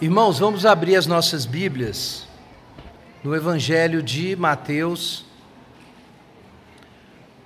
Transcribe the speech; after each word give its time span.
Irmãos, 0.00 0.38
vamos 0.38 0.64
abrir 0.64 0.94
as 0.94 1.08
nossas 1.08 1.44
Bíblias 1.44 2.24
no 3.24 3.34
Evangelho 3.34 4.00
de 4.00 4.36
Mateus, 4.36 5.24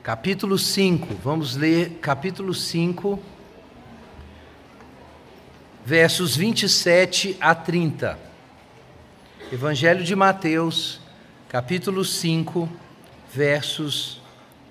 capítulo 0.03 0.59
5. 0.59 1.15
Vamos 1.25 1.57
ler 1.57 1.93
capítulo 2.03 2.53
5, 2.53 3.19
versos 5.83 6.37
27 6.37 7.39
a 7.41 7.55
30. 7.55 8.19
Evangelho 9.51 10.05
de 10.05 10.15
Mateus, 10.15 11.01
capítulo 11.49 12.05
5, 12.05 12.69
versos 13.33 14.21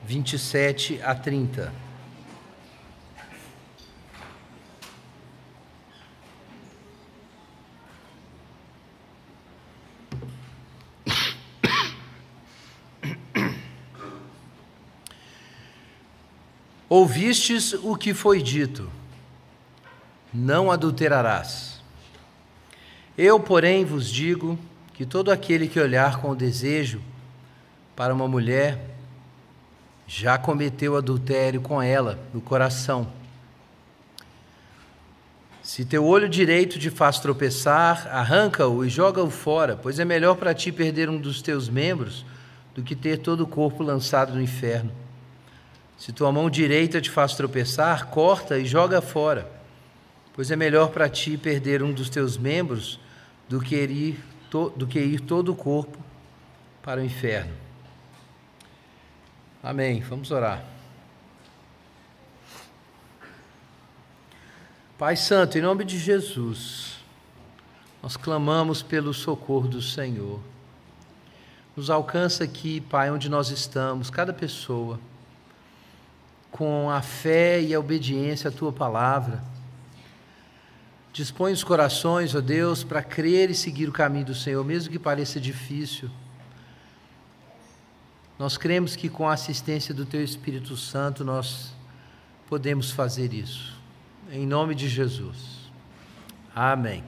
27 0.03 1.01
a 1.01 1.15
30. 1.15 1.80
Ouvistes 16.93 17.71
o 17.71 17.95
que 17.95 18.13
foi 18.13 18.41
dito: 18.41 18.89
Não 20.33 20.69
adulterarás. 20.69 21.81
Eu, 23.17 23.39
porém, 23.39 23.85
vos 23.85 24.09
digo 24.09 24.59
que 24.93 25.05
todo 25.05 25.31
aquele 25.31 25.69
que 25.69 25.79
olhar 25.79 26.19
com 26.19 26.35
desejo 26.35 27.01
para 27.95 28.13
uma 28.13 28.27
mulher 28.27 28.77
já 30.05 30.37
cometeu 30.37 30.97
adultério 30.97 31.61
com 31.61 31.81
ela 31.81 32.19
no 32.33 32.41
coração. 32.41 33.07
Se 35.63 35.85
teu 35.85 36.05
olho 36.05 36.27
direito 36.27 36.77
te 36.77 36.89
faz 36.89 37.21
tropeçar, 37.21 38.05
arranca-o 38.11 38.83
e 38.83 38.89
joga-o 38.89 39.31
fora, 39.31 39.77
pois 39.81 39.97
é 39.97 40.03
melhor 40.03 40.35
para 40.35 40.53
ti 40.53 40.73
perder 40.73 41.09
um 41.09 41.17
dos 41.17 41.41
teus 41.41 41.69
membros 41.69 42.25
do 42.75 42.83
que 42.83 42.97
ter 42.97 43.19
todo 43.19 43.45
o 43.45 43.47
corpo 43.47 43.81
lançado 43.81 44.33
no 44.33 44.41
inferno. 44.41 44.91
Se 46.01 46.11
tua 46.11 46.31
mão 46.31 46.49
direita 46.49 46.99
te 46.99 47.11
faz 47.11 47.35
tropeçar, 47.35 48.07
corta 48.07 48.57
e 48.57 48.65
joga 48.65 49.03
fora, 49.03 49.47
pois 50.33 50.49
é 50.49 50.55
melhor 50.55 50.89
para 50.89 51.07
ti 51.07 51.37
perder 51.37 51.83
um 51.83 51.93
dos 51.93 52.09
teus 52.09 52.37
membros 52.37 52.99
do 53.47 53.61
que 53.61 53.75
ir, 53.75 54.19
do 54.49 54.87
que 54.87 54.99
ir 54.99 55.19
todo 55.19 55.51
o 55.51 55.55
corpo 55.55 55.99
para 56.81 56.99
o 57.01 57.05
inferno. 57.05 57.53
Amém. 59.61 60.01
Vamos 60.01 60.31
orar. 60.31 60.65
Pai 64.97 65.15
Santo, 65.15 65.59
em 65.59 65.61
nome 65.61 65.85
de 65.85 65.99
Jesus, 65.99 66.97
nós 68.01 68.17
clamamos 68.17 68.81
pelo 68.81 69.13
socorro 69.13 69.67
do 69.67 69.83
Senhor. 69.83 70.39
Nos 71.75 71.91
alcança 71.91 72.43
aqui, 72.43 72.81
Pai, 72.81 73.11
onde 73.11 73.29
nós 73.29 73.51
estamos, 73.51 74.09
cada 74.09 74.33
pessoa 74.33 74.99
com 76.51 76.89
a 76.89 77.01
fé 77.01 77.61
e 77.61 77.73
a 77.73 77.79
obediência 77.79 78.49
à 78.49 78.51
tua 78.51 78.71
palavra. 78.71 79.41
Dispõe 81.13 81.51
os 81.51 81.63
corações, 81.63 82.35
ó 82.35 82.41
Deus, 82.41 82.83
para 82.83 83.01
crer 83.01 83.49
e 83.49 83.55
seguir 83.55 83.89
o 83.89 83.91
caminho 83.91 84.25
do 84.25 84.35
Senhor, 84.35 84.63
mesmo 84.63 84.91
que 84.91 84.99
pareça 84.99 85.39
difícil. 85.39 86.09
Nós 88.39 88.57
cremos 88.57 88.95
que 88.95 89.09
com 89.09 89.27
a 89.27 89.33
assistência 89.33 89.93
do 89.93 90.05
Teu 90.05 90.23
Espírito 90.23 90.75
Santo 90.75 91.23
nós 91.23 91.73
podemos 92.47 92.91
fazer 92.91 93.33
isso. 93.33 93.79
Em 94.31 94.47
nome 94.47 94.73
de 94.73 94.89
Jesus. 94.89 95.69
Amém. 96.55 97.03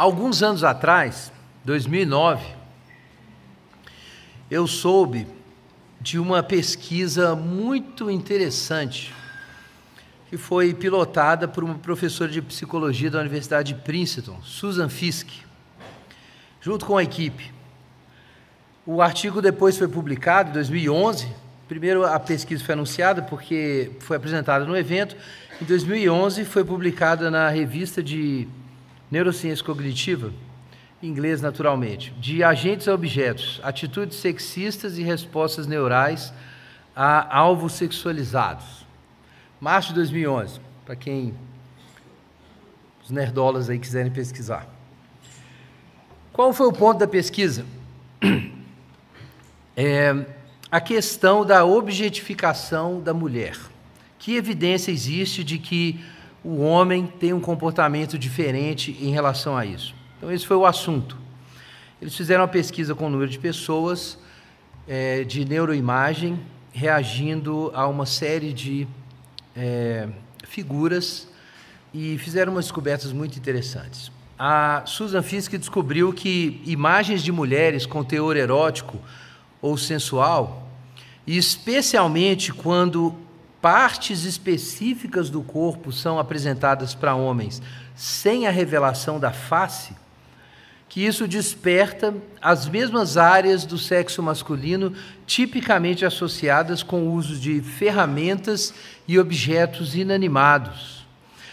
Alguns 0.00 0.42
anos 0.42 0.64
atrás, 0.64 1.30
2009, 1.62 2.42
eu 4.50 4.66
soube 4.66 5.26
de 6.00 6.18
uma 6.18 6.42
pesquisa 6.42 7.36
muito 7.36 8.10
interessante 8.10 9.12
que 10.30 10.38
foi 10.38 10.72
pilotada 10.72 11.46
por 11.46 11.62
uma 11.62 11.74
professora 11.74 12.32
de 12.32 12.40
psicologia 12.40 13.10
da 13.10 13.20
Universidade 13.20 13.74
de 13.74 13.80
Princeton, 13.82 14.40
Susan 14.42 14.88
Fisk, 14.88 15.28
junto 16.62 16.86
com 16.86 16.96
a 16.96 17.02
equipe. 17.02 17.52
O 18.86 19.02
artigo 19.02 19.42
depois 19.42 19.76
foi 19.76 19.86
publicado 19.86 20.48
em 20.48 20.52
2011. 20.54 21.28
Primeiro 21.68 22.06
a 22.06 22.18
pesquisa 22.18 22.64
foi 22.64 22.72
anunciada 22.72 23.20
porque 23.20 23.90
foi 24.00 24.16
apresentada 24.16 24.64
no 24.64 24.74
evento. 24.74 25.14
Em 25.60 25.64
2011 25.66 26.46
foi 26.46 26.64
publicada 26.64 27.30
na 27.30 27.50
revista 27.50 28.02
de 28.02 28.48
neurociência 29.10 29.64
cognitiva, 29.64 30.32
em 31.02 31.08
inglês 31.08 31.40
naturalmente, 31.40 32.12
de 32.20 32.44
agentes 32.44 32.86
a 32.86 32.94
objetos, 32.94 33.60
atitudes 33.62 34.18
sexistas 34.18 34.98
e 34.98 35.02
respostas 35.02 35.66
neurais 35.66 36.32
a 36.94 37.36
alvos 37.36 37.72
sexualizados. 37.72 38.86
Março 39.60 39.88
de 39.88 39.94
2011, 39.94 40.60
para 40.84 40.94
quem 40.94 41.34
os 43.02 43.10
nerdolas 43.10 43.68
aí 43.68 43.78
quiserem 43.78 44.12
pesquisar. 44.12 44.68
Qual 46.32 46.52
foi 46.52 46.66
o 46.66 46.72
ponto 46.72 46.98
da 46.98 47.08
pesquisa? 47.08 47.64
É 49.76 50.26
a 50.70 50.80
questão 50.80 51.46
da 51.46 51.64
objetificação 51.64 53.00
da 53.00 53.14
mulher. 53.14 53.56
Que 54.18 54.36
evidência 54.36 54.90
existe 54.92 55.42
de 55.42 55.58
que 55.58 55.98
o 56.42 56.62
homem 56.62 57.06
tem 57.06 57.32
um 57.32 57.40
comportamento 57.40 58.18
diferente 58.18 58.96
em 59.00 59.10
relação 59.10 59.56
a 59.56 59.64
isso. 59.66 59.94
Então, 60.16 60.32
esse 60.32 60.46
foi 60.46 60.56
o 60.56 60.66
assunto. 60.66 61.16
Eles 62.00 62.16
fizeram 62.16 62.42
uma 62.42 62.48
pesquisa 62.48 62.94
com 62.94 63.06
o 63.06 63.10
número 63.10 63.30
de 63.30 63.38
pessoas 63.38 64.18
é, 64.88 65.22
de 65.24 65.44
neuroimagem 65.44 66.40
reagindo 66.72 67.70
a 67.74 67.86
uma 67.86 68.06
série 68.06 68.52
de 68.52 68.86
é, 69.56 70.08
figuras 70.44 71.28
e 71.92 72.16
fizeram 72.18 72.52
umas 72.52 72.66
descobertas 72.66 73.12
muito 73.12 73.36
interessantes. 73.38 74.10
A 74.38 74.82
Susan 74.86 75.22
Fiske 75.22 75.58
descobriu 75.58 76.12
que 76.12 76.62
imagens 76.64 77.22
de 77.22 77.30
mulheres 77.30 77.84
com 77.84 78.02
teor 78.02 78.36
erótico 78.36 78.98
ou 79.60 79.76
sensual, 79.76 80.66
especialmente 81.26 82.52
quando 82.52 83.14
partes 83.60 84.24
específicas 84.24 85.28
do 85.28 85.42
corpo 85.42 85.92
são 85.92 86.18
apresentadas 86.18 86.94
para 86.94 87.14
homens 87.14 87.60
sem 87.94 88.46
a 88.46 88.50
revelação 88.50 89.20
da 89.20 89.30
face, 89.30 89.94
que 90.88 91.04
isso 91.04 91.28
desperta 91.28 92.14
as 92.40 92.66
mesmas 92.66 93.16
áreas 93.16 93.64
do 93.64 93.78
sexo 93.78 94.22
masculino 94.22 94.94
tipicamente 95.26 96.04
associadas 96.04 96.82
com 96.82 97.02
o 97.02 97.12
uso 97.12 97.38
de 97.38 97.60
ferramentas 97.60 98.74
e 99.06 99.18
objetos 99.18 99.94
inanimados, 99.94 101.06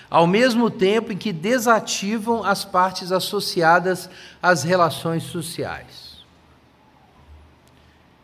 ao 0.10 0.26
mesmo 0.26 0.72
tempo 0.72 1.12
em 1.12 1.18
que 1.18 1.34
desativam 1.34 2.44
as 2.44 2.64
partes 2.64 3.12
associadas 3.12 4.10
às 4.42 4.64
relações 4.64 5.24
sociais. 5.24 6.26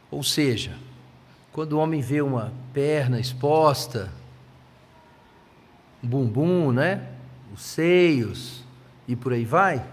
Ou 0.10 0.24
seja, 0.24 0.72
quando 1.52 1.74
o 1.74 1.80
homem 1.80 2.02
vê 2.02 2.22
uma 2.22 2.54
perna 2.74 3.20
exposta, 3.20 4.10
um 6.04 6.08
bumbum, 6.08 6.72
né? 6.72 7.08
Os 7.54 7.62
seios 7.62 8.64
e 9.08 9.16
por 9.16 9.32
aí 9.32 9.46
vai, 9.46 9.86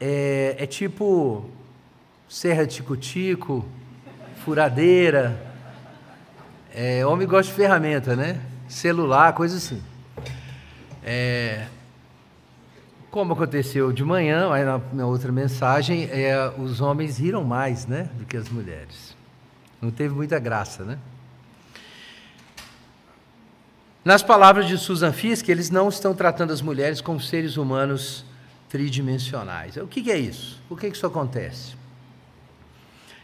é, 0.00 0.56
é 0.58 0.66
tipo 0.66 1.50
serra 2.28 2.66
tico-tico, 2.66 3.64
furadeira. 4.44 5.52
É, 6.74 7.06
homem 7.06 7.28
gosta 7.28 7.50
de 7.50 7.56
ferramenta, 7.56 8.16
né? 8.16 8.40
Celular, 8.68 9.32
coisa 9.34 9.56
assim. 9.56 9.82
É, 11.02 11.66
como 13.10 13.34
aconteceu 13.34 13.92
de 13.92 14.02
manhã, 14.02 14.50
aí 14.52 14.64
na, 14.64 14.80
na 14.92 15.06
outra 15.06 15.30
mensagem, 15.30 16.08
é, 16.10 16.52
os 16.58 16.80
homens 16.80 17.18
riram 17.18 17.44
mais, 17.44 17.86
né, 17.86 18.08
do 18.18 18.24
que 18.24 18.36
as 18.36 18.48
mulheres. 18.48 19.16
Não 19.80 19.90
teve 19.90 20.12
muita 20.14 20.38
graça, 20.40 20.82
né? 20.82 20.98
Nas 24.04 24.22
palavras 24.22 24.68
de 24.68 24.76
Susan 24.76 25.12
Fiske, 25.12 25.50
eles 25.50 25.70
não 25.70 25.88
estão 25.88 26.14
tratando 26.14 26.52
as 26.52 26.60
mulheres 26.60 27.00
como 27.00 27.18
seres 27.18 27.56
humanos 27.56 28.22
tridimensionais. 28.68 29.78
O 29.78 29.86
que 29.86 30.10
é 30.10 30.18
isso? 30.18 30.60
Por 30.68 30.78
que 30.78 30.86
isso 30.88 31.06
acontece? 31.06 31.74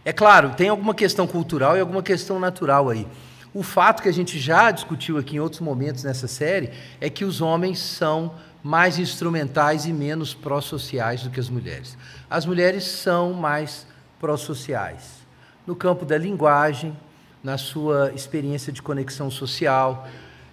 É 0.03 0.11
claro, 0.11 0.55
tem 0.57 0.71
alguma 0.71 0.95
questão 0.95 1.27
cultural 1.27 1.77
e 1.77 1.81
alguma 1.81 2.03
questão 2.03 2.41
natural 2.41 2.89
aí. 2.89 3.07
O 3.53 3.63
fato 3.63 4.03
que 4.03 4.09
a 4.09 4.13
gente 4.13 4.39
já 4.39 4.71
discutiu 4.71 5.19
aqui 5.19 5.37
em 5.37 5.41
outros 5.41 5.61
momentos 5.61 6.03
nessa 6.03 6.27
série 6.27 6.71
é 6.99 7.11
que 7.11 7.27
os 7.27 7.43
homens 7.43 7.79
são 7.79 8.35
mais 8.63 8.99
instrumentais 8.99 9.85
e 9.85 9.93
menos 9.93 10.33
pró-sociais 10.33 11.23
do 11.23 11.29
que 11.29 11.41
as 11.41 11.51
mulheres. 11.51 11.99
As 12.31 12.47
mulheres 12.47 12.85
são 12.85 13.35
mais 13.35 13.87
pró-sociais. 14.19 15.21
No 15.67 15.77
campo 15.77 16.07
da 16.07 16.17
linguagem, 16.17 16.97
na 17.45 17.59
sua 17.59 18.13
experiência 18.15 18.73
de 18.73 18.81
conexão 18.81 19.31
social, 19.31 20.09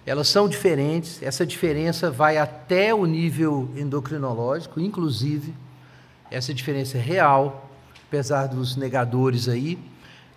elas 0.08 0.28
são 0.28 0.48
diferentes, 0.48 1.22
essa 1.22 1.44
diferença 1.44 2.10
vai 2.10 2.38
até 2.38 2.94
o 2.94 3.04
nível 3.04 3.68
endocrinológico, 3.76 4.80
inclusive, 4.80 5.54
essa 6.30 6.54
diferença 6.54 6.96
é 6.96 7.00
real, 7.00 7.70
apesar 8.06 8.46
dos 8.46 8.74
negadores 8.74 9.48
aí, 9.48 9.78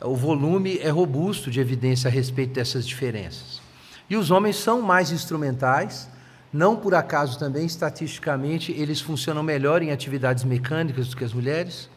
o 0.01 0.13
volume 0.13 0.77
é 0.79 0.89
robusto 0.89 1.49
de 1.49 1.61
evidência 1.61 2.09
a 2.09 2.11
respeito 2.11 2.53
dessas 2.53 2.85
diferenças. 2.85 3.61
E 4.09 4.17
os 4.17 4.29
homens 4.29 4.57
são 4.57 4.81
mais 4.81 5.09
instrumentais, 5.09 6.09
não 6.51 6.75
por 6.75 6.93
acaso 6.93 7.39
também, 7.39 7.65
estatisticamente, 7.65 8.73
eles 8.73 8.99
funcionam 8.99 9.41
melhor 9.41 9.81
em 9.81 9.91
atividades 9.91 10.43
mecânicas 10.43 11.07
do 11.07 11.15
que 11.15 11.23
as 11.23 11.31
mulheres. 11.31 11.89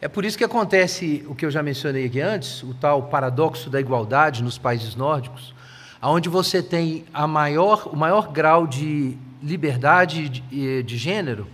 É 0.00 0.08
por 0.08 0.24
isso 0.24 0.36
que 0.36 0.42
acontece 0.42 1.24
o 1.28 1.36
que 1.36 1.46
eu 1.46 1.52
já 1.52 1.62
mencionei 1.62 2.06
aqui 2.06 2.20
antes, 2.20 2.64
o 2.64 2.74
tal 2.74 3.04
paradoxo 3.04 3.70
da 3.70 3.78
igualdade 3.78 4.42
nos 4.42 4.58
países 4.58 4.96
nórdicos, 4.96 5.54
onde 6.02 6.28
você 6.28 6.62
tem 6.62 7.04
a 7.12 7.26
maior, 7.26 7.88
o 7.92 7.96
maior 7.96 8.30
grau 8.30 8.66
de 8.66 9.16
liberdade 9.42 10.28
de, 10.28 10.82
de 10.82 10.96
gênero, 10.96 11.46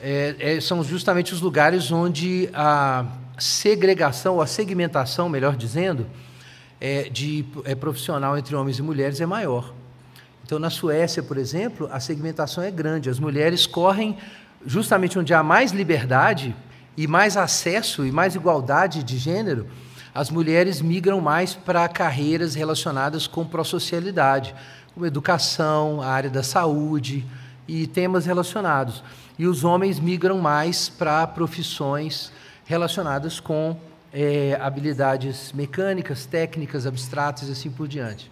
é, 0.00 0.36
é, 0.38 0.60
são 0.60 0.82
justamente 0.84 1.32
os 1.32 1.40
lugares 1.40 1.90
onde 1.90 2.50
a 2.52 3.06
segregação, 3.38 4.34
ou 4.34 4.42
a 4.42 4.46
segmentação, 4.46 5.28
melhor 5.28 5.56
dizendo, 5.56 6.06
é, 6.80 7.04
de 7.04 7.44
é, 7.64 7.74
profissional 7.74 8.36
entre 8.36 8.54
homens 8.54 8.78
e 8.78 8.82
mulheres 8.82 9.20
é 9.20 9.26
maior. 9.26 9.72
Então, 10.44 10.58
na 10.58 10.70
Suécia, 10.70 11.22
por 11.22 11.38
exemplo, 11.38 11.88
a 11.90 11.98
segmentação 11.98 12.62
é 12.62 12.70
grande. 12.70 13.10
As 13.10 13.18
mulheres 13.18 13.66
correm 13.66 14.16
justamente 14.64 15.18
onde 15.18 15.34
há 15.34 15.42
mais 15.42 15.72
liberdade 15.72 16.54
e 16.96 17.06
mais 17.06 17.36
acesso 17.36 18.06
e 18.06 18.12
mais 18.12 18.34
igualdade 18.34 19.02
de 19.02 19.18
gênero, 19.18 19.66
as 20.16 20.30
mulheres 20.30 20.80
migram 20.80 21.20
mais 21.20 21.52
para 21.52 21.86
carreiras 21.90 22.54
relacionadas 22.54 23.26
com 23.26 23.44
pró-socialidade, 23.44 24.54
como 24.94 25.04
educação, 25.04 26.00
a 26.00 26.06
área 26.06 26.30
da 26.30 26.42
saúde 26.42 27.22
e 27.68 27.86
temas 27.86 28.24
relacionados. 28.24 29.04
E 29.38 29.46
os 29.46 29.62
homens 29.62 30.00
migram 30.00 30.38
mais 30.38 30.88
para 30.88 31.26
profissões 31.26 32.32
relacionadas 32.64 33.40
com 33.40 33.78
é, 34.10 34.58
habilidades 34.58 35.52
mecânicas, 35.52 36.24
técnicas, 36.24 36.86
abstratas 36.86 37.50
e 37.50 37.52
assim 37.52 37.70
por 37.70 37.86
diante. 37.86 38.30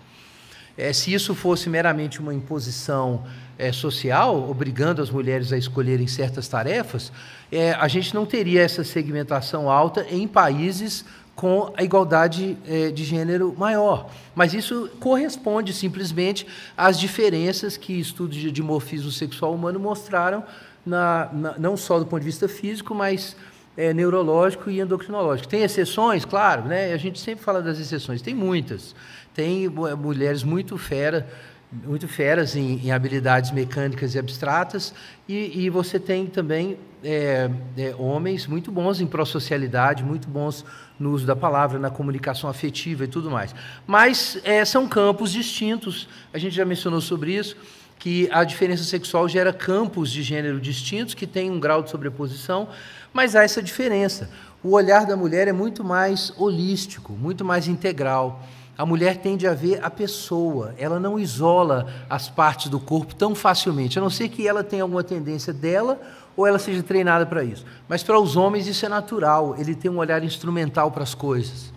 É, 0.79 0.91
se 0.91 1.13
isso 1.13 1.35
fosse 1.35 1.69
meramente 1.69 2.19
uma 2.19 2.33
imposição 2.33 3.25
é, 3.59 3.71
social, 3.73 4.49
obrigando 4.51 5.03
as 5.03 5.11
mulheres 5.11 5.53
a 5.53 5.59
escolherem 5.59 6.07
certas 6.07 6.49
tarefas, 6.49 7.13
é, 7.53 7.73
a 7.73 7.87
gente 7.89 8.15
não 8.15 8.25
teria 8.25 8.63
essa 8.63 8.83
segmentação 8.83 9.71
alta 9.71 10.07
em 10.11 10.27
países 10.27 11.05
com 11.35 11.73
a 11.77 11.83
igualdade 11.83 12.57
é, 12.67 12.91
de 12.91 13.05
gênero 13.05 13.55
maior. 13.57 14.11
Mas 14.35 14.55
isso 14.55 14.89
corresponde 15.01 15.73
simplesmente 15.73 16.47
às 16.77 16.99
diferenças 16.99 17.77
que 17.77 17.99
estudos 17.99 18.37
de 18.37 18.51
dimorfismo 18.51 19.11
sexual 19.11 19.53
humano 19.53 19.81
mostraram, 19.81 20.45
na, 20.87 21.31
na, 21.33 21.59
não 21.59 21.77
só 21.77 21.99
do 21.99 22.07
ponto 22.07 22.21
de 22.21 22.27
vista 22.27 22.47
físico, 22.47 22.95
mas 22.95 23.37
é, 23.77 23.93
neurológico 23.93 24.71
e 24.71 24.81
endocrinológico. 24.81 25.49
Tem 25.49 25.63
exceções, 25.63 26.25
claro, 26.25 26.65
né? 26.65 26.93
a 26.93 26.97
gente 26.97 27.19
sempre 27.19 27.45
fala 27.45 27.61
das 27.61 27.79
exceções, 27.79 28.23
tem 28.23 28.35
muitas. 28.35 28.95
Tem 29.35 29.69
mulheres 29.69 30.45
muito 30.45 30.79
fera, 30.79 31.29
muito 31.73 32.07
feras 32.07 32.55
em, 32.55 32.87
em 32.87 32.93
habilidades 32.93 33.51
mecânicas 33.51 34.15
e 34.15 34.19
abstratas, 34.19 34.95
e, 35.29 35.65
e 35.65 35.71
você 35.71 35.99
tem 35.99 36.27
também 36.27 36.79
é, 37.03 37.51
é, 37.77 37.95
homens 37.99 38.47
muito 38.47 38.71
bons 38.71 39.01
em 39.01 39.07
pró-socialidade, 39.07 40.05
muito 40.05 40.29
bons 40.29 40.65
no 40.99 41.11
uso 41.13 41.27
da 41.27 41.35
palavra, 41.35 41.79
na 41.79 41.91
comunicação 41.91 42.49
afetiva 42.49 43.05
e 43.05 43.09
tudo 43.09 43.31
mais. 43.31 43.55
Mas 43.87 44.39
é, 44.45 44.65
são 44.65 44.89
campos 44.89 45.33
distintos, 45.33 46.09
a 46.33 46.39
gente 46.39 46.55
já 46.55 46.65
mencionou 46.65 47.01
sobre 47.01 47.35
isso, 47.35 47.57
que 47.99 48.29
a 48.31 48.45
diferença 48.45 48.85
sexual 48.85 49.29
gera 49.29 49.53
campos 49.53 50.11
de 50.11 50.23
gênero 50.23 50.61
distintos, 50.61 51.15
que 51.15 51.27
têm 51.27 51.51
um 51.51 51.59
grau 51.59 51.83
de 51.83 51.91
sobreposição, 51.91 52.69
mas 53.13 53.35
há 53.35 53.43
essa 53.43 53.63
diferença. 53.63 54.31
O 54.63 54.73
olhar 54.73 55.07
da 55.07 55.17
mulher 55.17 55.49
é 55.49 55.53
muito 55.53 55.85
mais 55.85 56.33
holístico, 56.37 57.13
muito 57.13 57.45
mais 57.45 57.69
integral. 57.69 58.43
A 58.77 58.85
mulher 58.85 59.19
tende 59.19 59.47
a 59.47 59.55
ver 59.55 59.85
a 59.85 59.89
pessoa, 59.89 60.75
ela 60.77 60.99
não 60.99 61.19
isola 61.19 61.87
as 62.11 62.29
partes 62.29 62.69
do 62.69 62.81
corpo 62.81 63.15
tão 63.15 63.35
facilmente, 63.35 63.99
a 63.99 64.03
não 64.03 64.11
ser 64.11 64.29
que 64.29 64.49
ela 64.49 64.65
tenha 64.65 64.83
alguma 64.83 65.05
tendência 65.05 65.53
dela 65.53 66.01
ou 66.37 66.45
ela 66.45 66.59
seja 66.59 66.83
treinada 66.83 67.25
para 67.25 67.45
isso. 67.45 67.65
Mas 67.89 68.03
para 68.03 68.19
os 68.19 68.35
homens 68.35 68.67
isso 68.67 68.85
é 68.85 68.89
natural, 68.89 69.55
ele 69.57 69.77
tem 69.77 69.89
um 69.89 69.99
olhar 69.99 70.25
instrumental 70.25 70.91
para 70.91 71.05
as 71.05 71.15
coisas. 71.15 71.73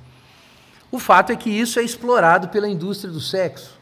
O 0.91 0.97
fato 0.97 1.31
é 1.31 1.35
que 1.35 1.49
isso 1.49 1.79
é 1.79 1.83
explorado 1.83 2.47
pela 2.47 2.67
indústria 2.67 3.11
do 3.11 3.21
sexo. 3.21 3.77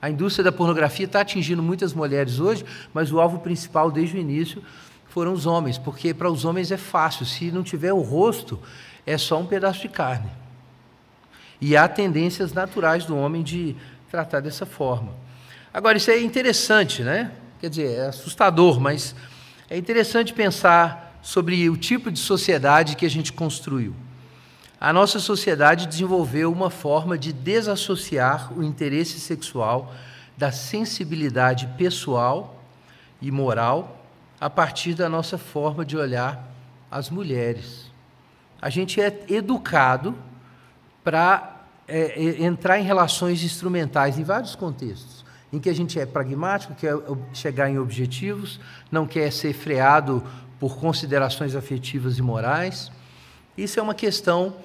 A 0.00 0.10
indústria 0.10 0.44
da 0.44 0.52
pornografia 0.52 1.06
está 1.06 1.22
atingindo 1.22 1.62
muitas 1.62 1.94
mulheres 1.94 2.38
hoje, 2.38 2.64
mas 2.92 3.10
o 3.10 3.18
alvo 3.18 3.38
principal 3.38 3.90
desde 3.90 4.16
o 4.16 4.20
início 4.20 4.62
foram 5.08 5.32
os 5.32 5.46
homens, 5.46 5.78
porque 5.78 6.12
para 6.12 6.30
os 6.30 6.44
homens 6.44 6.70
é 6.70 6.76
fácil, 6.76 7.24
se 7.24 7.50
não 7.50 7.62
tiver 7.62 7.94
o 7.94 8.02
rosto, 8.02 8.60
é 9.06 9.16
só 9.16 9.40
um 9.40 9.46
pedaço 9.46 9.80
de 9.80 9.88
carne. 9.88 10.30
E 11.60 11.76
há 11.76 11.88
tendências 11.88 12.52
naturais 12.52 13.04
do 13.04 13.16
homem 13.16 13.42
de 13.42 13.76
tratar 14.10 14.40
dessa 14.40 14.64
forma. 14.64 15.12
Agora, 15.72 15.98
isso 15.98 16.10
é 16.10 16.20
interessante, 16.20 17.02
né? 17.02 17.32
Quer 17.60 17.70
dizer, 17.70 17.98
é 17.98 18.06
assustador, 18.06 18.80
mas 18.80 19.14
é 19.68 19.76
interessante 19.76 20.32
pensar 20.32 21.18
sobre 21.22 21.68
o 21.68 21.76
tipo 21.76 22.10
de 22.10 22.18
sociedade 22.18 22.96
que 22.96 23.04
a 23.04 23.10
gente 23.10 23.32
construiu. 23.32 23.94
A 24.80 24.92
nossa 24.92 25.18
sociedade 25.18 25.86
desenvolveu 25.86 26.52
uma 26.52 26.70
forma 26.70 27.18
de 27.18 27.32
desassociar 27.32 28.52
o 28.56 28.62
interesse 28.62 29.18
sexual 29.18 29.92
da 30.36 30.52
sensibilidade 30.52 31.66
pessoal 31.76 32.62
e 33.20 33.30
moral 33.30 34.06
a 34.40 34.48
partir 34.48 34.94
da 34.94 35.08
nossa 35.08 35.36
forma 35.36 35.84
de 35.84 35.96
olhar 35.96 36.48
as 36.88 37.10
mulheres. 37.10 37.90
A 38.62 38.70
gente 38.70 39.00
é 39.00 39.24
educado 39.28 40.14
para 41.08 41.62
é, 41.88 42.22
é, 42.22 42.44
entrar 42.44 42.78
em 42.78 42.82
relações 42.82 43.42
instrumentais 43.42 44.18
em 44.18 44.22
vários 44.22 44.54
contextos, 44.54 45.24
em 45.50 45.58
que 45.58 45.70
a 45.70 45.74
gente 45.74 45.98
é 45.98 46.04
pragmático, 46.04 46.74
quer 46.74 46.92
chegar 47.32 47.70
em 47.70 47.78
objetivos, 47.78 48.60
não 48.92 49.06
quer 49.06 49.32
ser 49.32 49.54
freado 49.54 50.22
por 50.60 50.76
considerações 50.76 51.56
afetivas 51.56 52.18
e 52.18 52.22
morais. 52.22 52.92
Isso 53.56 53.80
é 53.80 53.82
uma 53.82 53.94
questão 53.94 54.56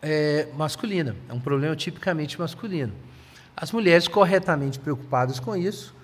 é, 0.00 0.48
masculina, 0.56 1.14
é 1.28 1.34
um 1.34 1.40
problema 1.40 1.76
tipicamente 1.76 2.40
masculino. 2.40 2.94
As 3.54 3.70
mulheres 3.70 4.08
corretamente 4.08 4.78
preocupadas 4.78 5.38
com 5.38 5.54
isso 5.54 5.94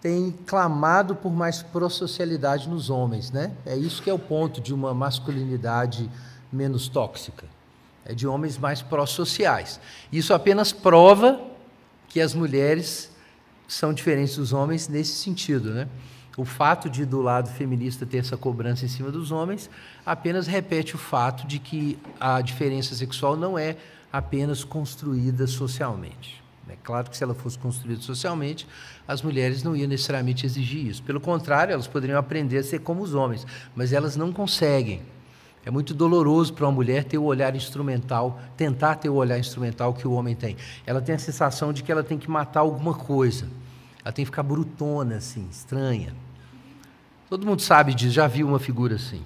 tem 0.00 0.30
clamado 0.46 1.16
por 1.16 1.32
mais 1.32 1.64
prosocialidade 1.64 2.68
nos 2.68 2.90
homens, 2.90 3.32
né? 3.32 3.50
É 3.66 3.74
isso 3.74 4.04
que 4.04 4.08
é 4.08 4.14
o 4.14 4.20
ponto 4.20 4.60
de 4.60 4.72
uma 4.72 4.94
masculinidade 4.94 6.08
menos 6.52 6.86
tóxica. 6.86 7.44
É 8.04 8.14
de 8.14 8.26
homens 8.26 8.58
mais 8.58 8.82
pró-sociais. 8.82 9.80
Isso 10.12 10.32
apenas 10.34 10.72
prova 10.72 11.40
que 12.08 12.20
as 12.20 12.34
mulheres 12.34 13.10
são 13.68 13.92
diferentes 13.92 14.36
dos 14.36 14.52
homens 14.52 14.88
nesse 14.88 15.12
sentido, 15.12 15.70
né? 15.70 15.88
O 16.36 16.44
fato 16.44 16.88
de 16.88 17.04
do 17.04 17.20
lado 17.20 17.50
feminista 17.50 18.06
ter 18.06 18.18
essa 18.18 18.36
cobrança 18.36 18.84
em 18.84 18.88
cima 18.88 19.10
dos 19.10 19.30
homens 19.30 19.68
apenas 20.06 20.46
repete 20.46 20.94
o 20.94 20.98
fato 20.98 21.46
de 21.46 21.58
que 21.58 21.98
a 22.18 22.40
diferença 22.40 22.94
sexual 22.94 23.36
não 23.36 23.58
é 23.58 23.76
apenas 24.12 24.64
construída 24.64 25.46
socialmente. 25.46 26.42
É 26.68 26.76
claro 26.82 27.10
que 27.10 27.16
se 27.16 27.24
ela 27.24 27.34
fosse 27.34 27.58
construída 27.58 28.00
socialmente, 28.00 28.66
as 29.06 29.22
mulheres 29.22 29.62
não 29.62 29.74
iam 29.74 29.88
necessariamente 29.88 30.46
exigir 30.46 30.86
isso. 30.86 31.02
Pelo 31.02 31.20
contrário, 31.20 31.72
elas 31.72 31.88
poderiam 31.88 32.18
aprender 32.18 32.58
a 32.58 32.62
ser 32.62 32.78
como 32.78 33.02
os 33.02 33.12
homens, 33.12 33.46
mas 33.74 33.92
elas 33.92 34.16
não 34.16 34.32
conseguem. 34.32 35.02
É 35.64 35.70
muito 35.70 35.92
doloroso 35.92 36.54
para 36.54 36.64
uma 36.66 36.72
mulher 36.72 37.04
ter 37.04 37.18
o 37.18 37.24
olhar 37.24 37.54
instrumental, 37.54 38.40
tentar 38.56 38.94
ter 38.94 39.10
o 39.10 39.14
olhar 39.14 39.38
instrumental 39.38 39.92
que 39.92 40.08
o 40.08 40.12
homem 40.12 40.34
tem. 40.34 40.56
Ela 40.86 41.02
tem 41.02 41.14
a 41.14 41.18
sensação 41.18 41.72
de 41.72 41.82
que 41.82 41.92
ela 41.92 42.02
tem 42.02 42.18
que 42.18 42.30
matar 42.30 42.60
alguma 42.60 42.94
coisa. 42.94 43.46
Ela 44.02 44.12
tem 44.12 44.24
que 44.24 44.30
ficar 44.30 44.42
brutona, 44.42 45.16
assim, 45.16 45.46
estranha. 45.50 46.14
Todo 47.28 47.46
mundo 47.46 47.60
sabe 47.60 47.94
disso, 47.94 48.12
já 48.12 48.26
viu 48.26 48.48
uma 48.48 48.58
figura 48.58 48.96
assim. 48.96 49.22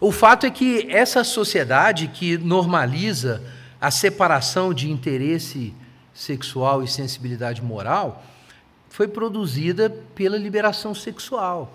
O 0.00 0.10
fato 0.10 0.46
é 0.46 0.50
que 0.50 0.90
essa 0.90 1.22
sociedade 1.22 2.08
que 2.08 2.36
normaliza 2.36 3.42
a 3.80 3.90
separação 3.90 4.72
de 4.72 4.90
interesse 4.90 5.74
sexual 6.14 6.82
e 6.82 6.88
sensibilidade 6.88 7.62
moral 7.62 8.24
foi 8.88 9.06
produzida 9.06 9.88
pela 10.14 10.36
liberação 10.36 10.94
sexual. 10.94 11.72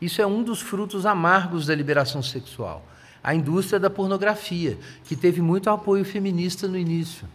Isso 0.00 0.22
é 0.22 0.26
um 0.26 0.42
dos 0.42 0.60
frutos 0.60 1.04
amargos 1.04 1.66
da 1.66 1.74
liberação 1.74 2.22
sexual. 2.22 2.84
A 3.22 3.34
indústria 3.34 3.78
da 3.78 3.90
pornografia, 3.90 4.78
que 5.04 5.14
teve 5.14 5.42
muito 5.42 5.68
apoio 5.68 6.04
feminista 6.04 6.66
no 6.66 6.78
início. 6.78 7.28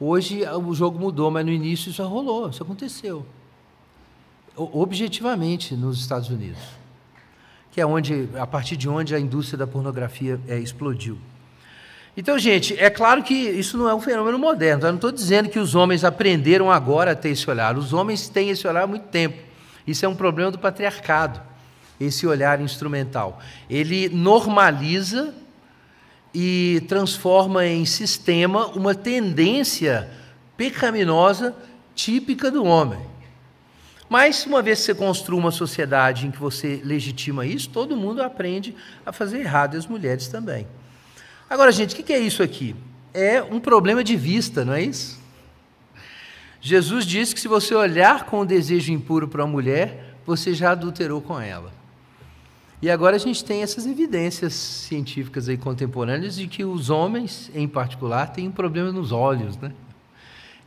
Hoje 0.00 0.42
o 0.48 0.74
jogo 0.74 0.98
mudou, 0.98 1.30
mas 1.30 1.44
no 1.44 1.52
início 1.52 1.90
isso 1.90 2.02
rolou, 2.06 2.48
isso 2.48 2.62
aconteceu. 2.62 3.24
Objetivamente 4.56 5.74
nos 5.74 6.00
Estados 6.00 6.30
Unidos. 6.30 6.60
que 7.70 7.80
é 7.80 7.86
onde, 7.86 8.28
a 8.38 8.46
partir 8.46 8.76
de 8.76 8.88
onde 8.88 9.16
a 9.16 9.18
indústria 9.18 9.58
da 9.58 9.66
pornografia 9.66 10.40
é, 10.46 10.56
explodiu. 10.60 11.18
Então, 12.16 12.38
gente, 12.38 12.78
é 12.78 12.88
claro 12.88 13.24
que 13.24 13.34
isso 13.34 13.76
não 13.76 13.88
é 13.88 13.94
um 13.94 14.00
fenômeno 14.00 14.38
moderno. 14.38 14.84
Eu 14.84 14.90
não 14.90 14.94
estou 14.94 15.10
dizendo 15.10 15.48
que 15.48 15.58
os 15.58 15.74
homens 15.74 16.04
aprenderam 16.04 16.70
agora 16.70 17.10
a 17.10 17.16
ter 17.16 17.30
esse 17.30 17.50
olhar. 17.50 17.76
Os 17.76 17.92
homens 17.92 18.28
têm 18.28 18.50
esse 18.50 18.64
olhar 18.68 18.84
há 18.84 18.86
muito 18.86 19.08
tempo. 19.08 19.36
Isso 19.84 20.06
é 20.06 20.08
um 20.08 20.14
problema 20.14 20.52
do 20.52 20.58
patriarcado, 20.58 21.42
esse 22.00 22.26
olhar 22.26 22.60
instrumental. 22.60 23.40
Ele 23.68 24.08
normaliza 24.08 25.34
e 26.32 26.82
transforma 26.88 27.64
em 27.64 27.84
sistema 27.84 28.66
uma 28.66 28.94
tendência 28.94 30.10
pecaminosa 30.56 31.54
típica 31.94 32.50
do 32.50 32.64
homem. 32.64 32.98
Mas, 34.08 34.44
uma 34.44 34.60
vez 34.60 34.80
que 34.80 34.86
você 34.86 34.94
construa 34.94 35.38
uma 35.38 35.50
sociedade 35.50 36.26
em 36.26 36.30
que 36.30 36.38
você 36.38 36.80
legitima 36.84 37.46
isso, 37.46 37.70
todo 37.70 37.96
mundo 37.96 38.22
aprende 38.22 38.74
a 39.04 39.12
fazer 39.12 39.40
errado, 39.40 39.74
e 39.74 39.78
as 39.78 39.86
mulheres 39.86 40.28
também. 40.28 40.66
Agora, 41.48 41.72
gente, 41.72 41.94
o 41.94 42.04
que 42.04 42.12
é 42.12 42.18
isso 42.18 42.42
aqui? 42.42 42.76
É 43.12 43.42
um 43.42 43.60
problema 43.60 44.04
de 44.04 44.16
vista, 44.16 44.64
não 44.64 44.74
é 44.74 44.82
isso? 44.82 45.20
Jesus 46.60 47.04
disse 47.04 47.34
que 47.34 47.40
se 47.40 47.48
você 47.48 47.74
olhar 47.74 48.24
com 48.24 48.40
o 48.40 48.46
desejo 48.46 48.92
impuro 48.92 49.28
para 49.28 49.44
uma 49.44 49.50
mulher, 49.50 50.16
você 50.24 50.54
já 50.54 50.70
adulterou 50.70 51.20
com 51.20 51.38
ela. 51.38 51.73
E 52.84 52.90
agora 52.90 53.16
a 53.16 53.18
gente 53.18 53.42
tem 53.42 53.62
essas 53.62 53.86
evidências 53.86 54.52
científicas 54.52 55.48
aí 55.48 55.56
contemporâneas 55.56 56.36
de 56.36 56.46
que 56.46 56.66
os 56.66 56.90
homens, 56.90 57.50
em 57.54 57.66
particular, 57.66 58.26
têm 58.26 58.48
um 58.48 58.52
problema 58.52 58.92
nos 58.92 59.10
olhos, 59.10 59.56
né? 59.56 59.72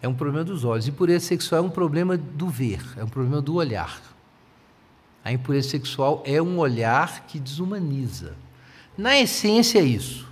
É 0.01 0.07
um 0.07 0.15
problema 0.15 0.43
dos 0.43 0.63
olhos. 0.63 0.87
Impureza 0.87 1.27
sexual 1.27 1.63
é 1.63 1.67
um 1.67 1.69
problema 1.69 2.17
do 2.17 2.49
ver, 2.49 2.81
é 2.97 3.03
um 3.03 3.07
problema 3.07 3.39
do 3.39 3.53
olhar. 3.53 4.01
A 5.23 5.31
impureza 5.31 5.69
sexual 5.69 6.23
é 6.25 6.41
um 6.41 6.57
olhar 6.57 7.27
que 7.27 7.39
desumaniza. 7.39 8.33
Na 8.97 9.15
essência 9.15 9.77
é 9.77 9.83
isso. 9.83 10.27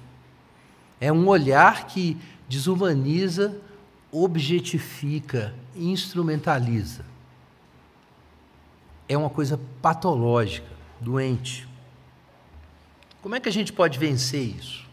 É 1.00 1.14
um 1.14 1.28
olhar 1.28 1.86
que 1.86 2.18
desumaniza, 2.50 3.62
objetifica, 4.12 5.54
instrumentaliza. 5.76 7.06
É 9.08 9.16
uma 9.16 9.30
coisa 9.30 9.60
patológica, 9.84 10.74
doente. 11.00 11.75
Como 13.26 13.34
é 13.34 13.40
que 13.40 13.50
a 13.50 13.52
gente 13.52 13.74
pode 13.74 13.98
vencer 13.98 14.56
isso? 14.56 14.86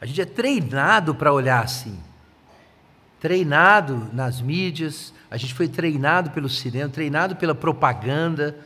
A 0.00 0.06
gente 0.06 0.20
é 0.20 0.24
treinado 0.24 1.12
para 1.12 1.32
olhar 1.32 1.64
assim. 1.64 1.98
Treinado 3.18 4.08
nas 4.12 4.40
mídias, 4.40 5.12
a 5.28 5.36
gente 5.36 5.52
foi 5.52 5.66
treinado 5.66 6.30
pelo 6.30 6.48
cinema, 6.48 6.88
treinado 6.88 7.34
pela 7.34 7.52
propaganda, 7.52 8.56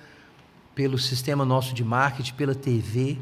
pelo 0.74 0.98
sistema 0.98 1.42
nosso 1.42 1.72
de 1.72 1.82
marketing, 1.82 2.34
pela 2.34 2.54
TV. 2.54 3.16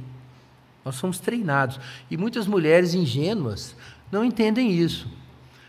Nós 0.84 0.96
somos 0.96 1.20
treinados. 1.20 1.78
E 2.11 2.16
muitas 2.16 2.49
mulheres 2.49 2.92
ingênuas 2.92 3.76
não 4.11 4.25
entendem 4.25 4.73
isso. 4.73 5.06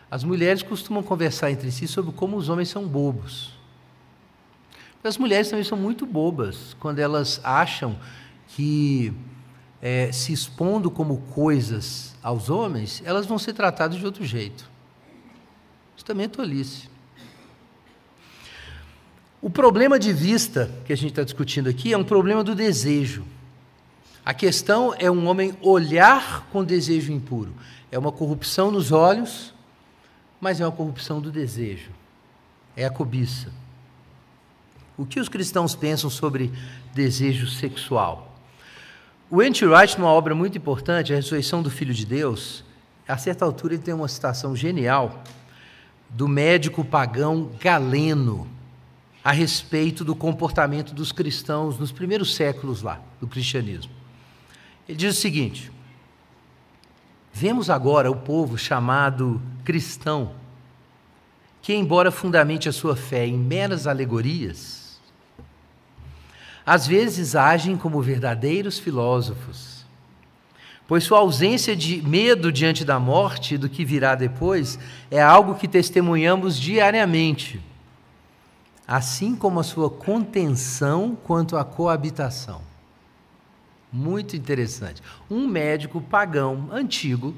As 0.10 0.24
mulheres 0.24 0.63
costumam 0.63 1.04
conversar 1.04 1.51
entre 1.51 1.72
si 1.72 1.88
sobre 1.88 2.12
como 2.12 2.38
os 2.38 2.50
homens 2.50 2.70
são 2.70 2.88
bobos. 2.88 3.54
As 5.04 5.20
mulheres 5.20 5.48
também 5.48 5.63
são 5.63 5.77
muito 5.77 6.08
bobas 6.08 6.75
quando 6.80 6.98
elas 6.98 7.39
acham 7.44 7.96
que, 8.48 9.13
é, 9.88 10.12
se 10.12 10.34
expondo 10.34 10.89
como 10.89 11.18
coisas 11.36 12.15
aos 12.24 12.50
homens, 12.50 13.04
elas 13.06 13.27
vão 13.27 13.38
ser 13.38 13.54
tratadas 13.54 14.00
de 14.00 14.04
outro 14.04 14.25
jeito. 14.25 14.68
Isso 15.96 16.04
também 16.04 16.25
é 16.25 16.27
tolice. 16.27 16.89
O 19.39 19.48
problema 19.48 20.00
de 20.00 20.12
vista 20.12 20.72
que 20.86 20.92
a 20.92 20.98
gente 20.98 21.12
está 21.12 21.24
discutindo 21.24 21.70
aqui 21.70 21.94
é 21.94 21.98
um 22.00 22.04
problema 22.04 22.44
do 22.44 22.56
desejo. 22.56 23.24
A 24.25 24.34
questão 24.34 24.92
é 24.98 25.12
um 25.12 25.27
homem 25.27 25.56
olhar 25.62 26.48
com 26.51 26.63
desejo 26.63 27.13
impuro. 27.13 27.54
É 27.92 28.00
uma 28.00 28.12
corrupção 28.12 28.72
nos 28.72 28.92
olhos, 28.92 29.54
mas 30.42 30.60
é 30.60 30.65
uma 30.65 30.72
corrupção 30.72 31.22
do 31.22 31.32
desejo. 31.32 31.92
É 32.75 32.86
a 32.86 32.89
cobiça. 32.89 33.51
O 34.98 35.06
que 35.06 35.20
os 35.20 35.30
cristãos 35.30 35.75
pensam 35.75 36.10
sobre 36.10 36.51
desejo 36.96 37.46
sexual? 37.46 38.35
O 39.29 39.41
N.T. 39.41 39.65
Wright, 39.65 39.98
numa 39.98 40.12
obra 40.12 40.36
muito 40.36 40.55
importante, 40.55 41.12
A 41.12 41.15
Ressurreição 41.15 41.63
do 41.63 41.72
Filho 41.72 41.96
de 41.96 42.05
Deus, 42.05 42.63
a 43.08 43.17
certa 43.17 43.44
altura 43.44 43.74
ele 43.74 43.82
tem 43.82 43.94
uma 43.94 44.08
citação 44.08 44.55
genial 44.55 45.24
do 46.08 46.27
médico 46.27 46.86
pagão 46.86 47.50
Galeno 47.60 48.48
a 49.24 49.32
respeito 49.32 50.05
do 50.05 50.15
comportamento 50.15 50.94
dos 50.94 51.12
cristãos 51.12 51.79
nos 51.79 51.91
primeiros 51.91 52.36
séculos 52.36 52.84
lá 52.84 53.01
do 53.20 53.27
cristianismo. 53.27 53.91
Ele 54.88 54.96
diz 54.96 55.17
o 55.17 55.20
seguinte: 55.20 55.72
Vemos 57.34 57.67
agora 57.67 58.12
o 58.12 58.15
povo 58.15 58.60
chamado 58.60 59.41
cristão, 59.63 60.34
que, 61.63 61.74
embora 61.74 62.12
fundamente 62.12 62.70
a 62.70 62.72
sua 62.72 62.96
fé 62.96 63.25
em 63.25 63.36
meras 63.36 63.88
alegorias, 63.88 64.85
às 66.65 66.88
vezes 66.88 67.36
agem 67.36 67.77
como 67.77 68.01
verdadeiros 68.01 68.79
filósofos, 68.79 69.86
pois 70.88 71.03
sua 71.03 71.19
ausência 71.19 71.75
de 71.75 72.01
medo 72.01 72.51
diante 72.51 72.84
da 72.84 73.00
morte 73.00 73.55
e 73.55 73.57
do 73.57 73.69
que 73.69 73.86
virá 73.86 74.15
depois 74.15 74.79
é 75.12 75.22
algo 75.22 75.55
que 75.55 75.67
testemunhamos 75.67 76.60
diariamente, 76.60 77.62
assim 78.88 79.36
como 79.36 79.60
a 79.60 79.63
sua 79.63 79.89
contenção 79.89 81.17
quanto 81.24 81.55
à 81.57 81.63
coabitação. 81.63 82.62
Muito 83.91 84.36
interessante. 84.36 85.01
Um 85.29 85.48
médico 85.48 86.01
pagão 86.01 86.67
antigo 86.72 87.34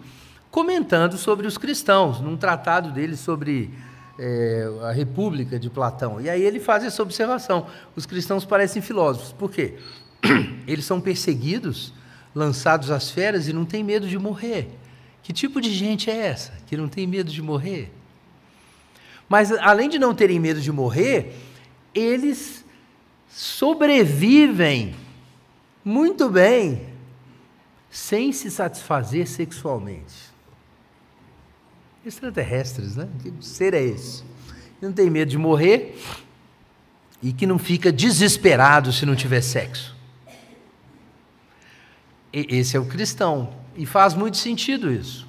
comentando 0.50 1.18
sobre 1.18 1.46
os 1.46 1.58
cristãos, 1.58 2.20
num 2.20 2.36
tratado 2.36 2.92
dele 2.92 3.16
sobre 3.16 3.72
é, 4.18 4.68
a 4.84 4.92
República 4.92 5.60
de 5.60 5.70
Platão. 5.70 6.20
E 6.20 6.30
aí 6.30 6.42
ele 6.42 6.60
faz 6.60 6.84
essa 6.84 7.02
observação: 7.02 7.68
os 7.96 8.06
cristãos 8.06 8.46
parecem 8.46 8.82
filósofos. 8.82 9.32
Por 9.34 9.52
quê? 9.52 9.76
Eles 10.68 10.86
são 10.86 11.00
perseguidos, 11.00 11.94
lançados 12.34 12.92
às 12.92 13.10
feras 13.10 13.48
e 13.48 13.54
não 13.54 13.66
têm 13.66 13.84
medo 13.84 14.08
de 14.08 14.18
morrer. 14.18 14.70
Que 15.22 15.34
tipo 15.34 15.60
de 15.60 15.74
gente 15.74 16.10
é 16.10 16.16
essa 16.16 16.54
que 16.66 16.78
não 16.78 16.88
tem 16.88 17.06
medo 17.06 17.30
de 17.30 17.42
morrer? 17.42 17.92
Mas 19.28 19.52
além 19.52 19.90
de 19.90 20.00
não 20.00 20.16
terem 20.16 20.40
medo 20.40 20.62
de 20.62 20.72
morrer, 20.72 21.36
eles 21.94 22.64
sobrevivem 23.30 24.96
muito 25.84 26.30
bem, 26.30 26.82
sem 27.90 28.32
se 28.32 28.50
satisfazer 28.50 29.28
sexualmente. 29.28 30.27
Extraterrestres, 32.08 32.96
né? 32.96 33.10
Que 33.22 33.34
ser 33.42 33.74
é 33.74 33.84
esse? 33.84 34.24
Não 34.82 34.94
tem 34.94 35.10
medo 35.10 35.30
de 35.30 35.38
morrer 35.38 36.00
e 37.22 37.34
que 37.34 37.46
não 37.46 37.60
fica 37.60 37.92
desesperado 37.92 38.94
se 38.94 39.06
não 39.06 39.16
tiver 39.16 39.42
sexo. 39.42 39.96
E 42.32 42.46
esse 42.50 42.78
é 42.78 42.80
o 42.80 42.86
cristão. 42.86 43.54
E 43.76 43.86
faz 43.86 44.14
muito 44.14 44.38
sentido 44.38 44.92
isso. 44.92 45.28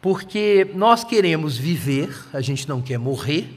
Porque 0.00 0.68
nós 0.74 1.04
queremos 1.04 1.56
viver, 1.56 2.12
a 2.32 2.40
gente 2.40 2.68
não 2.68 2.82
quer 2.82 2.98
morrer, 2.98 3.56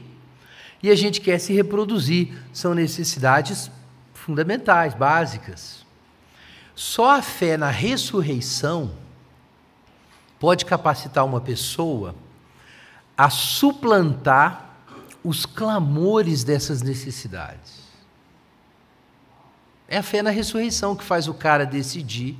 e 0.80 0.90
a 0.90 0.94
gente 0.94 1.20
quer 1.20 1.40
se 1.40 1.52
reproduzir. 1.52 2.32
São 2.52 2.74
necessidades 2.74 3.70
fundamentais, 4.14 4.94
básicas. 4.94 5.84
Só 6.76 7.16
a 7.16 7.22
fé 7.22 7.56
na 7.56 7.70
ressurreição 7.70 8.92
pode 10.38 10.64
capacitar 10.64 11.24
uma 11.24 11.40
pessoa 11.40 12.14
a 13.16 13.30
suplantar 13.30 14.76
os 15.24 15.46
clamores 15.46 16.44
dessas 16.44 16.82
necessidades. 16.82 17.86
É 19.88 19.98
a 19.98 20.02
fé 20.02 20.22
na 20.22 20.30
ressurreição 20.30 20.94
que 20.94 21.04
faz 21.04 21.28
o 21.28 21.34
cara 21.34 21.64
decidir 21.64 22.36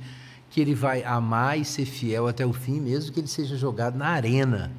que 0.49 0.61
ele 0.61 0.75
vai 0.75 1.03
amar 1.03 1.59
e 1.59 1.65
ser 1.65 1.85
fiel 1.85 2.27
até 2.27 2.45
o 2.45 2.53
fim, 2.53 2.79
mesmo 2.79 3.11
que 3.11 3.19
ele 3.19 3.27
seja 3.27 3.57
jogado 3.57 3.97
na 3.97 4.07
arena. 4.07 4.71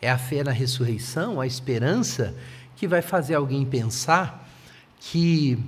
É 0.00 0.10
a 0.10 0.18
fé 0.18 0.42
na 0.42 0.50
ressurreição, 0.50 1.40
a 1.40 1.46
esperança, 1.46 2.34
que 2.76 2.88
vai 2.88 3.02
fazer 3.02 3.34
alguém 3.34 3.64
pensar 3.64 4.48
que 4.98 5.58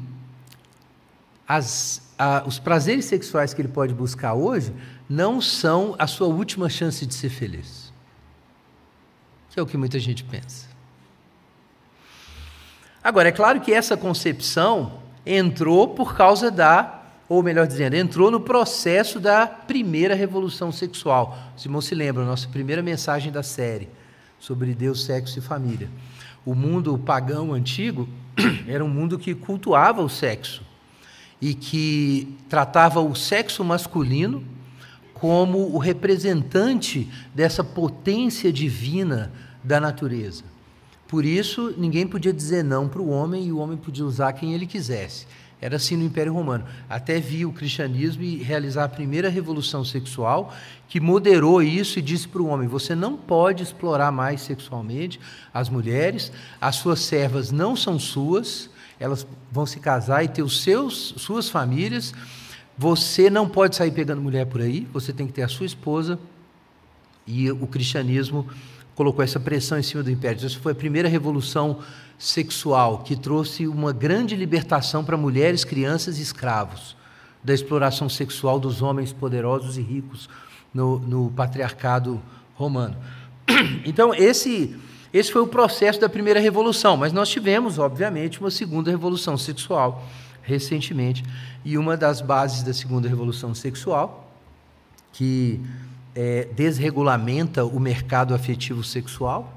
as 1.46 2.04
a, 2.18 2.44
os 2.46 2.58
prazeres 2.58 3.04
sexuais 3.04 3.52
que 3.52 3.60
ele 3.60 3.68
pode 3.68 3.92
buscar 3.92 4.34
hoje 4.34 4.72
não 5.08 5.40
são 5.40 5.94
a 5.98 6.06
sua 6.06 6.28
última 6.28 6.68
chance 6.68 7.04
de 7.04 7.14
ser 7.14 7.28
feliz. 7.28 7.83
Que 9.54 9.60
é 9.60 9.62
o 9.62 9.66
que 9.66 9.76
muita 9.76 10.00
gente 10.00 10.24
pensa. 10.24 10.66
Agora, 13.02 13.28
é 13.28 13.32
claro 13.32 13.60
que 13.60 13.72
essa 13.72 13.96
concepção 13.96 14.98
entrou 15.24 15.90
por 15.90 16.16
causa 16.16 16.50
da, 16.50 17.02
ou 17.28 17.40
melhor 17.40 17.64
dizendo, 17.64 17.94
entrou 17.94 18.32
no 18.32 18.40
processo 18.40 19.20
da 19.20 19.46
primeira 19.46 20.12
revolução 20.12 20.72
sexual. 20.72 21.38
Os 21.56 21.64
irmãos 21.64 21.84
se 21.84 21.94
lembram, 21.94 22.26
nossa 22.26 22.48
primeira 22.48 22.82
mensagem 22.82 23.30
da 23.30 23.44
série 23.44 23.88
sobre 24.40 24.74
Deus, 24.74 25.04
sexo 25.04 25.38
e 25.38 25.42
família. 25.42 25.88
O 26.44 26.52
mundo 26.52 26.98
pagão 26.98 27.54
antigo 27.54 28.08
era 28.66 28.84
um 28.84 28.88
mundo 28.88 29.20
que 29.20 29.36
cultuava 29.36 30.02
o 30.02 30.08
sexo 30.08 30.62
e 31.40 31.54
que 31.54 32.36
tratava 32.48 33.00
o 33.00 33.14
sexo 33.14 33.62
masculino 33.62 34.44
como 35.12 35.72
o 35.72 35.78
representante 35.78 37.08
dessa 37.32 37.62
potência 37.62 38.52
divina 38.52 39.32
da 39.64 39.80
natureza. 39.80 40.44
Por 41.08 41.24
isso, 41.24 41.74
ninguém 41.76 42.06
podia 42.06 42.32
dizer 42.32 42.62
não 42.62 42.88
para 42.88 43.00
o 43.00 43.08
homem 43.08 43.46
e 43.46 43.52
o 43.52 43.58
homem 43.58 43.76
podia 43.76 44.04
usar 44.04 44.32
quem 44.34 44.52
ele 44.54 44.66
quisesse. 44.66 45.26
Era 45.60 45.76
assim 45.76 45.96
no 45.96 46.04
Império 46.04 46.34
Romano. 46.34 46.64
Até 46.90 47.18
vi 47.18 47.46
o 47.46 47.52
cristianismo 47.52 48.22
realizar 48.42 48.84
a 48.84 48.88
primeira 48.88 49.30
revolução 49.30 49.82
sexual, 49.82 50.52
que 50.88 51.00
moderou 51.00 51.62
isso 51.62 51.98
e 51.98 52.02
disse 52.02 52.28
para 52.28 52.42
o 52.42 52.46
homem: 52.46 52.68
você 52.68 52.94
não 52.94 53.16
pode 53.16 53.62
explorar 53.62 54.12
mais 54.12 54.42
sexualmente 54.42 55.18
as 55.54 55.70
mulheres, 55.70 56.30
as 56.60 56.76
suas 56.76 57.00
servas 57.00 57.50
não 57.50 57.74
são 57.74 57.98
suas, 57.98 58.68
elas 59.00 59.26
vão 59.50 59.64
se 59.64 59.80
casar 59.80 60.22
e 60.22 60.28
ter 60.28 60.42
os 60.42 60.62
seus, 60.62 61.14
suas 61.16 61.48
famílias. 61.48 62.12
Você 62.76 63.30
não 63.30 63.48
pode 63.48 63.76
sair 63.76 63.92
pegando 63.92 64.20
mulher 64.20 64.46
por 64.46 64.60
aí, 64.60 64.86
você 64.92 65.12
tem 65.12 65.26
que 65.26 65.32
ter 65.32 65.42
a 65.42 65.48
sua 65.48 65.64
esposa. 65.64 66.18
E 67.26 67.50
o 67.50 67.66
cristianismo 67.66 68.46
colocou 68.94 69.24
essa 69.24 69.40
pressão 69.40 69.78
em 69.78 69.82
cima 69.82 70.02
do 70.02 70.10
império. 70.10 70.44
Essa 70.44 70.58
foi 70.58 70.72
a 70.72 70.74
primeira 70.74 71.08
revolução 71.08 71.78
sexual 72.18 72.98
que 72.98 73.16
trouxe 73.16 73.66
uma 73.66 73.92
grande 73.92 74.36
libertação 74.36 75.04
para 75.04 75.16
mulheres, 75.16 75.64
crianças 75.64 76.18
e 76.18 76.22
escravos 76.22 76.96
da 77.42 77.52
exploração 77.52 78.08
sexual 78.08 78.58
dos 78.58 78.80
homens 78.80 79.12
poderosos 79.12 79.76
e 79.76 79.82
ricos 79.82 80.28
no, 80.72 80.98
no 80.98 81.30
patriarcado 81.30 82.20
romano. 82.54 82.96
Então, 83.84 84.14
esse, 84.14 84.74
esse 85.12 85.30
foi 85.30 85.42
o 85.42 85.46
processo 85.46 86.00
da 86.00 86.08
primeira 86.08 86.40
revolução, 86.40 86.96
mas 86.96 87.12
nós 87.12 87.28
tivemos, 87.28 87.78
obviamente, 87.78 88.40
uma 88.40 88.50
segunda 88.50 88.90
revolução 88.90 89.36
sexual 89.36 90.02
recentemente, 90.44 91.24
e 91.64 91.76
uma 91.78 91.96
das 91.96 92.20
bases 92.20 92.62
da 92.62 92.72
segunda 92.72 93.08
revolução 93.08 93.54
sexual, 93.54 94.30
que 95.12 95.60
é, 96.14 96.48
desregulamenta 96.54 97.64
o 97.64 97.80
mercado 97.80 98.34
afetivo 98.34 98.82
sexual, 98.82 99.54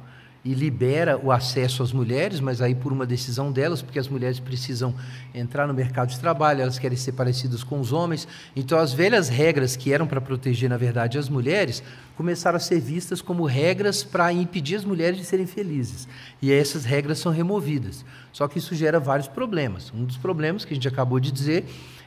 e 0.47 0.53
libera 0.53 1.19
o 1.21 1.29
acesso 1.29 1.83
às 1.83 1.91
mulheres, 1.91 2.39
mas 2.39 2.61
aí 2.61 2.73
por 2.73 2.93
uma 2.93 3.05
decisão 3.05 3.51
delas, 3.51 3.81
porque 3.81 3.99
as 3.99 4.07
mulheres 4.07 4.39
precisam 4.39 4.95
entrar 5.35 5.67
no 5.67 5.73
mercado 5.73 6.07
de 6.07 6.17
trabalho, 6.17 6.61
elas 6.61 6.79
querem 6.79 6.97
ser 6.97 7.11
parecidas 7.11 7.65
com 7.65 7.81
os 7.81 7.91
homens. 7.91 8.25
Então, 8.55 8.79
as 8.79 8.93
velhas 8.93 9.27
regras 9.27 9.75
que 9.75 9.91
eram 9.91 10.07
para 10.07 10.21
proteger, 10.21 10.69
na 10.69 10.77
verdade, 10.77 11.17
as 11.17 11.27
mulheres, 11.27 11.83
começaram 12.15 12.55
a 12.55 12.61
ser 12.61 12.79
vistas 12.79 13.21
como 13.21 13.43
regras 13.43 14.05
para 14.05 14.31
impedir 14.31 14.77
as 14.77 14.85
mulheres 14.85 15.17
de 15.17 15.25
serem 15.25 15.45
felizes. 15.45 16.07
E 16.41 16.49
essas 16.53 16.85
regras 16.85 17.19
são 17.19 17.29
removidas. 17.29 18.05
Só 18.31 18.47
que 18.47 18.57
isso 18.57 18.73
gera 18.73 19.01
vários 19.01 19.27
problemas. 19.27 19.91
Um 19.93 20.05
dos 20.05 20.15
problemas 20.15 20.63
que 20.63 20.71
a 20.71 20.75
gente 20.75 20.87
acabou 20.87 21.19
de 21.19 21.29
dizer 21.29 21.65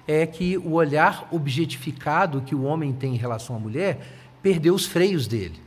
é 0.08 0.24
que 0.26 0.56
o 0.56 0.72
olhar 0.72 1.28
objetificado 1.30 2.40
que 2.40 2.54
o 2.54 2.62
homem 2.62 2.90
tem 2.90 3.14
em 3.14 3.18
relação 3.18 3.54
à 3.54 3.58
mulher 3.58 4.00
perdeu 4.42 4.74
os 4.74 4.86
freios 4.86 5.26
dele. 5.26 5.60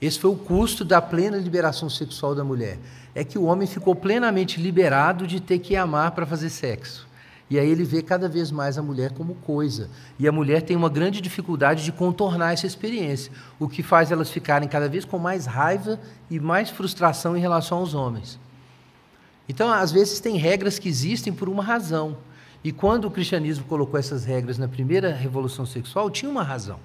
Esse 0.00 0.18
foi 0.18 0.30
o 0.30 0.36
custo 0.36 0.84
da 0.84 1.02
plena 1.02 1.36
liberação 1.36 1.90
sexual 1.90 2.34
da 2.34 2.44
mulher. 2.44 2.78
É 3.14 3.24
que 3.24 3.38
o 3.38 3.44
homem 3.44 3.66
ficou 3.66 3.94
plenamente 3.94 4.60
liberado 4.60 5.26
de 5.26 5.40
ter 5.40 5.58
que 5.58 5.74
amar 5.74 6.12
para 6.12 6.26
fazer 6.26 6.50
sexo. 6.50 7.08
E 7.50 7.58
aí 7.58 7.68
ele 7.68 7.82
vê 7.82 8.02
cada 8.02 8.28
vez 8.28 8.50
mais 8.50 8.76
a 8.76 8.82
mulher 8.82 9.12
como 9.12 9.34
coisa. 9.36 9.88
E 10.18 10.28
a 10.28 10.32
mulher 10.32 10.62
tem 10.62 10.76
uma 10.76 10.90
grande 10.90 11.20
dificuldade 11.20 11.82
de 11.82 11.90
contornar 11.90 12.52
essa 12.52 12.66
experiência, 12.66 13.32
o 13.58 13.68
que 13.68 13.82
faz 13.82 14.12
elas 14.12 14.30
ficarem 14.30 14.68
cada 14.68 14.88
vez 14.88 15.04
com 15.04 15.18
mais 15.18 15.46
raiva 15.46 15.98
e 16.30 16.38
mais 16.38 16.68
frustração 16.68 17.36
em 17.36 17.40
relação 17.40 17.78
aos 17.78 17.94
homens. 17.94 18.38
Então, 19.48 19.72
às 19.72 19.90
vezes, 19.90 20.20
tem 20.20 20.36
regras 20.36 20.78
que 20.78 20.88
existem 20.88 21.32
por 21.32 21.48
uma 21.48 21.62
razão. 21.62 22.18
E 22.62 22.70
quando 22.70 23.06
o 23.06 23.10
cristianismo 23.10 23.64
colocou 23.64 23.98
essas 23.98 24.24
regras 24.24 24.58
na 24.58 24.68
primeira 24.68 25.12
revolução 25.14 25.64
sexual, 25.64 26.10
tinha 26.10 26.30
uma 26.30 26.42
razão. 26.42 26.78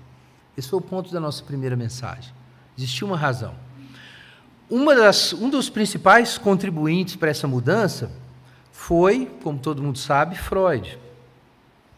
Esse 0.58 0.70
foi 0.70 0.80
o 0.80 0.82
ponto 0.82 1.12
da 1.12 1.20
nossa 1.20 1.44
primeira 1.44 1.76
mensagem. 1.76 2.34
Existia 2.78 3.06
uma 3.08 3.18
razão. 3.18 3.56
Uma 4.70 4.96
das, 4.96 5.34
um 5.34 5.50
dos 5.50 5.70
principais 5.70 6.38
contribuintes 6.38 7.16
para 7.16 7.30
essa 7.30 7.48
mudança 7.48 8.12
foi, 8.72 9.26
como 9.44 9.60
todo 9.60 9.82
mundo 9.82 9.98
sabe, 9.98 10.36
Freud. 10.36 10.98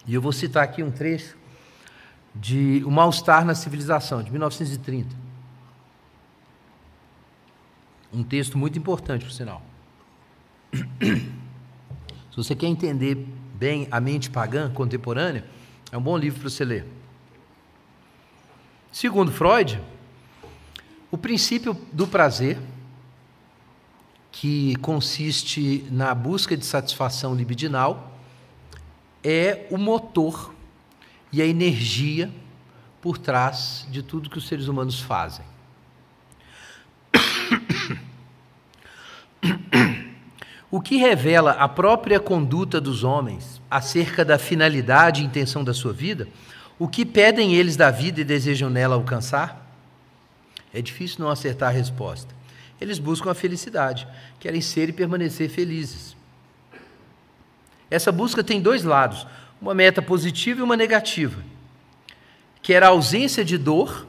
E 0.05 0.13
eu 0.13 0.21
vou 0.21 0.31
citar 0.31 0.63
aqui 0.63 0.83
um 0.83 0.91
trecho 0.91 1.37
de 2.33 2.83
O 2.85 2.91
Mal-Estar 2.91 3.45
na 3.45 3.55
Civilização, 3.55 4.21
de 4.21 4.29
1930. 4.31 5.15
Um 8.13 8.23
texto 8.23 8.57
muito 8.57 8.77
importante, 8.77 9.25
por 9.25 9.31
sinal. 9.31 9.61
Se 10.71 12.35
você 12.35 12.55
quer 12.55 12.67
entender 12.67 13.15
bem 13.55 13.87
a 13.89 13.99
mente 13.99 14.29
pagã 14.29 14.69
contemporânea, 14.69 15.45
é 15.91 15.97
um 15.97 16.01
bom 16.01 16.17
livro 16.17 16.41
para 16.41 16.49
você 16.49 16.65
ler. 16.65 16.94
Segundo 18.95 19.29
Freud, 19.29 19.81
o 21.11 21.17
princípio 21.17 21.73
do 21.91 22.07
prazer, 22.07 22.57
que 24.31 24.73
consiste 24.77 25.85
na 25.91 26.15
busca 26.15 26.55
de 26.55 26.65
satisfação 26.65 27.35
libidinal, 27.35 28.17
é 29.21 29.67
o 29.69 29.77
motor 29.77 30.55
e 31.29 31.41
a 31.41 31.45
energia 31.45 32.31
por 33.01 33.17
trás 33.17 33.85
de 33.91 34.01
tudo 34.01 34.29
que 34.29 34.37
os 34.37 34.47
seres 34.47 34.69
humanos 34.69 35.01
fazem. 35.01 35.45
O 40.71 40.79
que 40.79 40.95
revela 40.95 41.51
a 41.51 41.67
própria 41.67 42.17
conduta 42.17 42.79
dos 42.79 43.03
homens 43.03 43.61
acerca 43.69 44.23
da 44.23 44.39
finalidade 44.39 45.21
e 45.21 45.25
intenção 45.25 45.65
da 45.65 45.73
sua 45.73 45.91
vida, 45.91 46.29
o 46.77 46.87
que 46.87 47.05
pedem 47.05 47.55
eles 47.55 47.75
da 47.75 47.89
vida 47.89 48.21
e 48.21 48.23
desejam 48.23 48.69
nela 48.69 48.95
alcançar, 48.95 49.65
é 50.73 50.81
difícil 50.81 51.19
não 51.19 51.29
acertar 51.29 51.69
a 51.69 51.71
resposta. 51.71 52.35
Eles 52.79 52.99
buscam 52.99 53.31
a 53.31 53.35
felicidade, 53.35 54.05
querem 54.39 54.59
ser 54.59 54.89
e 54.89 54.93
permanecer 54.93 55.49
felizes. 55.49 56.15
Essa 57.89 58.11
busca 58.11 58.43
tem 58.43 58.59
dois 58.59 58.83
lados, 58.83 59.25
uma 59.61 59.73
meta 59.73 60.01
positiva 60.01 60.59
e 60.59 60.63
uma 60.63 60.75
negativa. 60.75 61.41
Quer 62.61 62.83
a 62.83 62.89
ausência 62.89 63.45
de 63.45 63.57
dor 63.57 64.05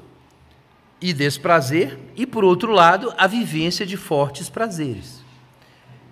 e 1.01 1.13
desprazer, 1.13 1.97
e 2.17 2.27
por 2.27 2.43
outro 2.43 2.73
lado, 2.73 3.15
a 3.17 3.27
vivência 3.27 3.87
de 3.87 3.97
fortes 3.97 4.49
prazeres. 4.49 5.21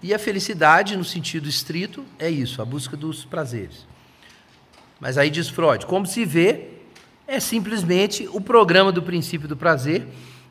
E 0.03 0.15
a 0.15 0.19
felicidade, 0.19 0.97
no 0.97 1.05
sentido 1.05 1.49
estrito, 1.49 2.05
é 2.19 2.31
isso, 2.31 2.61
a 2.61 2.65
busca 2.65 2.97
dos 2.97 3.25
prazeres. 3.25 3.87
Mas 5.05 5.19
aí 5.19 5.29
diz 5.29 5.51
Freud, 5.51 5.85
como 5.85 6.07
se 6.07 6.25
vê, 6.25 6.69
é 7.29 7.39
simplesmente 7.39 8.27
o 8.33 8.41
programa 8.41 8.91
do 8.91 9.03
princípio 9.03 9.47
do 9.47 9.55
prazer 9.55 10.07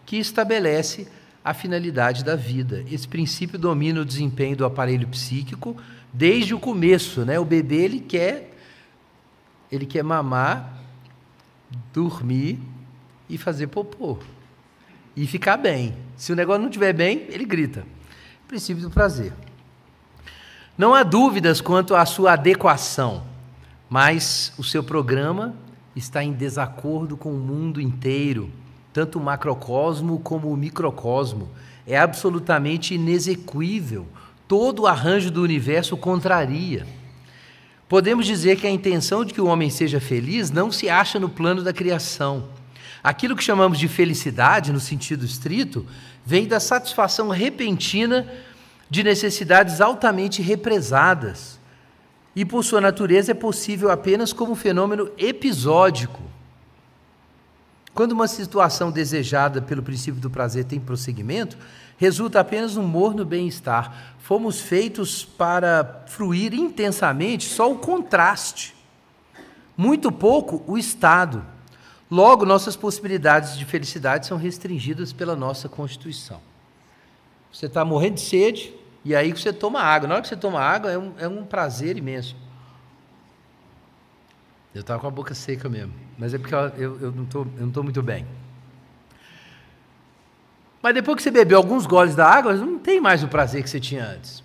que 0.05 0.17
estabelece 0.17 1.07
a 1.43 1.55
finalidade 1.55 2.23
da 2.23 2.35
vida. 2.35 2.85
Esse 2.87 3.07
princípio 3.07 3.57
domina 3.57 4.01
o 4.01 4.05
desempenho 4.05 4.55
do 4.55 4.63
aparelho 4.63 5.07
psíquico 5.07 5.75
desde 6.13 6.53
o 6.53 6.59
começo, 6.59 7.25
né? 7.25 7.39
O 7.39 7.43
bebê 7.43 7.77
ele 7.77 7.99
quer 7.99 8.51
ele 9.71 9.87
quer 9.87 10.03
mamar, 10.03 10.71
dormir 11.91 12.59
e 13.27 13.39
fazer 13.39 13.65
popô 13.65 14.19
e 15.15 15.25
ficar 15.25 15.57
bem. 15.57 15.95
Se 16.15 16.31
o 16.31 16.35
negócio 16.35 16.61
não 16.61 16.69
estiver 16.69 16.93
bem, 16.93 17.25
ele 17.29 17.43
grita. 17.43 17.87
Princípio 18.47 18.83
do 18.83 18.91
prazer. 18.91 19.33
Não 20.77 20.93
há 20.93 21.01
dúvidas 21.01 21.59
quanto 21.59 21.95
à 21.95 22.05
sua 22.05 22.33
adequação, 22.33 23.32
mas 23.93 24.51
o 24.57 24.63
seu 24.63 24.83
programa 24.83 25.53
está 25.95 26.23
em 26.23 26.33
desacordo 26.33 27.15
com 27.15 27.31
o 27.31 27.37
mundo 27.37 27.79
inteiro 27.79 28.49
tanto 28.91 29.19
o 29.19 29.23
macrocosmo 29.23 30.17
como 30.17 30.51
o 30.51 30.57
microcosmo. 30.57 31.51
É 31.85 31.95
absolutamente 31.95 32.95
inexequível. 32.95 34.07
Todo 34.47 34.81
o 34.81 34.87
arranjo 34.87 35.29
do 35.29 35.43
universo 35.43 35.95
contraria. 35.95 36.87
Podemos 37.87 38.25
dizer 38.25 38.57
que 38.57 38.65
a 38.65 38.71
intenção 38.71 39.23
de 39.23 39.31
que 39.31 39.41
o 39.41 39.45
homem 39.45 39.69
seja 39.69 39.99
feliz 39.99 40.49
não 40.49 40.71
se 40.71 40.89
acha 40.89 41.19
no 41.19 41.29
plano 41.29 41.61
da 41.61 41.71
criação. 41.71 42.49
Aquilo 43.03 43.35
que 43.35 43.43
chamamos 43.43 43.77
de 43.77 43.87
felicidade, 43.87 44.73
no 44.73 44.79
sentido 44.79 45.23
estrito, 45.23 45.85
vem 46.25 46.47
da 46.47 46.59
satisfação 46.59 47.29
repentina 47.29 48.27
de 48.89 49.03
necessidades 49.03 49.79
altamente 49.79 50.41
represadas. 50.41 51.52
E, 52.35 52.43
por 52.43 52.63
sua 52.63 52.81
natureza, 52.81 53.31
é 53.31 53.35
possível 53.35 53.91
apenas 53.91 54.33
como 54.33 54.55
fenômeno 54.55 55.11
episódico. 55.17 56.21
Quando 57.93 58.13
uma 58.13 58.27
situação 58.27 58.89
desejada 58.89 59.61
pelo 59.61 59.83
princípio 59.83 60.19
do 60.19 60.29
prazer 60.29 60.65
tem 60.65 60.79
prosseguimento, 60.79 61.57
resulta 61.97 62.39
apenas 62.39 62.75
um 62.75 62.81
morno 62.81 63.23
bem-estar. 63.23 64.15
Fomos 64.17 64.59
feitos 64.59 65.23
para 65.23 66.03
fruir 66.07 66.53
intensamente 66.55 67.47
só 67.47 67.71
o 67.71 67.77
contraste, 67.77 68.75
muito 69.77 70.11
pouco 70.11 70.63
o 70.65 70.77
estado. 70.77 71.45
Logo, 72.09 72.45
nossas 72.45 72.75
possibilidades 72.75 73.57
de 73.57 73.65
felicidade 73.65 74.25
são 74.25 74.37
restringidas 74.37 75.13
pela 75.13 75.35
nossa 75.35 75.69
constituição. 75.69 76.41
Você 77.51 77.67
está 77.67 77.85
morrendo 77.85 78.15
de 78.15 78.21
sede, 78.21 78.73
e 79.05 79.15
aí 79.15 79.31
você 79.31 79.51
toma 79.51 79.81
água. 79.81 80.07
Na 80.07 80.15
hora 80.15 80.21
que 80.21 80.27
você 80.27 80.35
toma 80.35 80.59
água, 80.59 80.91
é 80.91 80.97
um, 80.97 81.13
é 81.17 81.27
um 81.27 81.43
prazer 81.43 81.97
imenso. 81.97 82.35
Eu 84.73 84.81
estava 84.81 84.99
com 84.99 85.07
a 85.07 85.11
boca 85.11 85.35
seca 85.35 85.67
mesmo. 85.67 85.93
Mas 86.17 86.33
é 86.33 86.37
porque 86.37 86.55
eu, 86.55 86.99
eu 86.99 87.11
não 87.11 87.67
estou 87.67 87.83
muito 87.83 88.01
bem. 88.01 88.25
Mas 90.81 90.93
depois 90.93 91.17
que 91.17 91.23
você 91.23 91.31
bebeu 91.31 91.57
alguns 91.57 91.85
goles 91.85 92.15
da 92.15 92.27
água, 92.27 92.53
não 92.53 92.77
tem 92.77 92.99
mais 92.99 93.23
o 93.23 93.27
prazer 93.27 93.63
que 93.63 93.69
você 93.69 93.79
tinha 93.79 94.05
antes. 94.05 94.43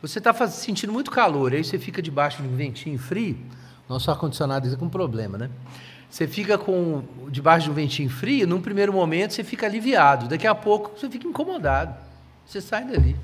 Você 0.00 0.18
está 0.18 0.32
sentindo 0.48 0.92
muito 0.92 1.10
calor, 1.10 1.52
aí 1.52 1.64
você 1.64 1.78
fica 1.78 2.00
debaixo 2.00 2.42
de 2.42 2.48
um 2.48 2.56
ventinho 2.56 2.98
frio. 2.98 3.36
Nosso 3.88 4.10
ar-condicionado 4.10 4.66
está 4.66 4.78
com 4.78 4.88
problema, 4.88 5.36
né? 5.36 5.50
Você 6.08 6.26
fica 6.26 6.56
com 6.56 7.02
debaixo 7.28 7.64
de 7.64 7.70
um 7.70 7.74
ventinho 7.74 8.08
frio, 8.08 8.46
num 8.46 8.60
primeiro 8.60 8.92
momento 8.92 9.32
você 9.32 9.44
fica 9.44 9.66
aliviado, 9.66 10.28
daqui 10.28 10.46
a 10.46 10.54
pouco 10.54 10.98
você 10.98 11.08
fica 11.10 11.26
incomodado. 11.26 11.94
Você 12.46 12.60
sai 12.60 12.84
dali. 12.84 13.16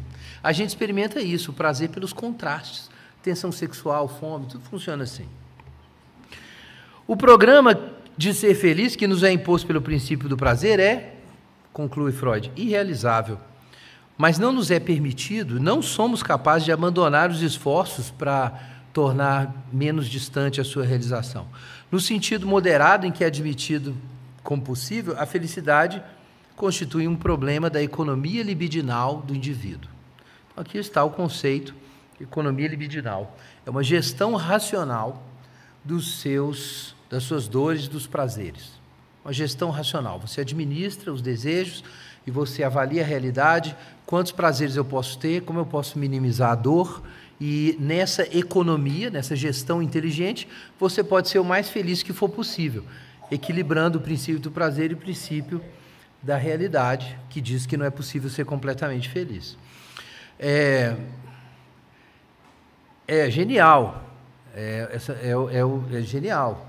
A 0.46 0.52
gente 0.52 0.68
experimenta 0.68 1.20
isso, 1.20 1.50
o 1.50 1.54
prazer 1.54 1.88
pelos 1.88 2.12
contrastes. 2.12 2.88
Tensão 3.20 3.50
sexual, 3.50 4.06
fome, 4.06 4.46
tudo 4.46 4.62
funciona 4.66 5.02
assim. 5.02 5.26
O 7.04 7.16
programa 7.16 7.76
de 8.16 8.32
ser 8.32 8.54
feliz 8.54 8.94
que 8.94 9.08
nos 9.08 9.24
é 9.24 9.32
imposto 9.32 9.66
pelo 9.66 9.82
princípio 9.82 10.28
do 10.28 10.36
prazer 10.36 10.78
é, 10.78 11.16
conclui 11.72 12.12
Freud, 12.12 12.52
irrealizável. 12.54 13.40
Mas 14.16 14.38
não 14.38 14.52
nos 14.52 14.70
é 14.70 14.78
permitido, 14.78 15.58
não 15.58 15.82
somos 15.82 16.22
capazes 16.22 16.64
de 16.64 16.70
abandonar 16.70 17.28
os 17.28 17.42
esforços 17.42 18.12
para 18.12 18.52
tornar 18.92 19.52
menos 19.72 20.06
distante 20.06 20.60
a 20.60 20.64
sua 20.64 20.84
realização. 20.84 21.48
No 21.90 21.98
sentido 21.98 22.46
moderado 22.46 23.04
em 23.04 23.10
que 23.10 23.24
é 23.24 23.26
admitido 23.26 23.96
como 24.44 24.62
possível, 24.62 25.16
a 25.18 25.26
felicidade 25.26 26.00
constitui 26.54 27.08
um 27.08 27.16
problema 27.16 27.68
da 27.68 27.82
economia 27.82 28.44
libidinal 28.44 29.22
do 29.22 29.34
indivíduo. 29.34 29.95
Aqui 30.56 30.78
está 30.78 31.04
o 31.04 31.10
conceito 31.10 31.74
economia 32.20 32.68
libidinal. 32.68 33.36
É 33.64 33.70
uma 33.70 33.82
gestão 33.82 34.34
racional 34.34 35.22
dos 35.84 36.20
seus 36.20 36.96
das 37.08 37.22
suas 37.22 37.46
dores, 37.46 37.86
dos 37.86 38.06
prazeres. 38.06 38.72
Uma 39.24 39.32
gestão 39.32 39.70
racional. 39.70 40.18
Você 40.18 40.40
administra 40.40 41.12
os 41.12 41.22
desejos 41.22 41.84
e 42.26 42.30
você 42.32 42.64
avalia 42.64 43.02
a 43.02 43.06
realidade, 43.06 43.76
quantos 44.04 44.32
prazeres 44.32 44.74
eu 44.74 44.84
posso 44.84 45.16
ter, 45.18 45.42
como 45.42 45.60
eu 45.60 45.66
posso 45.66 45.98
minimizar 45.98 46.50
a 46.50 46.54
dor 46.56 47.02
e 47.40 47.76
nessa 47.78 48.22
economia, 48.36 49.10
nessa 49.10 49.36
gestão 49.36 49.82
inteligente, 49.82 50.48
você 50.80 51.04
pode 51.04 51.28
ser 51.28 51.38
o 51.38 51.44
mais 51.44 51.68
feliz 51.68 52.02
que 52.02 52.12
for 52.12 52.28
possível, 52.28 52.84
equilibrando 53.30 53.98
o 53.98 54.00
princípio 54.00 54.40
do 54.40 54.50
prazer 54.50 54.90
e 54.90 54.94
o 54.94 54.96
princípio 54.96 55.62
da 56.22 56.36
realidade, 56.36 57.16
que 57.28 57.40
diz 57.40 57.66
que 57.66 57.76
não 57.76 57.86
é 57.86 57.90
possível 57.90 58.30
ser 58.30 58.44
completamente 58.44 59.08
feliz. 59.08 59.56
É, 60.38 60.96
é 63.08 63.30
genial, 63.30 64.02
é, 64.54 64.98
é, 65.22 65.30
é, 65.30 65.98
é 65.98 66.02
genial. 66.02 66.66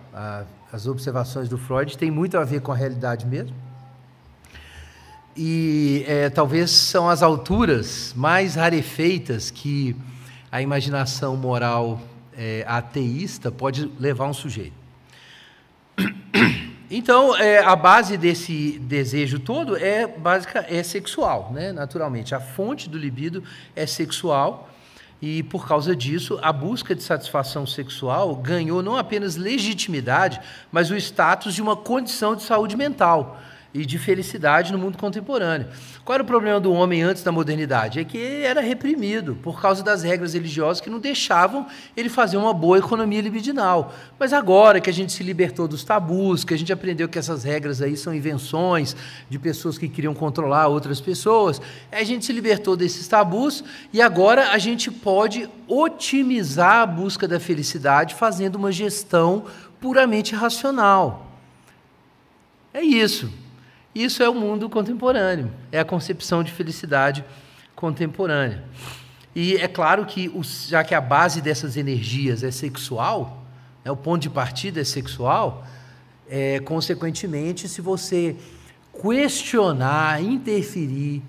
As 0.71 0.87
observações 0.87 1.47
do 1.49 1.57
Freud 1.57 1.97
têm 1.97 2.11
muito 2.11 2.37
a 2.37 2.43
ver 2.43 2.61
com 2.61 2.71
a 2.71 2.75
realidade 2.75 3.25
mesmo. 3.25 3.55
E 5.35 6.03
é, 6.07 6.29
talvez 6.29 6.71
são 6.71 7.07
as 7.07 7.21
alturas 7.21 8.13
mais 8.15 8.55
rarefeitas 8.55 9.51
que 9.51 9.95
a 10.51 10.61
imaginação 10.61 11.37
moral 11.37 12.01
é, 12.35 12.65
ateísta 12.67 13.51
pode 13.51 13.91
levar 13.99 14.25
um 14.25 14.33
sujeito. 14.33 14.73
Então, 16.89 17.35
é, 17.35 17.59
a 17.59 17.75
base 17.75 18.15
desse 18.15 18.79
desejo 18.79 19.39
todo 19.39 19.75
é 19.75 20.07
básica, 20.07 20.65
é 20.69 20.81
sexual, 20.83 21.51
né? 21.53 21.73
naturalmente. 21.73 22.33
A 22.33 22.39
fonte 22.39 22.89
do 22.89 22.97
libido 22.97 23.43
é 23.75 23.85
sexual 23.85 24.69
e, 25.21 25.43
por 25.43 25.67
causa 25.67 25.93
disso, 25.93 26.39
a 26.41 26.53
busca 26.53 26.95
de 26.95 27.03
satisfação 27.03 27.67
sexual 27.67 28.33
ganhou 28.35 28.81
não 28.81 28.95
apenas 28.95 29.35
legitimidade, 29.35 30.39
mas 30.71 30.89
o 30.89 30.95
status 30.95 31.53
de 31.53 31.61
uma 31.61 31.75
condição 31.75 32.35
de 32.35 32.43
saúde 32.43 32.77
mental 32.77 33.37
e 33.73 33.85
de 33.85 33.97
felicidade 33.97 34.71
no 34.71 34.77
mundo 34.77 34.97
contemporâneo. 34.97 35.67
Qual 36.03 36.15
era 36.15 36.23
o 36.23 36.25
problema 36.25 36.59
do 36.59 36.71
homem 36.71 37.01
antes 37.01 37.23
da 37.23 37.31
modernidade? 37.31 37.99
É 37.99 38.03
que 38.03 38.17
ele 38.17 38.43
era 38.43 38.61
reprimido 38.61 39.35
por 39.35 39.61
causa 39.61 39.83
das 39.83 40.03
regras 40.03 40.33
religiosas 40.33 40.81
que 40.81 40.89
não 40.89 40.99
deixavam 40.99 41.67
ele 41.95 42.09
fazer 42.09 42.37
uma 42.37 42.53
boa 42.53 42.77
economia 42.77 43.21
libidinal. 43.21 43.93
Mas 44.17 44.33
agora 44.33 44.79
que 44.79 44.89
a 44.89 44.93
gente 44.93 45.13
se 45.13 45.23
libertou 45.23 45.67
dos 45.67 45.83
tabus, 45.83 46.43
que 46.43 46.53
a 46.53 46.57
gente 46.57 46.71
aprendeu 46.71 47.09
que 47.09 47.19
essas 47.19 47.43
regras 47.43 47.81
aí 47.81 47.97
são 47.97 48.13
invenções 48.13 48.95
de 49.29 49.37
pessoas 49.37 49.77
que 49.77 49.87
queriam 49.87 50.13
controlar 50.13 50.67
outras 50.67 51.01
pessoas, 51.01 51.61
a 51.91 52.03
gente 52.03 52.25
se 52.25 52.33
libertou 52.33 52.75
desses 52.75 53.07
tabus 53.07 53.63
e 53.91 54.01
agora 54.01 54.51
a 54.51 54.57
gente 54.57 54.89
pode 54.89 55.49
otimizar 55.67 56.79
a 56.81 56.85
busca 56.85 57.27
da 57.27 57.39
felicidade 57.39 58.15
fazendo 58.15 58.55
uma 58.55 58.71
gestão 58.71 59.45
puramente 59.79 60.33
racional. 60.33 61.27
É 62.73 62.81
isso. 62.81 63.46
Isso 63.93 64.21
é 64.21 64.29
o 64.29 64.33
mundo 64.33 64.69
contemporâneo, 64.69 65.51
é 65.71 65.79
a 65.79 65.85
concepção 65.85 66.43
de 66.43 66.51
felicidade 66.51 67.23
contemporânea. 67.75 68.63
E 69.35 69.55
é 69.55 69.67
claro 69.67 70.05
que, 70.05 70.31
já 70.67 70.83
que 70.83 70.95
a 70.95 71.01
base 71.01 71.41
dessas 71.41 71.77
energias 71.77 72.43
é 72.43 72.51
sexual, 72.51 73.45
né, 73.83 73.91
o 73.91 73.95
ponto 73.95 74.21
de 74.21 74.29
partida 74.29 74.81
é 74.81 74.83
sexual, 74.83 75.65
é, 76.29 76.59
consequentemente, 76.59 77.67
se 77.67 77.81
você 77.81 78.35
questionar, 79.01 80.21
interferir, 80.21 81.21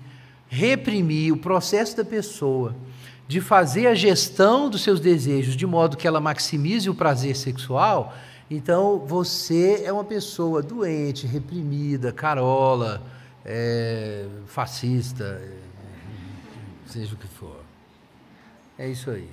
reprimir 0.47 1.31
o 1.31 1.37
processo 1.37 1.95
da 1.95 2.03
pessoa 2.03 2.75
de 3.27 3.39
fazer 3.39 3.85
a 3.85 3.93
gestão 3.93 4.69
dos 4.69 4.81
seus 4.81 4.99
desejos 4.99 5.55
de 5.55 5.67
modo 5.67 5.95
que 5.95 6.07
ela 6.07 6.19
maximize 6.19 6.89
o 6.89 6.95
prazer 6.95 7.35
sexual, 7.37 8.15
então, 8.49 8.99
você 8.99 9.83
é 9.85 9.93
uma 9.93 10.03
pessoa 10.03 10.63
doente, 10.63 11.27
reprimida, 11.27 12.11
carola, 12.11 13.01
é, 13.45 14.25
fascista, 14.47 15.23
é, 15.23 15.57
seja 16.87 17.13
o 17.13 17.17
que 17.17 17.27
for. 17.27 17.61
É 18.77 18.87
isso 18.87 19.11
aí. 19.11 19.29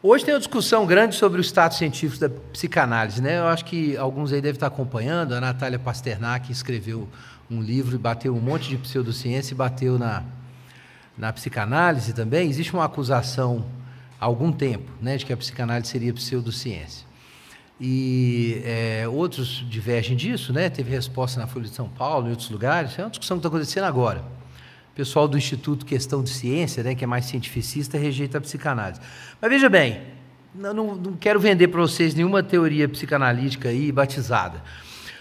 Hoje 0.00 0.24
tem 0.24 0.34
uma 0.34 0.40
discussão 0.40 0.84
grande 0.84 1.14
sobre 1.14 1.40
o 1.40 1.44
status 1.44 1.78
científico 1.78 2.20
da 2.20 2.28
psicanálise. 2.28 3.22
Né? 3.22 3.38
Eu 3.38 3.46
acho 3.46 3.64
que 3.64 3.96
alguns 3.96 4.32
aí 4.32 4.40
devem 4.40 4.56
estar 4.56 4.66
acompanhando. 4.66 5.32
A 5.32 5.40
Natália 5.40 5.78
Pasternak 5.78 6.50
escreveu 6.50 7.08
um 7.50 7.60
livro 7.60 7.94
e 7.94 7.98
bateu 7.98 8.34
um 8.34 8.40
monte 8.40 8.68
de 8.68 8.76
pseudociência 8.76 9.54
e 9.54 9.56
bateu 9.56 9.98
na, 9.98 10.24
na 11.16 11.32
psicanálise 11.32 12.12
também. 12.12 12.48
Existe 12.50 12.72
uma 12.74 12.84
acusação 12.84 13.64
há 14.22 14.24
algum 14.24 14.52
tempo, 14.52 14.88
né, 15.00 15.16
de 15.16 15.26
que 15.26 15.32
a 15.32 15.36
psicanálise 15.36 15.90
seria 15.90 16.12
pseudociência. 16.14 17.04
E 17.80 18.62
é, 18.64 19.08
outros 19.08 19.66
divergem 19.68 20.16
disso, 20.16 20.52
né? 20.52 20.70
teve 20.70 20.92
resposta 20.92 21.40
na 21.40 21.48
Folha 21.48 21.64
de 21.64 21.74
São 21.74 21.88
Paulo, 21.88 22.28
em 22.28 22.30
outros 22.30 22.48
lugares. 22.48 22.96
É 22.96 23.02
uma 23.02 23.10
discussão 23.10 23.36
que 23.36 23.40
está 23.40 23.48
acontecendo 23.48 23.82
agora. 23.82 24.20
O 24.92 24.94
pessoal 24.94 25.26
do 25.26 25.36
Instituto 25.36 25.84
Questão 25.84 26.22
de 26.22 26.30
Ciência, 26.30 26.84
né, 26.84 26.94
que 26.94 27.02
é 27.02 27.06
mais 27.06 27.24
cientificista, 27.24 27.98
rejeita 27.98 28.38
a 28.38 28.40
psicanálise. 28.40 29.00
Mas 29.40 29.50
veja 29.50 29.68
bem, 29.68 30.00
não, 30.54 30.72
não 30.72 31.16
quero 31.16 31.40
vender 31.40 31.66
para 31.66 31.80
vocês 31.80 32.14
nenhuma 32.14 32.44
teoria 32.44 32.88
psicanalítica 32.88 33.70
aí 33.70 33.90
batizada. 33.90 34.62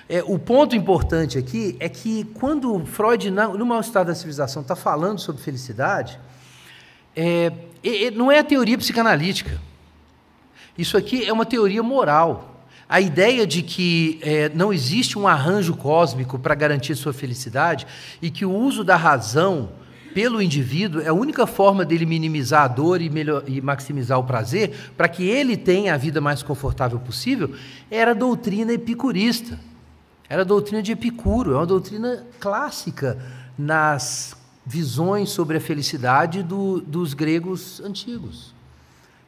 É, 0.08 0.22
o 0.22 0.38
ponto 0.38 0.76
importante 0.76 1.40
aqui 1.40 1.76
é 1.80 1.90
que 1.90 2.26
quando 2.36 2.86
Freud, 2.86 3.32
no 3.32 3.66
Mal 3.66 3.80
Estado 3.80 4.08
da 4.08 4.16
Civilização, 4.16 4.62
está 4.62 4.76
falando 4.76 5.18
sobre 5.18 5.42
felicidade, 5.42 6.20
é, 7.16 7.52
não 8.14 8.32
é 8.32 8.40
a 8.40 8.44
teoria 8.44 8.78
psicanalítica. 8.78 9.60
Isso 10.78 10.98
aqui 10.98 11.26
é 11.26 11.34
uma 11.34 11.46
teoria 11.46 11.84
moral. 11.84 12.66
A 12.88 13.00
ideia 13.00 13.48
de 13.48 13.62
que 13.62 14.20
é, 14.22 14.50
não 14.50 14.74
existe 14.74 15.18
um 15.18 15.28
arranjo 15.28 15.76
cósmico 15.76 16.38
para 16.38 16.54
garantir 16.56 16.96
sua 16.96 17.14
felicidade 17.14 17.88
e 18.22 18.30
que 18.30 18.46
o 18.46 18.52
uso 18.52 18.84
da 18.84 18.96
razão 18.96 19.70
pelo 20.14 20.42
indivíduo 20.42 21.02
é 21.02 21.08
a 21.08 21.14
única 21.14 21.48
forma 21.48 21.86
dele 21.86 22.06
minimizar 22.06 22.64
a 22.64 22.68
dor 22.68 23.02
e, 23.02 23.10
melhor, 23.10 23.44
e 23.48 23.62
maximizar 23.62 24.20
o 24.20 24.24
prazer 24.26 24.92
para 24.98 25.08
que 25.08 25.24
ele 25.24 25.56
tenha 25.56 25.94
a 25.94 25.98
vida 25.98 26.20
mais 26.20 26.44
confortável 26.44 27.00
possível, 27.00 27.54
era 27.90 28.12
a 28.12 28.14
doutrina 28.14 28.74
epicurista. 28.74 29.58
Era 30.32 30.44
a 30.44 30.46
doutrina 30.46 30.82
de 30.82 30.94
Epicuro, 30.94 31.52
é 31.52 31.58
uma 31.58 31.66
doutrina 31.66 32.26
clássica 32.40 33.18
nas 33.58 34.34
visões 34.66 35.30
sobre 35.30 35.58
a 35.58 35.62
felicidade 35.62 36.44
do, 36.44 36.82
dos 36.82 37.14
gregos 37.14 37.80
antigos. 37.82 38.54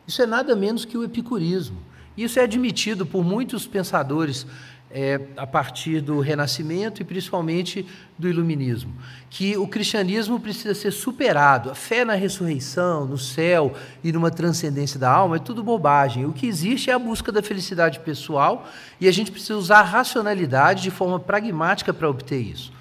Isso 0.07 0.21
é 0.21 0.25
nada 0.25 0.55
menos 0.55 0.85
que 0.85 0.97
o 0.97 1.03
epicurismo. 1.03 1.77
Isso 2.15 2.39
é 2.39 2.43
admitido 2.43 3.05
por 3.05 3.23
muitos 3.23 3.65
pensadores 3.65 4.45
é, 4.93 5.19
a 5.35 5.47
partir 5.47 6.01
do 6.01 6.19
Renascimento 6.19 7.01
e 7.01 7.05
principalmente 7.05 7.83
do 8.15 8.29
Iluminismo, 8.29 8.93
que 9.27 9.57
o 9.57 9.67
cristianismo 9.67 10.39
precisa 10.39 10.75
ser 10.75 10.91
superado. 10.91 11.71
A 11.71 11.75
fé 11.75 12.05
na 12.05 12.13
ressurreição, 12.13 13.05
no 13.05 13.17
céu 13.17 13.73
e 14.03 14.11
numa 14.11 14.29
transcendência 14.29 14.99
da 14.99 15.11
alma 15.11 15.37
é 15.37 15.39
tudo 15.39 15.63
bobagem. 15.63 16.27
O 16.27 16.31
que 16.31 16.45
existe 16.45 16.91
é 16.91 16.93
a 16.93 16.99
busca 16.99 17.31
da 17.31 17.41
felicidade 17.41 17.99
pessoal 18.01 18.69
e 19.01 19.07
a 19.07 19.11
gente 19.11 19.31
precisa 19.31 19.57
usar 19.57 19.79
a 19.79 19.83
racionalidade 19.83 20.83
de 20.83 20.91
forma 20.91 21.19
pragmática 21.19 21.91
para 21.91 22.07
obter 22.07 22.39
isso. 22.39 22.71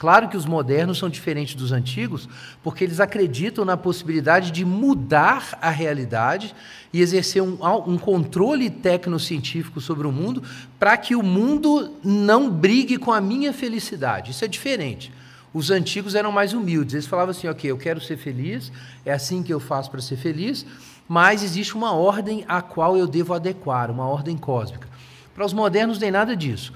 Claro 0.00 0.30
que 0.30 0.36
os 0.36 0.46
modernos 0.46 0.96
são 0.96 1.10
diferentes 1.10 1.54
dos 1.54 1.72
antigos, 1.72 2.26
porque 2.62 2.82
eles 2.82 3.00
acreditam 3.00 3.66
na 3.66 3.76
possibilidade 3.76 4.50
de 4.50 4.64
mudar 4.64 5.58
a 5.60 5.68
realidade 5.68 6.54
e 6.90 7.02
exercer 7.02 7.42
um, 7.42 7.58
um 7.86 7.98
controle 7.98 8.70
tecnocientífico 8.70 9.78
sobre 9.78 10.06
o 10.06 10.10
mundo 10.10 10.42
para 10.78 10.96
que 10.96 11.14
o 11.14 11.22
mundo 11.22 11.98
não 12.02 12.48
brigue 12.50 12.96
com 12.96 13.12
a 13.12 13.20
minha 13.20 13.52
felicidade. 13.52 14.30
Isso 14.30 14.42
é 14.42 14.48
diferente. 14.48 15.12
Os 15.52 15.70
antigos 15.70 16.14
eram 16.14 16.32
mais 16.32 16.54
humildes, 16.54 16.94
eles 16.94 17.06
falavam 17.06 17.32
assim: 17.32 17.48
ok, 17.48 17.70
eu 17.70 17.76
quero 17.76 18.00
ser 18.00 18.16
feliz, 18.16 18.72
é 19.04 19.12
assim 19.12 19.42
que 19.42 19.52
eu 19.52 19.60
faço 19.60 19.90
para 19.90 20.00
ser 20.00 20.16
feliz, 20.16 20.64
mas 21.06 21.42
existe 21.42 21.74
uma 21.74 21.92
ordem 21.92 22.42
a 22.48 22.62
qual 22.62 22.96
eu 22.96 23.06
devo 23.06 23.34
adequar, 23.34 23.90
uma 23.90 24.06
ordem 24.06 24.38
cósmica. 24.38 24.88
Para 25.34 25.44
os 25.44 25.52
modernos, 25.52 25.98
nem 25.98 26.10
nada 26.10 26.34
disso. 26.34 26.72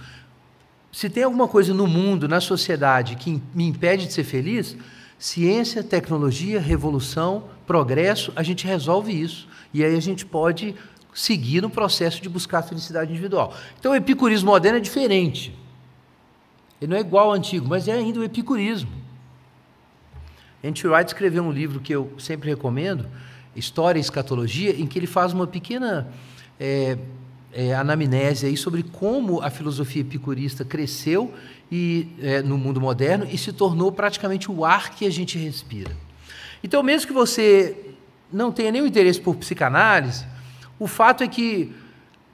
Se 0.94 1.10
tem 1.10 1.24
alguma 1.24 1.48
coisa 1.48 1.74
no 1.74 1.88
mundo, 1.88 2.28
na 2.28 2.40
sociedade, 2.40 3.16
que 3.16 3.42
me 3.52 3.66
impede 3.66 4.06
de 4.06 4.12
ser 4.12 4.22
feliz, 4.22 4.76
ciência, 5.18 5.82
tecnologia, 5.82 6.60
revolução, 6.60 7.48
progresso, 7.66 8.32
a 8.36 8.44
gente 8.44 8.64
resolve 8.64 9.10
isso. 9.12 9.48
E 9.72 9.84
aí 9.84 9.96
a 9.96 10.00
gente 10.00 10.24
pode 10.24 10.72
seguir 11.12 11.60
no 11.60 11.68
processo 11.68 12.22
de 12.22 12.28
buscar 12.28 12.60
a 12.60 12.62
felicidade 12.62 13.10
individual. 13.10 13.52
Então 13.76 13.90
o 13.90 13.96
epicurismo 13.96 14.52
moderno 14.52 14.78
é 14.78 14.80
diferente. 14.80 15.52
Ele 16.80 16.92
não 16.92 16.96
é 16.96 17.00
igual 17.00 17.30
ao 17.30 17.32
antigo, 17.32 17.66
mas 17.68 17.88
é 17.88 17.92
ainda 17.92 18.20
o 18.20 18.24
epicurismo. 18.24 18.92
Andy 20.62 20.86
Wright 20.86 21.08
escreveu 21.08 21.42
um 21.42 21.50
livro 21.50 21.80
que 21.80 21.92
eu 21.92 22.12
sempre 22.20 22.50
recomendo, 22.50 23.08
História 23.56 23.98
e 23.98 24.00
Escatologia, 24.00 24.70
em 24.70 24.86
que 24.86 24.96
ele 24.96 25.08
faz 25.08 25.32
uma 25.32 25.48
pequena 25.48 26.08
é, 26.60 26.96
é, 27.54 27.74
anamnese 27.74 28.46
aí 28.46 28.56
sobre 28.56 28.82
como 28.82 29.40
a 29.40 29.48
filosofia 29.48 30.02
epicurista 30.02 30.64
cresceu 30.64 31.32
e, 31.70 32.08
é, 32.20 32.42
no 32.42 32.58
mundo 32.58 32.80
moderno 32.80 33.26
e 33.30 33.38
se 33.38 33.52
tornou 33.52 33.92
praticamente 33.92 34.50
o 34.50 34.64
ar 34.64 34.90
que 34.90 35.06
a 35.06 35.10
gente 35.10 35.38
respira. 35.38 35.96
Então, 36.62 36.82
mesmo 36.82 37.06
que 37.06 37.12
você 37.12 37.76
não 38.32 38.50
tenha 38.50 38.72
nenhum 38.72 38.86
interesse 38.86 39.20
por 39.20 39.36
psicanálise, 39.36 40.26
o 40.78 40.86
fato 40.86 41.22
é 41.22 41.28
que 41.28 41.72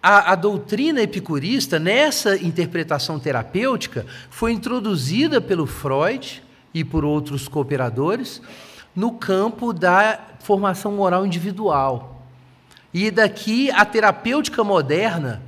a, 0.03 0.33
a, 0.33 0.35
doutrina 0.35 1.03
epicurista, 1.03 1.79
nessa 1.79 2.37
interpretação 2.37 3.19
terapêutica, 3.19 4.07
foi 4.31 4.53
introduzida 4.53 5.41
pelo 5.41 5.67
Freud 5.67 6.43
e 6.73 6.83
por 6.83 7.05
outros 7.05 7.49
cooperadores 7.49 8.41
no 8.97 9.13
campo 9.13 9.73
da 9.73 10.19
formação 10.41 10.93
moral 10.93 11.27
individual. 11.27 12.20
E 12.93 13.11
daqui 13.11 13.71
a 13.71 13.85
terapêutica 13.85 14.65
moderna, 14.65 15.43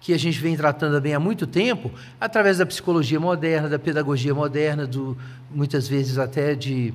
que 0.00 0.12
a 0.12 0.18
gente 0.18 0.38
vem 0.38 0.56
tratando 0.56 1.00
bem 1.00 1.14
há 1.14 1.18
muito 1.18 1.46
tempo, 1.46 1.90
através 2.20 2.58
da 2.58 2.66
psicologia 2.66 3.18
moderna, 3.18 3.68
da 3.68 3.78
pedagogia 3.78 4.34
moderna, 4.34 4.86
do, 4.86 5.16
muitas 5.50 5.88
vezes 5.88 6.18
até 6.18 6.54
de 6.54 6.94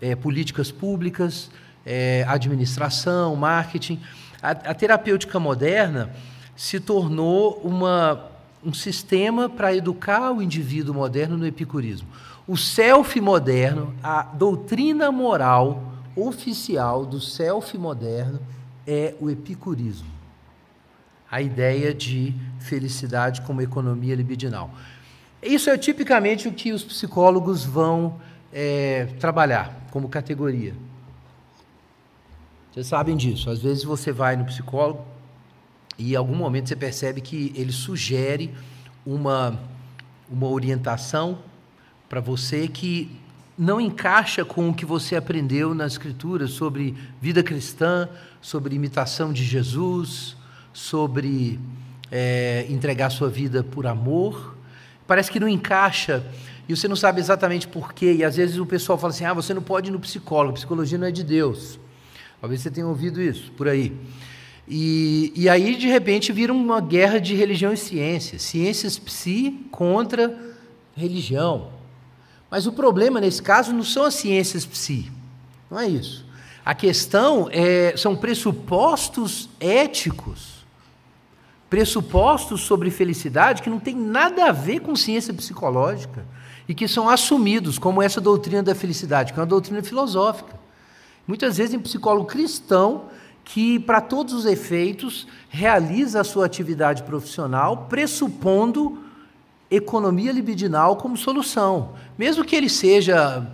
é, 0.00 0.16
políticas 0.16 0.72
públicas, 0.72 1.50
é, 1.84 2.24
administração, 2.26 3.36
marketing. 3.36 4.00
A, 4.42 4.50
a, 4.50 4.74
terapêutica 4.74 5.38
moderna 5.38 6.10
se 6.56 6.80
tornou 6.80 7.60
uma, 7.62 8.26
um 8.64 8.74
sistema 8.74 9.48
para 9.48 9.74
educar 9.74 10.32
o 10.32 10.42
indivíduo 10.42 10.94
moderno 10.94 11.36
no 11.36 11.46
epicurismo. 11.46 12.08
O 12.48 12.56
self 12.56 13.20
moderno, 13.20 13.94
a 14.02 14.22
doutrina 14.22 15.12
moral 15.12 15.92
oficial 16.16 17.04
do 17.04 17.20
self 17.20 17.76
moderno, 17.76 18.40
é 18.86 19.14
o 19.20 19.30
epicurismo. 19.30 20.08
A 21.30 21.42
ideia 21.42 21.92
de 21.92 22.34
felicidade 22.60 23.42
como 23.42 23.60
economia 23.60 24.14
libidinal. 24.14 24.70
Isso 25.42 25.68
é 25.70 25.76
tipicamente 25.76 26.48
o 26.48 26.52
que 26.52 26.72
os 26.72 26.82
psicólogos 26.82 27.64
vão 27.64 28.20
é, 28.52 29.06
trabalhar 29.18 29.86
como 29.90 30.08
categoria. 30.08 30.74
Vocês 32.72 32.86
sabem 32.86 33.16
disso. 33.16 33.50
Às 33.50 33.60
vezes 33.60 33.84
você 33.84 34.12
vai 34.12 34.36
no 34.36 34.44
psicólogo 34.44 35.04
e 35.98 36.12
em 36.12 36.16
algum 36.16 36.34
momento 36.34 36.68
você 36.68 36.76
percebe 36.76 37.20
que 37.20 37.52
ele 37.56 37.72
sugere 37.72 38.52
uma, 39.04 39.58
uma 40.30 40.48
orientação 40.48 41.38
para 42.08 42.20
você 42.20 42.68
que 42.68 43.18
não 43.58 43.80
encaixa 43.80 44.44
com 44.44 44.68
o 44.68 44.74
que 44.74 44.84
você 44.84 45.16
aprendeu 45.16 45.74
nas 45.74 45.92
Escrituras 45.92 46.50
sobre 46.50 46.94
vida 47.20 47.42
cristã, 47.42 48.08
sobre 48.40 48.74
imitação 48.74 49.32
de 49.32 49.44
Jesus, 49.44 50.36
sobre 50.72 51.58
é, 52.10 52.66
entregar 52.68 53.10
sua 53.10 53.28
vida 53.28 53.64
por 53.64 53.86
amor. 53.86 54.56
Parece 55.06 55.30
que 55.30 55.40
não 55.40 55.48
encaixa 55.48 56.22
e 56.68 56.76
você 56.76 56.86
não 56.86 56.96
sabe 56.96 57.20
exatamente 57.20 57.66
porquê. 57.66 58.12
E 58.12 58.24
às 58.24 58.36
vezes 58.36 58.58
o 58.58 58.66
pessoal 58.66 58.98
fala 58.98 59.12
assim: 59.12 59.24
ah, 59.24 59.32
você 59.32 59.54
não 59.54 59.62
pode 59.62 59.88
ir 59.88 59.92
no 59.92 60.00
psicólogo, 60.00 60.54
psicologia 60.54 60.98
não 60.98 61.06
é 61.06 61.10
de 61.10 61.24
Deus. 61.24 61.78
Talvez 62.40 62.60
você 62.60 62.70
tenha 62.70 62.86
ouvido 62.86 63.20
isso 63.22 63.50
por 63.52 63.68
aí. 63.68 63.96
E, 64.68 65.32
e 65.34 65.48
aí, 65.48 65.76
de 65.76 65.86
repente, 65.86 66.32
vira 66.32 66.52
uma 66.52 66.80
guerra 66.80 67.20
de 67.20 67.34
religião 67.34 67.72
e 67.72 67.76
ciência. 67.76 68.38
Ciências 68.38 68.98
psi 68.98 69.66
contra 69.70 70.36
religião. 70.96 71.75
Mas 72.50 72.66
o 72.66 72.72
problema 72.72 73.20
nesse 73.20 73.42
caso 73.42 73.72
não 73.72 73.82
são 73.82 74.04
as 74.04 74.14
ciências 74.14 74.64
psi, 74.64 75.10
não 75.70 75.78
é 75.80 75.88
isso. 75.88 76.24
A 76.64 76.74
questão 76.74 77.48
é, 77.52 77.96
são 77.96 78.16
pressupostos 78.16 79.48
éticos, 79.60 80.64
pressupostos 81.70 82.62
sobre 82.62 82.90
felicidade 82.90 83.62
que 83.62 83.70
não 83.70 83.78
tem 83.78 83.94
nada 83.94 84.46
a 84.46 84.52
ver 84.52 84.80
com 84.80 84.94
ciência 84.96 85.32
psicológica 85.34 86.24
e 86.68 86.74
que 86.74 86.88
são 86.88 87.08
assumidos 87.08 87.78
como 87.78 88.02
essa 88.02 88.20
doutrina 88.20 88.62
da 88.62 88.74
felicidade, 88.74 89.32
que 89.32 89.38
é 89.38 89.42
uma 89.42 89.46
doutrina 89.46 89.82
filosófica. 89.82 90.58
Muitas 91.26 91.56
vezes 91.56 91.74
em 91.74 91.78
psicólogo 91.78 92.26
cristão 92.26 93.04
que, 93.44 93.78
para 93.78 94.00
todos 94.00 94.34
os 94.34 94.44
efeitos, 94.44 95.26
realiza 95.48 96.20
a 96.20 96.24
sua 96.24 96.46
atividade 96.46 97.04
profissional 97.04 97.86
pressupondo 97.88 99.05
economia 99.70 100.32
libidinal 100.32 100.96
como 100.96 101.16
solução. 101.16 101.92
Mesmo 102.16 102.44
que 102.44 102.54
ele 102.54 102.68
seja, 102.68 103.46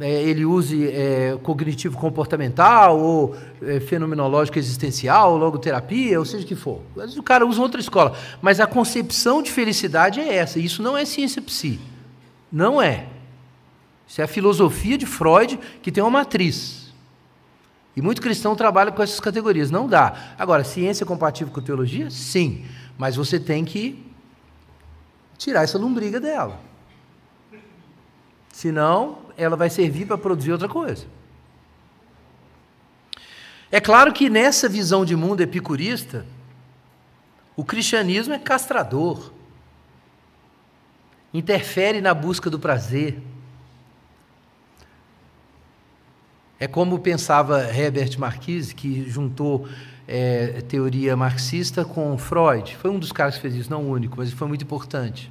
é, 0.00 0.22
ele 0.22 0.44
use 0.44 0.88
é, 0.88 1.38
cognitivo 1.42 1.96
comportamental, 1.96 2.98
ou 2.98 3.36
é, 3.62 3.80
fenomenológico 3.80 4.58
existencial, 4.58 5.32
ou 5.32 5.38
logoterapia, 5.38 6.18
ou 6.18 6.24
seja 6.24 6.44
o 6.44 6.48
que 6.48 6.56
for. 6.56 6.80
Vezes 6.96 7.16
o 7.16 7.22
cara 7.22 7.46
usa 7.46 7.60
outra 7.60 7.80
escola. 7.80 8.16
Mas 8.40 8.60
a 8.60 8.66
concepção 8.66 9.42
de 9.42 9.50
felicidade 9.50 10.20
é 10.20 10.34
essa. 10.34 10.58
Isso 10.58 10.82
não 10.82 10.96
é 10.96 11.04
ciência 11.04 11.40
psi. 11.42 11.78
Não 12.50 12.80
é. 12.80 13.06
Isso 14.06 14.20
é 14.20 14.24
a 14.24 14.28
filosofia 14.28 14.98
de 14.98 15.06
Freud, 15.06 15.58
que 15.82 15.92
tem 15.92 16.02
uma 16.02 16.10
matriz. 16.10 16.92
E 17.94 18.02
muito 18.02 18.22
cristão 18.22 18.56
trabalha 18.56 18.90
com 18.90 19.02
essas 19.02 19.20
categorias. 19.20 19.70
Não 19.70 19.86
dá. 19.86 20.34
Agora, 20.38 20.64
ciência 20.64 21.04
compatível 21.04 21.52
com 21.52 21.60
teologia? 21.60 22.10
Sim. 22.10 22.64
Mas 22.98 23.16
você 23.16 23.38
tem 23.38 23.64
que 23.64 24.09
tirar 25.40 25.64
essa 25.64 25.78
lombriga 25.78 26.20
dela. 26.20 26.60
Senão, 28.52 29.20
ela 29.38 29.56
vai 29.56 29.70
servir 29.70 30.06
para 30.06 30.18
produzir 30.18 30.52
outra 30.52 30.68
coisa. 30.68 31.06
É 33.72 33.80
claro 33.80 34.12
que 34.12 34.28
nessa 34.28 34.68
visão 34.68 35.02
de 35.02 35.16
mundo 35.16 35.40
epicurista, 35.40 36.26
o 37.56 37.64
cristianismo 37.64 38.34
é 38.34 38.38
castrador, 38.38 39.32
interfere 41.32 42.02
na 42.02 42.12
busca 42.12 42.50
do 42.50 42.58
prazer. 42.58 43.22
É 46.58 46.66
como 46.66 46.98
pensava 46.98 47.62
Herbert 47.74 48.18
Marcuse, 48.18 48.74
que 48.74 49.08
juntou 49.08 49.66
é, 50.12 50.60
teoria 50.62 51.16
marxista 51.16 51.84
com 51.84 52.18
Freud. 52.18 52.76
Foi 52.76 52.90
um 52.90 52.98
dos 52.98 53.12
caras 53.12 53.36
que 53.36 53.42
fez 53.42 53.54
isso, 53.54 53.70
não 53.70 53.84
o 53.84 53.90
único, 53.90 54.16
mas 54.18 54.32
foi 54.32 54.48
muito 54.48 54.64
importante. 54.64 55.30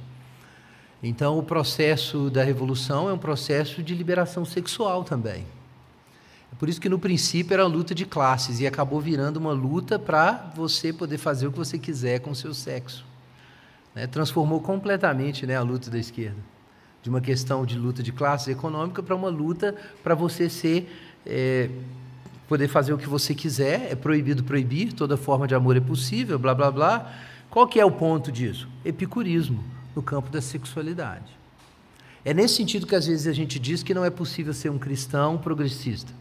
Então, 1.02 1.38
o 1.38 1.42
processo 1.42 2.30
da 2.30 2.42
revolução 2.42 3.08
é 3.08 3.12
um 3.12 3.18
processo 3.18 3.82
de 3.82 3.94
liberação 3.94 4.42
sexual 4.42 5.04
também. 5.04 5.44
É 6.50 6.56
por 6.58 6.66
isso 6.66 6.80
que, 6.80 6.88
no 6.88 6.98
princípio, 6.98 7.52
era 7.52 7.66
luta 7.66 7.94
de 7.94 8.06
classes 8.06 8.58
e 8.60 8.66
acabou 8.66 9.00
virando 9.02 9.36
uma 9.36 9.52
luta 9.52 9.98
para 9.98 10.50
você 10.56 10.94
poder 10.94 11.18
fazer 11.18 11.46
o 11.46 11.52
que 11.52 11.58
você 11.58 11.78
quiser 11.78 12.20
com 12.20 12.30
o 12.30 12.34
seu 12.34 12.54
sexo. 12.54 13.04
Né? 13.94 14.06
Transformou 14.06 14.62
completamente 14.62 15.46
né, 15.46 15.56
a 15.56 15.62
luta 15.62 15.90
da 15.90 15.98
esquerda. 15.98 16.38
De 17.02 17.10
uma 17.10 17.20
questão 17.20 17.66
de 17.66 17.78
luta 17.78 18.02
de 18.02 18.12
classes 18.12 18.48
econômica 18.48 19.02
para 19.02 19.14
uma 19.14 19.28
luta 19.28 19.74
para 20.02 20.14
você 20.14 20.48
ser. 20.48 20.90
É, 21.26 21.68
poder 22.50 22.66
fazer 22.66 22.92
o 22.92 22.98
que 22.98 23.08
você 23.08 23.32
quiser, 23.32 23.92
é 23.92 23.94
proibido 23.94 24.42
proibir, 24.42 24.92
toda 24.92 25.16
forma 25.16 25.46
de 25.46 25.54
amor 25.54 25.76
é 25.76 25.80
possível, 25.80 26.36
blá 26.36 26.52
blá 26.52 26.68
blá. 26.68 27.14
Qual 27.48 27.64
que 27.64 27.78
é 27.78 27.84
o 27.84 27.92
ponto 27.92 28.32
disso? 28.32 28.68
Epicurismo, 28.84 29.62
no 29.94 30.02
campo 30.02 30.28
da 30.30 30.42
sexualidade. 30.42 31.38
É 32.24 32.34
nesse 32.34 32.56
sentido 32.56 32.88
que 32.88 32.96
às 32.96 33.06
vezes 33.06 33.28
a 33.28 33.32
gente 33.32 33.56
diz 33.60 33.84
que 33.84 33.94
não 33.94 34.04
é 34.04 34.10
possível 34.10 34.52
ser 34.52 34.68
um 34.68 34.80
cristão 34.80 35.38
progressista. 35.38 36.12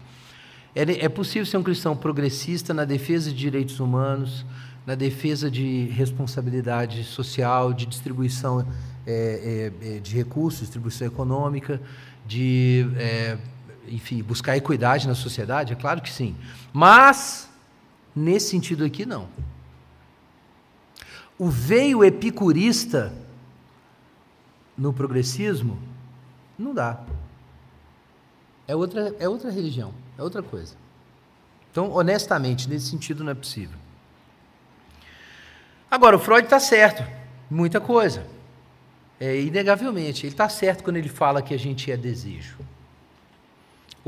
É, 0.76 0.84
é 1.04 1.10
possível 1.10 1.48
ser 1.48 1.58
um 1.58 1.63
cristão 1.63 1.98
progressista 1.98 2.76
na 2.76 2.86
defesa 2.86 3.32
de 3.32 3.36
direitos 3.36 3.80
humanos, 3.80 4.46
na 4.86 4.94
defesa 4.94 5.50
de 5.50 5.88
responsabilidade 5.88 7.04
social, 7.06 7.74
de 7.74 7.88
distribuição 7.88 8.68
é, 9.08 9.72
é, 9.82 9.96
é, 9.96 10.00
de 10.00 10.15
recursos, 10.15 10.60
distribuição 10.60 11.08
econômica, 11.08 11.82
de, 12.28 12.88
é, 12.98 13.36
enfim, 13.88 14.22
buscar 14.22 14.58
equidade 14.58 15.08
na 15.08 15.15
sociedade? 15.15 15.74
É 15.74 15.76
claro 15.76 16.02
que 16.02 16.12
sim. 16.12 16.36
Mas, 16.74 17.50
nesse 18.15 18.50
sentido 18.50 18.84
aqui, 18.84 19.06
não. 19.06 19.28
O 21.38 21.50
veio 21.50 22.04
epicurista 22.04 23.13
no 24.78 24.94
progressismo 24.94 25.80
não 26.58 26.74
dá. 26.74 27.02
É 28.68 28.76
outra, 28.76 29.15
é 29.20 29.28
outra 29.28 29.50
religião, 29.50 29.94
é 30.18 30.22
outra 30.22 30.44
coisa. 30.44 30.76
Então, 31.72 31.92
honestamente, 31.92 32.70
nesse 32.70 32.88
sentido 32.88 33.24
não 33.24 33.32
é 33.32 33.36
possível. 33.36 33.78
Agora, 35.89 36.15
o 36.15 36.20
Freud 36.20 36.44
está 36.44 36.60
certo, 36.60 37.04
muita 37.50 37.80
coisa. 37.82 38.26
É, 39.20 39.39
inegavelmente, 39.42 40.26
ele 40.26 40.34
está 40.34 40.48
certo 40.48 40.84
quando 40.84 40.98
ele 40.98 41.10
fala 41.10 41.42
que 41.42 41.54
a 41.54 41.58
gente 41.58 41.92
é 41.92 41.98
desejo. 41.98 42.58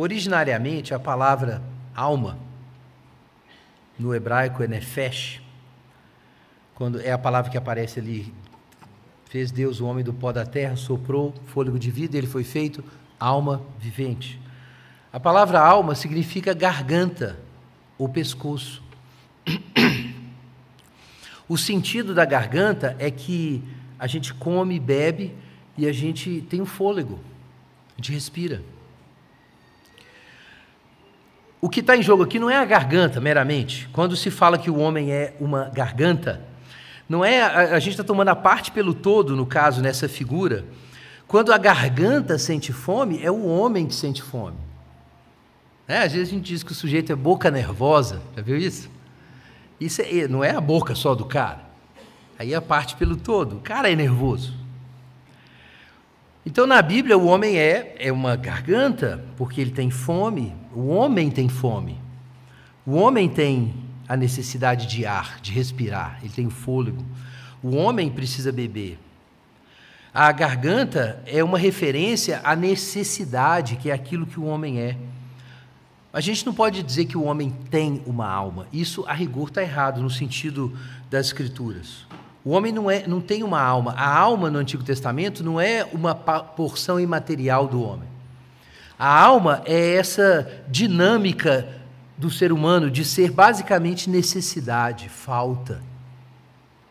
Originariamente, 0.02 0.96
a 0.96 1.00
palavra 1.00 1.62
alma, 1.94 2.36
no 4.00 4.16
hebraico 4.16 4.64
é 4.64 4.68
nefesh, 4.68 5.40
quando 6.74 7.00
é 7.00 7.12
a 7.12 7.20
palavra 7.20 7.52
que 7.52 7.58
aparece 7.58 8.00
ali, 8.00 8.34
fez 9.26 9.52
Deus 9.52 9.80
o 9.80 9.86
homem 9.86 10.04
do 10.04 10.12
pó 10.12 10.32
da 10.32 10.44
terra, 10.44 10.76
soprou 10.76 11.36
fôlego 11.46 11.78
de 11.78 11.92
vida, 11.92 12.18
ele 12.18 12.26
foi 12.26 12.44
feito 12.44 12.84
alma 13.20 13.62
vivente. 13.78 14.42
A 15.14 15.20
palavra 15.20 15.60
alma 15.60 15.94
significa 15.94 16.52
garganta 16.52 17.38
ou 17.96 18.10
pescoço. 18.10 18.82
O 21.48 21.60
sentido 21.60 22.16
da 22.16 22.26
garganta 22.26 22.96
é 22.98 23.12
que 23.12 23.64
a 24.00 24.08
gente 24.08 24.34
come, 24.34 24.80
bebe 24.80 25.36
e 25.78 25.86
a 25.86 25.94
gente 25.94 26.42
tem 26.50 26.60
um 26.60 26.66
fôlego, 26.66 27.20
a 27.94 27.98
gente 27.98 28.12
respira. 28.12 28.64
O 31.62 31.70
que 31.70 31.80
está 31.80 31.96
em 31.96 32.02
jogo 32.02 32.24
aqui 32.24 32.40
não 32.40 32.50
é 32.50 32.58
a 32.58 32.66
garganta 32.66 33.22
meramente. 33.22 33.88
Quando 33.94 34.16
se 34.16 34.32
fala 34.32 34.58
que 34.58 34.72
o 34.72 34.80
homem 34.80 35.12
é 35.12 35.36
uma 35.40 35.66
garganta, 35.66 36.42
não 37.08 37.24
é 37.24 37.44
a, 37.44 37.76
a 37.76 37.80
gente 37.80 37.92
está 37.92 38.04
tomando 38.04 38.30
a 38.30 38.36
parte 38.36 38.72
pelo 38.72 38.96
todo, 38.96 39.36
no 39.36 39.46
caso, 39.46 39.80
nessa 39.80 40.10
figura. 40.10 40.66
Quando 41.28 41.54
a 41.54 41.58
garganta 41.60 42.40
sente 42.40 42.74
fome, 42.74 43.22
é 43.24 43.30
o 43.30 43.46
homem 43.46 43.86
que 43.86 43.94
sente 43.94 44.24
fome. 44.24 44.58
É, 45.88 46.00
às 46.00 46.14
vezes 46.14 46.30
a 46.30 46.32
gente 46.32 46.46
diz 46.46 46.64
que 46.64 46.72
o 46.72 46.76
sujeito 46.76 47.12
é 47.12 47.16
boca 47.16 47.52
nervosa, 47.52 48.22
já 48.36 48.42
viu 48.42 48.58
isso? 48.58 48.90
Isso 49.80 50.02
é, 50.02 50.28
não 50.28 50.44
é 50.44 50.52
a 50.52 50.62
boca 50.62 50.96
só 50.96 51.14
do 51.14 51.26
cara. 51.26 51.60
Aí 52.40 52.56
a 52.56 52.62
parte 52.62 52.96
pelo 52.96 53.16
todo. 53.16 53.58
O 53.58 53.60
cara 53.60 53.92
é 53.92 53.96
nervoso. 53.96 54.61
Então 56.46 56.66
na 56.66 56.82
Bíblia 56.82 57.18
o 57.18 57.26
homem 57.26 57.58
é, 57.58 57.96
é 58.00 58.12
uma 58.12 58.36
garganta, 58.36 59.24
porque 59.38 59.62
ele 59.62 59.72
tem 59.72 59.90
fome. 59.90 60.54
O 60.74 60.88
homem 60.88 61.30
tem 61.30 61.48
fome. 61.48 62.00
O 62.86 62.96
homem 62.96 63.30
tem 63.30 63.74
a 64.08 64.18
necessidade 64.18 64.88
de 64.88 65.06
ar, 65.06 65.40
de 65.42 65.52
respirar, 65.52 66.20
ele 66.22 66.34
tem 66.34 66.50
fôlego. 66.50 67.06
O 67.62 67.76
homem 67.76 68.10
precisa 68.10 68.52
beber. 68.52 68.98
A 70.14 70.30
garganta 70.32 71.24
é 71.26 71.44
uma 71.44 71.58
referência 71.58 72.42
à 72.44 72.56
necessidade, 72.56 73.78
que 73.78 73.90
é 73.90 73.94
aquilo 73.94 74.26
que 74.26 74.40
o 74.40 74.44
homem 74.44 74.80
é. 74.80 74.98
A 76.12 76.20
gente 76.20 76.46
não 76.46 76.54
pode 76.54 76.84
dizer 76.84 77.06
que 77.06 77.18
o 77.18 77.24
homem 77.24 77.52
tem 77.70 78.02
uma 78.06 78.28
alma. 78.28 78.68
Isso, 78.74 79.06
a 79.08 79.14
rigor, 79.14 79.48
está 79.48 79.62
errado 79.62 80.02
no 80.02 80.10
sentido 80.10 80.78
das 81.10 81.28
Escrituras. 81.28 82.06
O 82.44 82.52
homem 82.52 82.72
não, 82.72 82.90
é, 82.90 83.06
não 83.08 83.22
tem 83.22 83.44
uma 83.44 83.62
alma. 83.62 83.94
A 83.94 84.18
alma 84.18 84.50
no 84.50 84.58
Antigo 84.60 84.84
Testamento 84.84 85.44
não 85.44 85.62
é 85.62 85.88
uma 85.94 86.16
porção 86.16 87.00
imaterial 87.00 87.68
do 87.68 87.84
homem. 87.84 88.10
A 88.98 89.20
alma 89.20 89.62
é 89.66 89.96
essa 89.96 90.64
dinâmica 90.68 91.68
do 92.18 92.30
ser 92.30 92.52
humano 92.52 92.90
de 92.90 93.04
ser 93.04 93.32
basicamente 93.32 94.10
necessidade, 94.10 95.10
falta. 95.10 95.82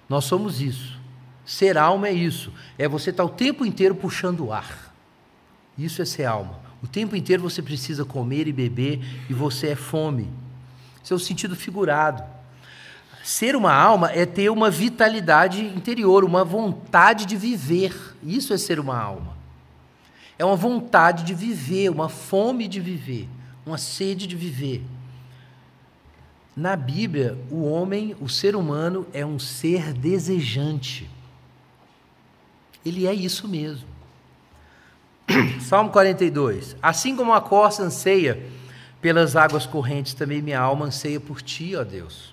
Nós 0.08 0.24
somos 0.24 0.60
isso. 0.60 0.98
Ser 1.44 1.78
alma 1.78 2.08
é 2.08 2.12
isso. 2.12 2.52
É 2.78 2.88
você 2.88 3.10
estar 3.10 3.24
o 3.24 3.28
tempo 3.28 3.64
inteiro 3.64 3.94
puxando 3.94 4.46
o 4.46 4.52
ar. 4.52 4.92
Isso 5.78 6.02
é 6.02 6.04
ser 6.04 6.24
alma. 6.24 6.58
O 6.82 6.86
tempo 6.86 7.14
inteiro 7.14 7.42
você 7.42 7.62
precisa 7.62 8.04
comer 8.04 8.48
e 8.48 8.52
beber 8.52 9.00
e 9.28 9.34
você 9.34 9.68
é 9.68 9.76
fome. 9.76 10.28
Isso 11.02 11.12
é 11.12 11.16
o 11.16 11.20
sentido 11.20 11.54
figurado. 11.54 12.22
Ser 13.30 13.54
uma 13.54 13.72
alma 13.72 14.10
é 14.10 14.26
ter 14.26 14.50
uma 14.50 14.68
vitalidade 14.68 15.64
interior, 15.64 16.24
uma 16.24 16.44
vontade 16.44 17.24
de 17.24 17.36
viver. 17.36 17.94
Isso 18.24 18.52
é 18.52 18.58
ser 18.58 18.80
uma 18.80 18.98
alma. 18.98 19.36
É 20.36 20.44
uma 20.44 20.56
vontade 20.56 21.22
de 21.22 21.32
viver, 21.32 21.90
uma 21.90 22.08
fome 22.08 22.66
de 22.66 22.80
viver, 22.80 23.28
uma 23.64 23.78
sede 23.78 24.26
de 24.26 24.34
viver. 24.34 24.82
Na 26.56 26.74
Bíblia, 26.74 27.38
o 27.52 27.62
homem, 27.62 28.16
o 28.20 28.28
ser 28.28 28.56
humano, 28.56 29.06
é 29.12 29.24
um 29.24 29.38
ser 29.38 29.92
desejante. 29.92 31.08
Ele 32.84 33.06
é 33.06 33.14
isso 33.14 33.46
mesmo. 33.46 33.86
Salmo 35.62 35.90
42. 35.90 36.74
Assim 36.82 37.14
como 37.14 37.32
a 37.32 37.40
corça 37.40 37.84
anseia 37.84 38.44
pelas 39.00 39.36
águas 39.36 39.66
correntes, 39.66 40.14
também 40.14 40.42
minha 40.42 40.58
alma 40.58 40.86
anseia 40.86 41.20
por 41.20 41.40
ti, 41.40 41.76
ó 41.76 41.84
Deus. 41.84 42.29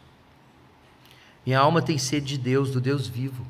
Minha 1.48 1.62
alma 1.62 1.82
tem 1.82 1.98
sede 1.98 2.26
de 2.26 2.38
Deus, 2.38 2.72
do 2.72 2.82
Deus 2.82 3.08
vivo. 3.08 3.48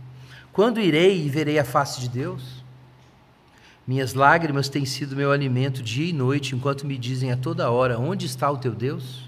Quando 0.53 0.79
irei 0.79 1.25
e 1.25 1.29
verei 1.29 1.57
a 1.57 1.65
face 1.65 1.99
de 1.99 2.07
Deus? 2.07 2.63
Minhas 3.87 4.13
lágrimas 4.13 4.69
têm 4.69 4.85
sido 4.85 5.15
meu 5.15 5.31
alimento 5.31 5.81
dia 5.81 6.07
e 6.07 6.13
noite, 6.13 6.55
enquanto 6.55 6.85
me 6.85 6.95
dizem 6.95 7.31
a 7.31 7.35
toda 7.35 7.71
hora: 7.71 7.97
Onde 7.97 8.27
está 8.27 8.51
o 8.51 8.57
teu 8.59 8.71
Deus? 8.75 9.27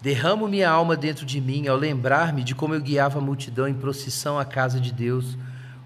Derramo 0.00 0.46
minha 0.46 0.70
alma 0.70 0.96
dentro 0.96 1.26
de 1.26 1.40
mim 1.40 1.66
ao 1.66 1.76
lembrar-me 1.76 2.44
de 2.44 2.54
como 2.54 2.74
eu 2.74 2.80
guiava 2.80 3.18
a 3.18 3.22
multidão 3.22 3.66
em 3.66 3.74
procissão 3.74 4.38
à 4.38 4.44
casa 4.44 4.78
de 4.78 4.92
Deus, 4.92 5.36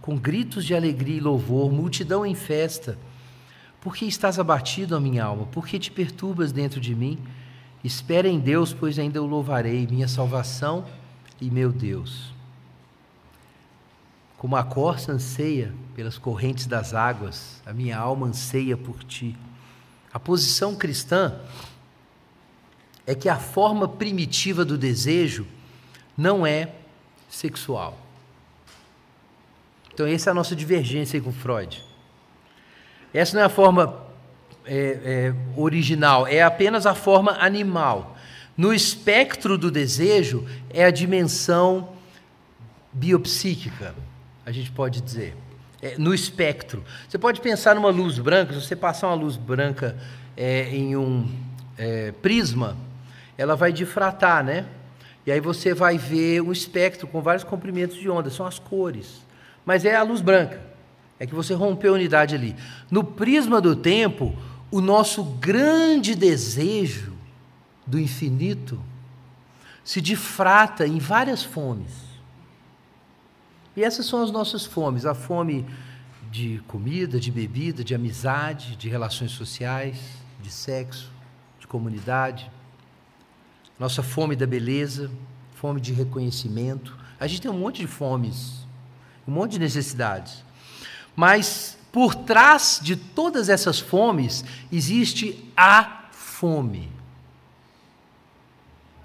com 0.03 0.19
gritos 0.19 0.63
de 0.63 0.75
alegria 0.75 1.17
e 1.17 1.21
louvor, 1.21 1.73
multidão 1.73 2.27
em 2.27 2.35
festa. 2.35 2.99
Por 3.81 3.97
que 3.97 4.05
estás 4.05 4.39
abatido, 4.39 4.95
ó 4.95 5.01
minha 5.01 5.25
alma? 5.25 5.47
Por 5.47 5.67
que 5.67 5.79
te 5.79 5.91
perturbas 5.91 6.53
dentro 6.53 6.83
de 6.83 6.95
mim? 6.95 7.19
Espera 7.83 8.29
em 8.29 8.39
Deus, 8.39 8.75
pois 8.75 8.99
ainda 8.99 9.23
o 9.23 9.27
louvarei, 9.27 9.87
minha 9.87 10.07
salvação 10.07 10.85
e 11.41 11.51
meu 11.51 11.71
Deus. 11.71 12.33
Como 14.37 14.57
a 14.57 14.63
corça 14.63 15.13
anseia 15.13 15.73
pelas 15.95 16.19
correntes 16.19 16.67
das 16.67 16.93
águas, 16.93 17.63
a 17.65 17.73
minha 17.73 17.97
alma 17.97 18.27
anseia 18.27 18.77
por 18.77 19.03
ti. 19.03 19.37
A 20.13 20.21
posição 20.21 20.77
cristã 20.77 21.41
é 23.07 23.15
que 23.15 23.29
a 23.29 23.37
forma 23.37 23.89
primitiva 23.89 24.65
do 24.65 24.77
desejo 24.77 25.47
não 26.17 26.47
é 26.47 26.73
sexual. 27.29 27.99
Então, 29.93 30.07
essa 30.07 30.31
é 30.31 30.33
a 30.33 30.35
nossa 30.35 30.57
divergência 30.57 31.21
com 31.21 31.33
Freud. 31.33 31.85
Essa 33.13 33.37
não 33.37 33.43
é 33.43 33.47
a 33.47 33.49
forma 33.49 34.05
é, 34.65 34.77
é, 35.05 35.35
original, 35.57 36.27
é 36.27 36.43
apenas 36.43 36.87
a 36.87 36.95
forma 36.95 37.33
animal. 37.33 38.14
No 38.57 38.73
espectro 38.73 39.59
do 39.59 39.71
desejo 39.71 40.47
é 40.71 40.85
a 40.85 40.91
dimensão 40.91 41.89
biopsíquica, 42.93 43.95
a 44.47 44.53
gente 44.53 44.71
pode 44.71 45.01
dizer. 45.01 45.37
É, 45.83 45.99
no 45.99 46.15
espectro. 46.15 46.85
Você 47.09 47.19
pode 47.19 47.41
pensar 47.41 47.75
numa 47.75 47.91
luz 47.91 48.19
branca, 48.19 48.55
se 48.55 48.63
você 48.63 48.77
passar 48.77 49.09
uma 49.09 49.17
luz 49.17 49.37
branca 49.37 49.97
é, 50.37 50.69
em 50.75 50.97
um 50.97 51.29
é, 51.77 52.13
prisma, 52.13 52.77
ela 53.37 53.57
vai 53.57 53.73
difratar, 53.73 54.45
né? 54.45 54.65
E 55.27 55.33
aí 55.33 55.41
você 55.41 55.75
vai 55.75 55.99
ver 55.99 56.41
um 56.41 56.53
espectro 56.53 57.07
com 57.07 57.21
vários 57.21 57.45
comprimentos 57.45 57.97
de 57.97 58.09
onda, 58.09 58.31
são 58.31 58.47
as 58.47 58.59
cores. 58.59 59.23
Mas 59.65 59.85
é 59.85 59.97
a 59.97 60.03
luz 60.03 60.21
branca. 60.21 60.61
É 61.19 61.27
que 61.27 61.35
você 61.35 61.55
rompeu 61.55 61.93
a 61.93 61.97
unidade 61.97 62.35
ali. 62.35 62.55
No 62.91 63.03
prisma 63.03 63.61
do 63.61 63.75
tempo, 63.75 64.35
o 64.71 64.81
nosso 64.81 65.25
grande 65.25 66.15
desejo 66.15 67.14
do 67.87 67.99
infinito 67.99 68.81
se 69.85 70.01
difrata 70.01 70.87
em 70.87 70.99
várias 70.99 71.43
fomes. 71.43 71.93
E 73.77 73.85
essas 73.85 74.07
são 74.07 74.23
as 74.23 74.31
nossas 74.31 74.65
fomes: 74.65 75.05
a 75.05 75.15
fome 75.15 75.67
de 76.31 76.63
comida, 76.67 77.21
de 77.21 77.31
bebida, 77.31 77.85
de 77.85 77.95
amizade, 77.95 78.77
de 78.77 78.89
relações 78.89 79.33
sociais, 79.33 79.99
de 80.41 80.51
sexo, 80.51 81.11
de 81.61 81.67
comunidade. 81.67 82.51
Nossa 83.79 84.03
fome 84.03 84.35
da 84.35 84.47
beleza, 84.47 85.11
fome 85.55 85.81
de 85.81 85.93
reconhecimento. 85.93 86.97
A 87.21 87.27
gente 87.27 87.43
tem 87.43 87.51
um 87.51 87.59
monte 87.59 87.81
de 87.81 87.87
fomes, 87.87 88.67
um 89.27 89.33
monte 89.33 89.53
de 89.53 89.59
necessidades. 89.59 90.45
Mas 91.15 91.79
por 91.93 92.15
trás 92.15 92.81
de 92.83 92.97
todas 92.97 93.49
essas 93.49 93.79
fomes 93.79 94.45
existe 94.73 95.53
a 95.57 96.09
fome 96.11 96.94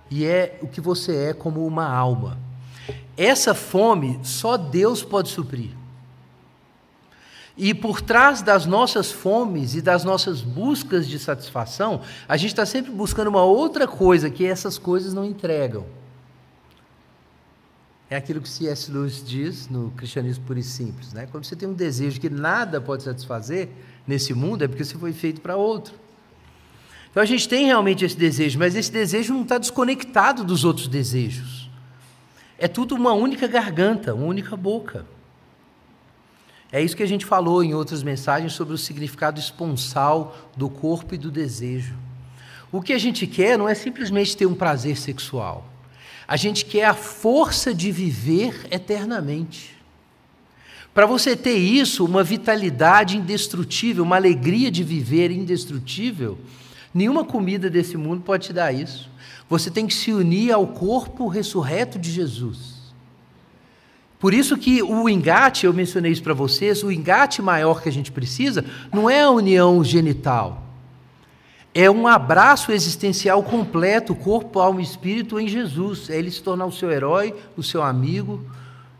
e 0.09 0.25
é 0.25 0.57
o 0.61 0.67
que 0.67 0.81
você 0.81 1.15
é 1.15 1.33
como 1.33 1.65
uma 1.65 1.87
alma. 1.87 2.37
Essa 3.15 3.53
fome 3.53 4.19
só 4.23 4.57
Deus 4.57 5.03
pode 5.03 5.29
suprir. 5.29 5.71
E 7.57 7.73
por 7.73 7.99
trás 7.99 8.41
das 8.41 8.65
nossas 8.65 9.11
fomes 9.11 9.75
e 9.75 9.81
das 9.81 10.05
nossas 10.05 10.41
buscas 10.41 11.05
de 11.05 11.19
satisfação, 11.19 12.01
a 12.27 12.37
gente 12.37 12.51
está 12.51 12.65
sempre 12.65 12.89
buscando 12.89 13.27
uma 13.27 13.43
outra 13.43 13.85
coisa 13.85 14.29
que 14.29 14.45
essas 14.45 14.77
coisas 14.77 15.13
não 15.13 15.25
entregam. 15.25 15.85
É 18.09 18.15
aquilo 18.15 18.41
que 18.41 18.47
C.S. 18.47 18.89
Lewis 18.89 19.21
diz 19.23 19.67
no 19.67 19.91
Cristianismo 19.91 20.45
Puro 20.45 20.57
e 20.57 20.63
Simples. 20.63 21.11
Né? 21.11 21.27
Quando 21.29 21.43
você 21.43 21.55
tem 21.55 21.67
um 21.67 21.73
desejo 21.73 22.19
que 22.19 22.29
nada 22.29 22.79
pode 22.79 23.03
satisfazer 23.03 23.69
nesse 24.07 24.33
mundo, 24.33 24.63
é 24.63 24.67
porque 24.67 24.83
você 24.85 24.97
foi 24.97 25.11
feito 25.11 25.41
para 25.41 25.57
outro. 25.57 25.93
Então 27.11 27.23
a 27.23 27.25
gente 27.25 27.49
tem 27.49 27.65
realmente 27.65 28.05
esse 28.05 28.17
desejo, 28.17 28.59
mas 28.59 28.75
esse 28.75 28.91
desejo 28.91 29.33
não 29.33 29.41
está 29.41 29.57
desconectado 29.57 30.43
dos 30.43 30.63
outros 30.63 30.87
desejos. 30.87 31.69
É 32.57 32.67
tudo 32.67 32.95
uma 32.95 33.13
única 33.13 33.47
garganta, 33.47 34.13
uma 34.13 34.25
única 34.25 34.55
boca. 34.55 35.05
É 36.71 36.81
isso 36.83 36.95
que 36.95 37.01
a 37.01 37.07
gente 37.07 37.25
falou 37.25 37.63
em 37.63 37.73
outras 37.73 38.03
mensagens 38.03 38.53
sobre 38.53 38.75
o 38.75 38.77
significado 38.77 39.39
esponsal 39.39 40.37
do 40.55 40.69
corpo 40.69 41.15
e 41.15 41.17
do 41.17 41.31
desejo. 41.31 41.95
O 42.71 42.81
que 42.81 42.93
a 42.93 42.99
gente 42.99 43.25
quer 43.25 43.57
não 43.57 43.67
é 43.67 43.73
simplesmente 43.73 44.37
ter 44.37 44.45
um 44.45 44.53
prazer 44.53 44.95
sexual. 44.95 45.67
A 46.27 46.37
gente 46.37 46.63
quer 46.65 46.85
a 46.85 46.93
força 46.93 47.73
de 47.73 47.91
viver 47.91 48.67
eternamente. 48.69 49.75
Para 50.93 51.07
você 51.07 51.35
ter 51.35 51.57
isso, 51.57 52.05
uma 52.05 52.23
vitalidade 52.23 53.17
indestrutível, 53.17 54.03
uma 54.03 54.17
alegria 54.17 54.69
de 54.69 54.83
viver 54.83 55.31
indestrutível, 55.31 56.37
nenhuma 56.93 57.23
comida 57.23 57.69
desse 57.69 57.97
mundo 57.97 58.21
pode 58.21 58.47
te 58.47 58.53
dar 58.53 58.71
isso. 58.71 59.09
Você 59.49 59.71
tem 59.71 59.87
que 59.87 59.93
se 59.93 60.11
unir 60.11 60.51
ao 60.51 60.67
corpo 60.67 61.27
ressurreto 61.27 61.97
de 61.97 62.11
Jesus. 62.11 62.79
Por 64.19 64.33
isso 64.33 64.57
que 64.57 64.83
o 64.83 65.07
engate, 65.07 65.65
eu 65.65 65.73
mencionei 65.73 66.11
isso 66.11 66.21
para 66.21 66.33
vocês, 66.33 66.83
o 66.83 66.91
engate 66.91 67.41
maior 67.41 67.81
que 67.81 67.87
a 67.87 67.91
gente 67.91 68.11
precisa 68.11 68.65
não 68.93 69.09
é 69.09 69.21
a 69.21 69.29
união 69.29 69.81
genital. 69.83 70.63
É 71.73 71.89
um 71.89 72.07
abraço 72.07 72.71
existencial 72.71 73.41
completo, 73.43 74.13
corpo, 74.13 74.59
alma 74.59 74.81
e 74.81 74.83
espírito 74.83 75.39
em 75.39 75.47
Jesus. 75.47 76.09
É 76.09 76.17
ele 76.17 76.31
se 76.31 76.43
tornar 76.43 76.65
o 76.65 76.71
seu 76.71 76.91
herói, 76.91 77.33
o 77.55 77.63
seu 77.63 77.81
amigo, 77.81 78.43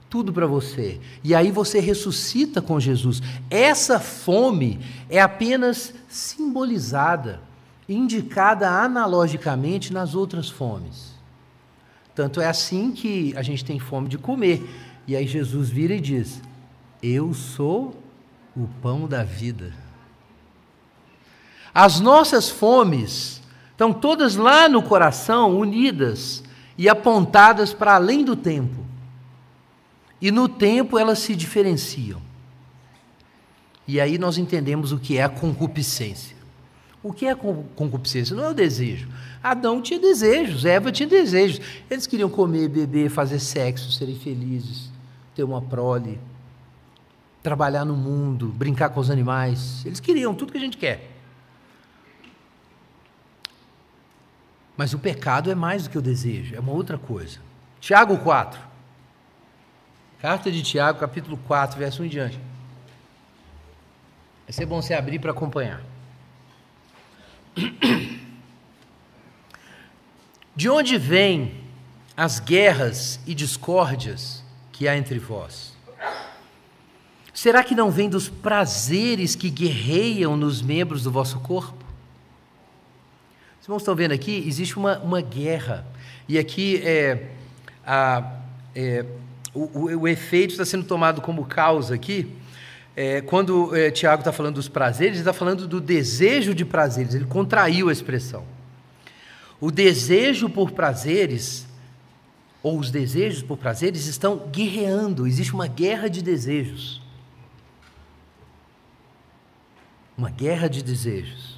tudo 0.10 0.32
para 0.32 0.48
você. 0.48 1.00
E 1.24 1.36
aí 1.36 1.52
você 1.52 1.80
ressuscita 1.80 2.62
com 2.62 2.80
Jesus. 2.80 3.22
Essa 3.50 4.00
fome 4.00 4.80
é 5.10 5.20
apenas 5.20 5.94
simbolizada, 6.08 7.42
indicada 7.90 8.70
analogicamente 8.70 9.92
nas 9.92 10.14
outras 10.14 10.48
fomes. 10.48 11.16
Tanto 12.14 12.40
é 12.40 12.48
assim 12.48 12.92
que 12.92 13.34
a 13.36 13.42
gente 13.42 13.66
tem 13.66 13.80
fome 13.80 14.08
de 14.08 14.18
comer. 14.18 14.70
E 15.08 15.16
aí 15.16 15.26
Jesus 15.26 15.70
vira 15.70 15.96
e 15.96 16.00
diz: 16.00 16.42
Eu 17.02 17.34
sou 17.34 17.96
o 18.56 18.68
pão 18.82 19.08
da 19.08 19.24
vida. 19.24 19.74
As 21.74 22.00
nossas 22.00 22.50
fomes 22.50 23.42
estão 23.72 23.94
todas 23.94 24.36
lá 24.36 24.68
no 24.68 24.84
coração, 24.84 25.58
unidas 25.58 26.44
e 26.78 26.90
apontadas 26.90 27.74
para 27.74 27.96
além 27.96 28.24
do 28.24 28.36
tempo. 28.36 28.86
E 30.22 30.32
no 30.32 30.50
tempo 30.50 31.00
elas 31.00 31.20
se 31.20 31.36
diferenciam. 31.36 32.22
E 33.88 34.00
aí 34.00 34.18
nós 34.18 34.38
entendemos 34.38 34.92
o 34.92 35.00
que 35.00 35.18
é 35.18 35.24
a 35.24 35.30
concupiscência. 35.30 36.39
O 37.02 37.14
que 37.14 37.26
é 37.26 37.36
concupiscência? 37.36 38.36
Não 38.36 38.44
é 38.44 38.50
o 38.50 38.54
desejo. 38.54 39.08
Adão 39.42 39.82
tinha 39.82 40.00
desejos, 40.00 40.66
Eva 40.66 40.92
tinha 40.92 41.08
desejos. 41.08 41.62
Eles 41.90 42.06
queriam 42.06 42.30
comer, 42.30 42.68
beber, 42.68 43.10
fazer 43.10 43.40
sexo, 43.40 43.92
serem 43.92 44.16
felizes 44.16 44.90
ter 45.40 45.44
uma 45.46 45.62
prole, 45.62 46.20
trabalhar 47.42 47.86
no 47.86 47.96
mundo, 47.96 48.50
brincar 48.50 48.90
com 48.90 49.00
os 49.00 49.10
animais. 49.10 49.86
Eles 49.86 50.02
queriam 50.02 50.36
tudo 50.36 50.52
que 50.52 50.58
a 50.58 50.62
gente 50.62 50.76
quer. 50.76 51.10
Mas 54.76 54.94
o 54.94 55.00
pecado 55.00 55.50
é 55.50 55.56
mais 55.56 55.84
do 55.84 55.92
que 55.92 55.98
o 55.98 56.02
desejo, 56.02 56.56
é 56.56 56.60
uma 56.60 56.74
outra 56.74 56.98
coisa. 56.98 57.40
Tiago 57.80 58.18
4. 58.18 58.60
Carta 60.20 60.52
de 60.52 60.62
Tiago, 60.62 61.00
capítulo 61.00 61.38
4, 61.48 61.80
verso 61.80 62.02
1 62.02 62.06
em 62.06 62.10
diante. 62.10 62.40
Vai 64.46 64.52
ser 64.52 64.66
bom 64.66 64.82
você 64.82 64.94
abrir 64.94 65.20
para 65.20 65.32
acompanhar. 65.32 65.82
De 70.56 70.70
onde 70.70 70.98
vêm 70.98 71.54
as 72.18 72.40
guerras 72.40 73.20
e 73.26 73.34
discórdias 73.34 74.44
que 74.72 74.88
há 74.88 74.98
entre 74.98 75.18
vós? 75.20 75.78
Será 77.34 77.64
que 77.64 77.74
não 77.74 77.90
vem 77.90 78.10
dos 78.10 78.28
prazeres 78.28 79.36
que 79.36 79.50
guerreiam 79.50 80.36
nos 80.36 80.62
membros 80.62 81.04
do 81.04 81.12
vosso 81.12 81.40
corpo? 81.40 81.86
Os 83.62 83.66
irmãos 83.66 83.82
estão 83.82 83.96
vendo 83.96 84.12
aqui, 84.12 84.44
existe 84.46 84.76
uma, 84.76 85.00
uma 85.00 85.22
guerra. 85.22 85.88
E 86.28 86.38
aqui 86.38 86.82
é, 86.84 87.30
a, 87.86 88.40
é, 88.76 89.06
o, 89.54 89.62
o, 89.62 90.02
o, 90.02 90.08
efeito 90.08 90.52
está 90.52 90.66
sendo 90.66 90.84
tomado 90.84 91.22
como 91.22 91.46
causa 91.46 91.96
aqui. 91.96 92.36
É, 93.02 93.22
quando 93.22 93.74
é, 93.74 93.90
Tiago 93.90 94.20
está 94.20 94.34
falando 94.34 94.56
dos 94.56 94.68
prazeres, 94.68 95.14
ele 95.14 95.20
está 95.20 95.32
falando 95.32 95.66
do 95.66 95.80
desejo 95.80 96.54
de 96.54 96.66
prazeres, 96.66 97.16
ele 97.16 97.24
contraiu 97.24 97.88
a 97.88 97.94
expressão. 97.94 98.44
O 99.58 99.72
desejo 99.72 100.50
por 100.50 100.72
prazeres 100.72 101.66
ou 102.62 102.78
os 102.78 102.92
desejos 102.92 103.42
por 103.42 103.58
prazeres 103.58 104.06
estão 104.06 104.50
guerreando, 104.52 105.26
existe 105.26 105.54
uma 105.54 105.66
guerra 105.66 106.10
de 106.10 106.22
desejos. 106.22 107.02
Uma 110.18 110.30
guerra 110.30 110.68
de 110.68 110.84
desejos. 110.84 111.58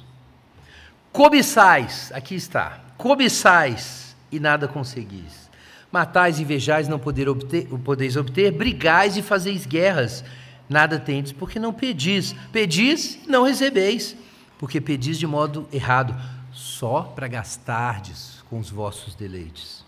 Cobiçais, 1.10 2.12
aqui 2.14 2.36
está, 2.36 2.84
cobiçais 2.96 4.14
e 4.30 4.38
nada 4.38 4.68
conseguis. 4.68 5.50
Matais, 5.90 6.38
invejais, 6.38 6.86
não 6.86 7.00
poder 7.00 7.28
obter, 7.28 7.66
podeis 7.82 8.16
obter, 8.16 8.52
brigais 8.52 9.16
e 9.16 9.22
fazeis 9.22 9.66
guerras, 9.66 10.24
nada 10.72 10.98
tendes, 10.98 11.30
porque 11.30 11.58
não 11.58 11.72
pedis. 11.72 12.34
Pedis 12.50 13.20
não 13.28 13.44
recebeis, 13.44 14.16
porque 14.58 14.80
pedis 14.80 15.18
de 15.18 15.26
modo 15.26 15.68
errado, 15.72 16.14
só 16.52 17.02
para 17.02 17.28
gastardes 17.28 18.42
com 18.48 18.58
os 18.58 18.70
vossos 18.70 19.14
deleites. 19.14 19.84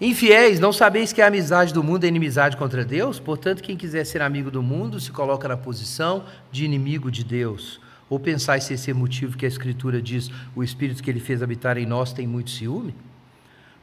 Infiéis, 0.00 0.60
não 0.60 0.72
sabeis 0.72 1.12
que 1.12 1.20
a 1.20 1.26
amizade 1.26 1.74
do 1.74 1.82
mundo 1.82 2.04
é 2.04 2.06
inimizade 2.06 2.56
contra 2.56 2.84
Deus? 2.84 3.18
Portanto, 3.18 3.62
quem 3.62 3.76
quiser 3.76 4.04
ser 4.04 4.22
amigo 4.22 4.48
do 4.48 4.62
mundo 4.62 5.00
se 5.00 5.10
coloca 5.10 5.48
na 5.48 5.56
posição 5.56 6.24
de 6.52 6.64
inimigo 6.64 7.10
de 7.10 7.24
Deus. 7.24 7.80
Ou 8.08 8.20
pensais 8.20 8.64
se 8.64 8.74
esse 8.74 8.92
é 8.92 8.94
motivo 8.94 9.36
que 9.36 9.44
a 9.44 9.48
Escritura 9.48 10.00
diz: 10.00 10.30
o 10.54 10.62
Espírito 10.62 11.02
que 11.02 11.10
ele 11.10 11.18
fez 11.18 11.42
habitar 11.42 11.76
em 11.76 11.84
nós 11.84 12.12
tem 12.12 12.28
muito 12.28 12.50
ciúme? 12.50 12.94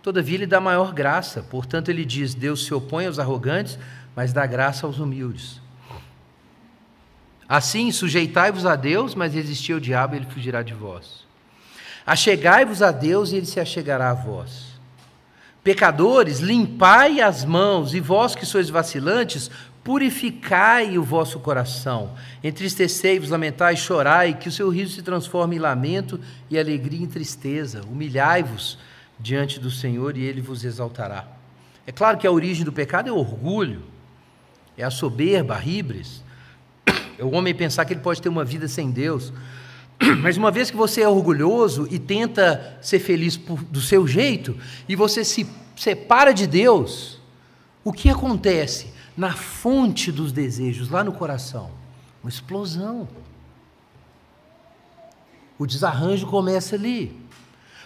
Todavia, 0.02 0.36
ele 0.36 0.48
dá 0.48 0.62
maior 0.62 0.94
graça. 0.94 1.44
Portanto, 1.44 1.90
ele 1.90 2.06
diz: 2.06 2.34
Deus 2.34 2.66
se 2.66 2.74
opõe 2.74 3.08
aos 3.08 3.20
arrogantes, 3.20 3.78
mas 4.16 4.32
dá 4.32 4.46
graça 4.46 4.86
aos 4.88 5.00
humildes. 5.00 5.62
Assim, 7.48 7.92
sujeitai-vos 7.92 8.66
a 8.66 8.76
Deus, 8.76 9.14
mas 9.14 9.34
resisti 9.34 9.72
ao 9.72 9.80
diabo, 9.80 10.16
ele 10.16 10.26
fugirá 10.26 10.64
de 10.64 10.74
vós. 10.74 11.26
Achegai-vos 12.06 12.82
a 12.82 12.92
Deus, 12.92 13.32
e 13.32 13.36
ele 13.36 13.46
se 13.46 13.60
achegará 13.60 14.12
a 14.12 14.14
vós. 14.14 14.76
Pecadores, 15.64 16.40
limpai 16.40 17.22
as 17.22 17.44
mãos, 17.44 17.94
e 17.94 18.00
vós 18.00 18.36
que 18.36 18.46
sois 18.46 18.70
vacilantes, 18.70 19.50
purificai 19.84 20.98
o 20.98 21.04
vosso 21.04 21.40
coração. 21.40 22.16
Entristecei-vos, 22.44 23.30
lamentai, 23.30 23.76
chorai, 23.76 24.34
que 24.34 24.50
o 24.50 24.52
seu 24.52 24.70
riso 24.70 24.96
se 24.96 25.04
transforme 25.04 25.58
em 25.58 25.60
lamento 25.60 26.20
e 26.50 26.58
alegria 26.58 27.04
em 27.04 27.08
tristeza. 27.08 27.84
Humilhai-vos 27.84 28.80
diante 29.20 29.60
do 29.60 29.70
Senhor 29.70 30.18
e 30.18 30.24
ele 30.24 30.42
vos 30.42 30.64
exaltará. 30.64 31.28
É 31.86 31.92
claro 31.92 32.18
que 32.18 32.26
a 32.26 32.32
origem 32.32 32.66
do 32.66 32.74
pecado 32.74 33.10
é 33.10 33.12
orgulho, 33.12 33.84
é 34.78 34.84
a 34.84 34.92
soberba, 34.92 35.56
a 35.56 35.58
ribres. 35.58 36.24
É 37.18 37.24
o 37.24 37.32
homem 37.32 37.56
pensar 37.56 37.86
que 37.86 37.94
ele 37.94 38.02
pode 38.02 38.22
ter 38.22 38.30
uma 38.30 38.44
vida 38.44 38.68
sem 38.68 38.92
Deus. 38.92 39.32
Mas 40.22 40.38
uma 40.38 40.52
vez 40.52 40.70
que 40.70 40.78
você 40.78 41.02
é 41.02 41.08
orgulhoso 41.08 41.88
e 41.90 41.98
tenta 41.98 42.78
ser 42.82 43.00
feliz 43.00 43.38
por, 43.38 43.64
do 43.64 43.80
seu 43.80 44.06
jeito, 44.08 44.58
e 44.88 44.96
você 44.96 45.24
se 45.24 45.48
separa 45.76 46.34
de 46.34 46.46
Deus, 46.46 47.22
o 47.84 47.94
que 47.94 48.10
acontece? 48.10 48.94
Na 49.16 49.32
fonte 49.34 50.12
dos 50.12 50.32
desejos, 50.32 50.90
lá 50.90 51.04
no 51.04 51.14
coração, 51.14 51.72
uma 52.22 52.30
explosão. 52.30 53.08
O 55.58 55.66
desarranjo 55.66 56.28
começa 56.28 56.76
ali. 56.76 57.18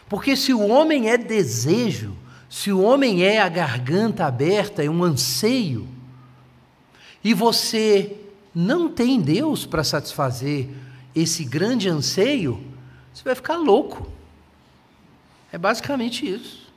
Porque 0.07 0.35
se 0.35 0.51
o 0.51 0.67
homem 0.67 1.11
é 1.11 1.17
desejo, 1.17 2.15
se 2.49 2.71
o 2.71 2.81
homem 2.81 3.23
é 3.23 3.39
a 3.39 3.47
garganta 3.47 4.25
aberta, 4.25 4.83
é 4.83 4.89
um 4.89 5.03
anseio, 5.03 5.87
e 7.23 7.33
você 7.33 8.15
não 8.53 8.89
tem 8.89 9.21
Deus 9.21 9.65
para 9.65 9.83
satisfazer 9.83 10.69
esse 11.15 11.43
grande 11.43 11.89
anseio, 11.89 12.63
você 13.13 13.23
vai 13.23 13.35
ficar 13.35 13.57
louco. 13.57 14.11
É 15.51 15.57
basicamente 15.57 16.29
isso. 16.29 16.69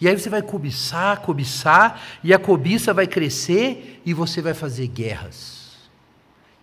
E 0.00 0.08
aí 0.08 0.16
você 0.16 0.28
vai 0.28 0.42
cobiçar, 0.42 1.20
cobiçar, 1.22 2.00
e 2.22 2.32
a 2.32 2.38
cobiça 2.38 2.94
vai 2.94 3.06
crescer 3.06 4.00
e 4.04 4.14
você 4.14 4.40
vai 4.40 4.54
fazer 4.54 4.86
guerras. 4.86 5.76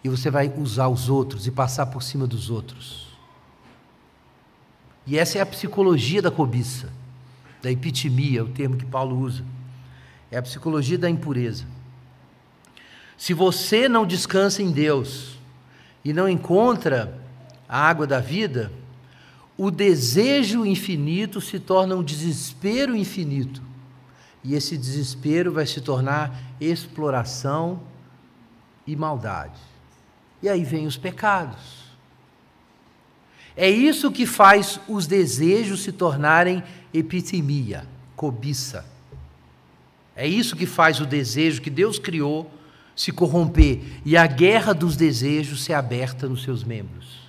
E 0.04 0.10
você 0.10 0.30
vai 0.30 0.54
usar 0.58 0.88
os 0.88 1.10
outros 1.10 1.48
e 1.48 1.52
passar 1.52 1.88
por 1.88 2.02
cima 2.02 2.26
dos 2.26 2.50
outros. 2.50 3.08
E 5.06 5.18
essa 5.18 5.38
é 5.38 5.42
a 5.42 5.46
psicologia 5.46 6.22
da 6.22 6.32
cobiça, 6.32 6.92
da 7.62 7.72
epitimia, 7.72 8.44
o 8.44 8.50
termo 8.50 8.78
que 8.78 8.86
Paulo 8.86 9.20
usa. 9.20 9.44
É 10.32 10.38
a 10.38 10.42
psicologia 10.42 10.98
da 10.98 11.10
impureza. 11.10 11.66
Se 13.18 13.34
você 13.34 13.88
não 13.88 14.06
descansa 14.06 14.62
em 14.62 14.72
Deus 14.72 15.38
e 16.04 16.14
não 16.14 16.28
encontra 16.28 17.18
a 17.68 17.80
água 17.80 18.06
da 18.06 18.20
vida, 18.20 18.72
o 19.58 19.72
desejo 19.72 20.66
infinito 20.66 21.40
se 21.40 21.60
torna 21.60 21.96
um 21.96 22.04
desespero 22.04 22.96
infinito. 22.96 23.62
E 24.44 24.54
esse 24.54 24.78
desespero 24.78 25.52
vai 25.52 25.66
se 25.66 25.82
tornar 25.82 26.38
exploração 26.60 27.82
e 28.86 28.96
maldade. 28.96 29.60
E 30.44 30.50
aí 30.50 30.64
vem 30.64 30.86
os 30.86 30.98
pecados. 30.98 31.86
É 33.58 33.70
isso 33.70 34.12
que 34.12 34.26
faz 34.26 34.80
os 34.88 35.08
desejos 35.08 35.82
se 35.82 35.92
tornarem 35.92 36.62
epitemia, 36.94 37.88
cobiça. 38.16 38.86
É 40.16 40.28
isso 40.28 40.56
que 40.56 40.66
faz 40.66 41.00
o 41.00 41.06
desejo 41.06 41.62
que 41.62 41.70
Deus 41.70 41.98
criou 41.98 42.52
se 42.96 43.12
corromper 43.12 43.82
e 44.06 44.16
a 44.16 44.26
guerra 44.26 44.74
dos 44.74 44.96
desejos 44.96 45.64
ser 45.64 45.74
aberta 45.74 46.28
nos 46.28 46.44
seus 46.44 46.64
membros. 46.64 47.26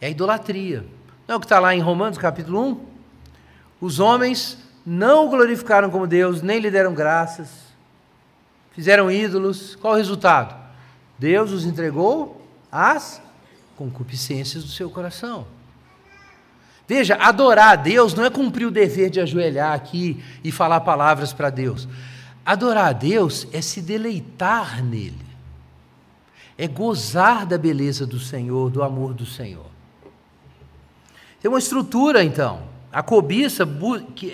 É 0.00 0.06
a 0.06 0.10
idolatria. 0.10 0.86
Não 1.26 1.34
é 1.34 1.36
o 1.36 1.40
que 1.40 1.46
está 1.46 1.58
lá 1.58 1.74
em 1.74 1.80
Romanos 1.80 2.18
capítulo 2.18 2.60
1? 2.60 2.80
Os 3.80 3.98
homens 3.98 4.58
não 4.86 5.26
o 5.26 5.30
glorificaram 5.30 5.90
como 5.90 6.06
Deus, 6.06 6.42
nem 6.42 6.60
lhe 6.60 6.70
deram 6.70 6.94
graças, 6.94 7.48
fizeram 8.72 9.10
ídolos. 9.10 9.76
Qual 9.76 9.94
o 9.94 9.96
resultado? 9.96 10.54
Deus 11.18 11.50
os 11.52 11.64
entregou 11.64 12.46
às 12.70 13.20
concupiscências 13.76 14.64
do 14.64 14.70
seu 14.70 14.90
coração. 14.90 15.46
Veja, 16.86 17.14
adorar 17.16 17.70
a 17.70 17.76
Deus 17.76 18.12
não 18.14 18.24
é 18.24 18.30
cumprir 18.30 18.66
o 18.66 18.70
dever 18.70 19.08
de 19.08 19.20
ajoelhar 19.20 19.72
aqui 19.72 20.22
e 20.42 20.50
falar 20.50 20.80
palavras 20.80 21.32
para 21.32 21.48
Deus. 21.48 21.88
Adorar 22.44 22.86
a 22.86 22.92
Deus 22.92 23.46
é 23.52 23.60
se 23.60 23.80
deleitar 23.80 24.84
nele, 24.84 25.24
é 26.58 26.66
gozar 26.66 27.46
da 27.46 27.56
beleza 27.56 28.06
do 28.06 28.18
Senhor, 28.18 28.70
do 28.70 28.82
amor 28.82 29.14
do 29.14 29.24
Senhor. 29.24 29.70
Tem 31.40 31.48
uma 31.48 31.58
estrutura, 31.58 32.22
então. 32.22 32.70
A 32.92 33.02
cobiça, 33.02 33.66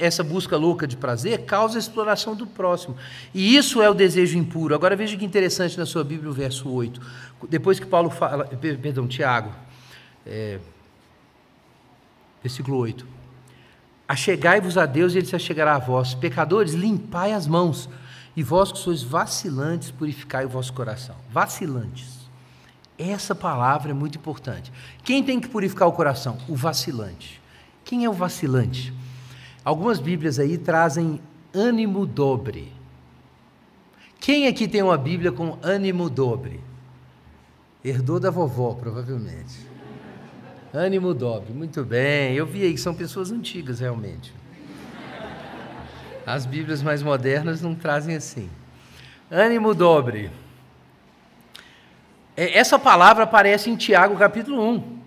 essa 0.01 0.25
busca 0.25 0.57
louca 0.57 0.85
de 0.85 0.97
prazer, 0.97 1.45
causa 1.45 1.79
a 1.79 1.81
exploração 1.81 2.35
do 2.35 2.45
próximo. 2.45 2.97
E 3.33 3.57
isso 3.57 3.81
é 3.81 3.89
o 3.89 3.95
desejo 3.95 4.37
impuro. 4.37 4.75
Agora 4.75 4.97
veja 4.97 5.17
que 5.17 5.25
interessante 5.25 5.79
na 5.79 5.87
sua 5.87 6.03
Bíblia 6.03 6.29
o 6.29 6.33
verso 6.33 6.69
8. 6.69 7.01
Depois 7.49 7.79
que 7.79 7.87
Paulo 7.87 8.11
fala, 8.11 8.47
perdão, 8.47 9.07
Tiago, 9.07 9.53
é, 10.27 10.59
versículo 12.43 12.79
8. 12.79 13.18
Achegai-vos 14.09 14.79
a 14.79 14.87
Deus 14.87 15.13
e 15.13 15.19
ele 15.19 15.27
se 15.27 15.37
achegará 15.37 15.75
a 15.75 15.79
vós. 15.79 16.15
Pecadores, 16.15 16.73
limpai 16.73 17.33
as 17.33 17.47
mãos. 17.47 17.91
E 18.35 18.43
vós 18.43 18.73
que 18.73 18.79
sois 18.79 19.03
vacilantes, 19.03 19.91
purificai 19.91 20.47
o 20.47 20.49
vosso 20.49 20.73
coração. 20.73 21.15
Vacilantes. 21.31 22.19
Essa 22.99 23.35
palavra 23.35 23.91
é 23.91 23.95
muito 23.95 24.17
importante. 24.17 24.73
Quem 25.05 25.23
tem 25.23 25.39
que 25.39 25.49
purificar 25.49 25.87
o 25.87 25.93
coração? 25.93 26.39
O 26.49 26.57
vacilante. 26.57 27.41
Quem 27.85 28.05
é 28.05 28.11
o 28.11 28.15
vacilante? 28.15 28.95
Algumas 29.63 30.01
Bíblias 30.01 30.39
aí 30.39 30.57
trazem 30.57 31.21
ânimo 31.53 32.07
dobre. 32.07 32.73
Quem 34.19 34.47
aqui 34.47 34.67
tem 34.67 34.83
uma 34.83 34.97
Bíblia 34.97 35.31
com 35.31 35.59
ânimo 35.63 36.09
dobre? 36.09 36.61
Herdou 37.85 38.19
da 38.19 38.31
vovó, 38.31 38.75
provavelmente. 38.75 39.68
Ânimo 40.73 41.15
dobre, 41.15 41.53
muito 41.53 41.83
bem. 41.83 42.35
Eu 42.35 42.45
vi 42.45 42.63
aí 42.63 42.75
que 42.75 42.81
são 42.81 42.95
pessoas 42.95 43.31
antigas, 43.33 43.81
realmente. 43.81 44.35
As 46.27 46.45
Bíblias 46.45 46.83
mais 46.83 47.03
modernas 47.03 47.63
não 47.63 47.75
trazem 47.75 48.15
assim. 48.15 48.51
Ânimo 49.31 49.75
dobre. 49.75 50.31
É, 52.37 52.59
essa 52.59 52.79
palavra 52.79 53.25
aparece 53.25 53.71
em 53.71 53.77
Tiago 53.77 54.17
capítulo 54.17 54.63
1. 54.63 54.99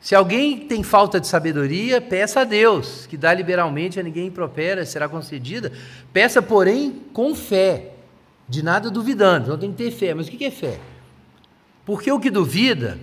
Se 0.00 0.14
alguém 0.14 0.60
tem 0.60 0.82
falta 0.82 1.20
de 1.20 1.26
sabedoria, 1.26 2.00
peça 2.00 2.40
a 2.40 2.44
Deus, 2.44 3.06
que 3.06 3.18
dá 3.18 3.34
liberalmente 3.34 4.00
a 4.00 4.02
ninguém 4.02 4.28
impropera, 4.28 4.86
será 4.86 5.08
concedida. 5.08 5.72
Peça, 6.12 6.40
porém, 6.40 7.02
com 7.12 7.34
fé, 7.34 7.92
de 8.48 8.62
nada 8.62 8.90
duvidando. 8.90 9.46
Então 9.46 9.58
tem 9.58 9.72
que 9.72 9.76
ter 9.76 9.90
fé. 9.90 10.14
Mas 10.14 10.26
o 10.26 10.30
que 10.30 10.44
é 10.44 10.50
fé? 10.50 10.78
Porque 11.84 12.10
o 12.10 12.18
que 12.18 12.30
duvida 12.30 12.98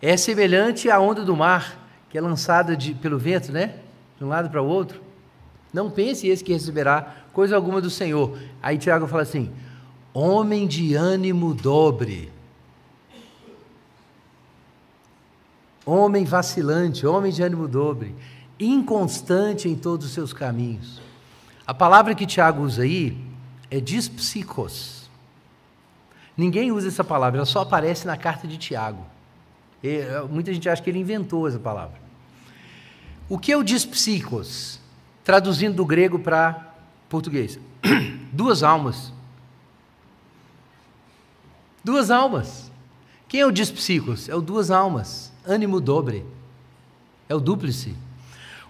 é 0.00 0.16
semelhante 0.16 0.90
à 0.90 1.00
onda 1.00 1.24
do 1.24 1.36
mar, 1.36 1.86
que 2.10 2.18
é 2.18 2.20
lançada 2.20 2.76
de, 2.76 2.94
pelo 2.94 3.18
vento, 3.18 3.50
né? 3.50 3.76
De 4.18 4.24
um 4.24 4.28
lado 4.28 4.50
para 4.50 4.62
o 4.62 4.66
outro. 4.66 5.00
Não 5.72 5.90
pense 5.90 6.26
esse 6.26 6.44
que 6.44 6.52
receberá 6.52 7.16
coisa 7.32 7.56
alguma 7.56 7.80
do 7.80 7.90
Senhor. 7.90 8.38
Aí 8.62 8.78
Tiago 8.78 9.06
fala 9.06 9.22
assim: 9.22 9.52
homem 10.12 10.66
de 10.66 10.94
ânimo 10.94 11.54
dobre, 11.54 12.32
homem 15.84 16.24
vacilante, 16.24 17.06
homem 17.06 17.32
de 17.32 17.42
ânimo 17.42 17.68
dobre, 17.68 18.14
inconstante 18.58 19.68
em 19.68 19.74
todos 19.76 20.06
os 20.06 20.12
seus 20.12 20.32
caminhos. 20.32 21.00
A 21.66 21.74
palavra 21.74 22.14
que 22.14 22.26
Tiago 22.26 22.62
usa 22.62 22.82
aí 22.82 23.16
é 23.70 23.80
dispsicos. 23.80 25.10
Ninguém 26.36 26.70
usa 26.70 26.88
essa 26.88 27.02
palavra, 27.02 27.38
ela 27.38 27.46
só 27.46 27.60
aparece 27.60 28.06
na 28.06 28.16
carta 28.16 28.46
de 28.46 28.56
Tiago. 28.56 29.15
E, 29.86 30.28
muita 30.28 30.52
gente 30.52 30.68
acha 30.68 30.82
que 30.82 30.90
ele 30.90 30.98
inventou 30.98 31.46
essa 31.46 31.58
palavra. 31.58 31.96
O 33.28 33.38
que 33.38 33.52
é 33.52 33.56
o 33.56 33.62
dispsicos? 33.62 34.80
Traduzindo 35.24 35.74
do 35.74 35.84
grego 35.84 36.18
para 36.18 36.74
português. 37.08 37.58
Duas 38.32 38.62
almas 38.62 39.12
Duas 41.86 42.10
almas. 42.10 42.68
Quem 43.28 43.42
é 43.42 43.46
o 43.46 43.52
dispsicos? 43.52 44.28
É 44.28 44.34
o 44.34 44.40
duas 44.40 44.72
almas. 44.72 45.32
Ânimo 45.46 45.80
dobre. 45.80 46.26
É 47.28 47.34
o 47.36 47.38
dúplice. 47.38 47.94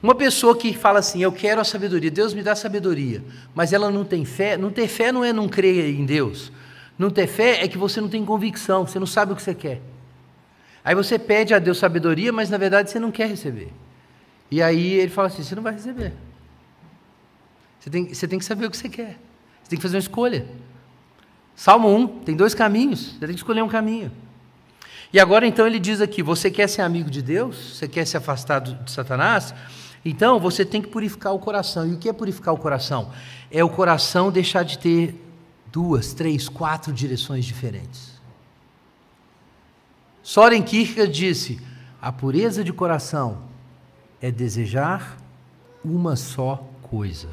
Uma 0.02 0.14
pessoa 0.14 0.54
que 0.54 0.74
fala 0.74 0.98
assim, 0.98 1.22
eu 1.22 1.32
quero 1.32 1.58
a 1.58 1.64
sabedoria, 1.64 2.10
Deus 2.10 2.34
me 2.34 2.42
dá 2.42 2.54
sabedoria, 2.54 3.24
mas 3.54 3.72
ela 3.72 3.90
não 3.90 4.04
tem 4.04 4.26
fé, 4.26 4.58
não 4.58 4.70
ter 4.70 4.86
fé 4.86 5.10
não 5.12 5.24
é 5.24 5.32
não 5.32 5.48
crer 5.48 5.98
em 5.98 6.04
Deus. 6.04 6.52
Não 6.98 7.08
ter 7.08 7.26
fé 7.26 7.64
é 7.64 7.68
que 7.68 7.78
você 7.78 8.02
não 8.02 8.08
tem 8.10 8.22
convicção, 8.22 8.86
você 8.86 8.98
não 8.98 9.06
sabe 9.06 9.32
o 9.32 9.36
que 9.36 9.42
você 9.42 9.54
quer. 9.54 9.80
Aí 10.86 10.94
você 10.94 11.18
pede 11.18 11.52
a 11.52 11.58
Deus 11.58 11.78
sabedoria, 11.78 12.32
mas 12.32 12.48
na 12.48 12.56
verdade 12.56 12.92
você 12.92 13.00
não 13.00 13.10
quer 13.10 13.28
receber. 13.28 13.72
E 14.48 14.62
aí 14.62 14.92
ele 14.92 15.10
fala 15.10 15.26
assim: 15.26 15.42
você 15.42 15.56
não 15.56 15.62
vai 15.64 15.72
receber. 15.72 16.12
Você 17.80 17.90
tem, 17.90 18.14
você 18.14 18.28
tem 18.28 18.38
que 18.38 18.44
saber 18.44 18.66
o 18.66 18.70
que 18.70 18.76
você 18.76 18.88
quer. 18.88 19.18
Você 19.64 19.70
tem 19.70 19.76
que 19.78 19.82
fazer 19.82 19.96
uma 19.96 20.00
escolha. 20.00 20.46
Salmo 21.56 21.92
1 21.92 22.20
tem 22.20 22.36
dois 22.36 22.54
caminhos, 22.54 23.14
você 23.14 23.18
tem 23.18 23.30
que 23.30 23.34
escolher 23.34 23.62
um 23.62 23.68
caminho. 23.68 24.12
E 25.12 25.18
agora 25.18 25.44
então 25.44 25.66
ele 25.66 25.80
diz 25.80 26.00
aqui: 26.00 26.22
você 26.22 26.52
quer 26.52 26.68
ser 26.68 26.82
amigo 26.82 27.10
de 27.10 27.20
Deus? 27.20 27.78
Você 27.78 27.88
quer 27.88 28.06
se 28.06 28.16
afastar 28.16 28.60
de 28.60 28.88
Satanás? 28.88 29.52
Então 30.04 30.38
você 30.38 30.64
tem 30.64 30.80
que 30.80 30.86
purificar 30.86 31.34
o 31.34 31.40
coração. 31.40 31.84
E 31.84 31.94
o 31.94 31.98
que 31.98 32.08
é 32.08 32.12
purificar 32.12 32.54
o 32.54 32.58
coração? 32.58 33.10
É 33.50 33.64
o 33.64 33.68
coração 33.68 34.30
deixar 34.30 34.62
de 34.62 34.78
ter 34.78 35.20
duas, 35.72 36.14
três, 36.14 36.48
quatro 36.48 36.92
direções 36.92 37.44
diferentes. 37.44 38.15
Soren 40.26 40.60
Kierkegaard 40.60 41.12
disse: 41.12 41.60
a 42.02 42.10
pureza 42.10 42.64
de 42.64 42.72
coração 42.72 43.42
é 44.20 44.28
desejar 44.28 45.18
uma 45.84 46.16
só 46.16 46.68
coisa. 46.82 47.28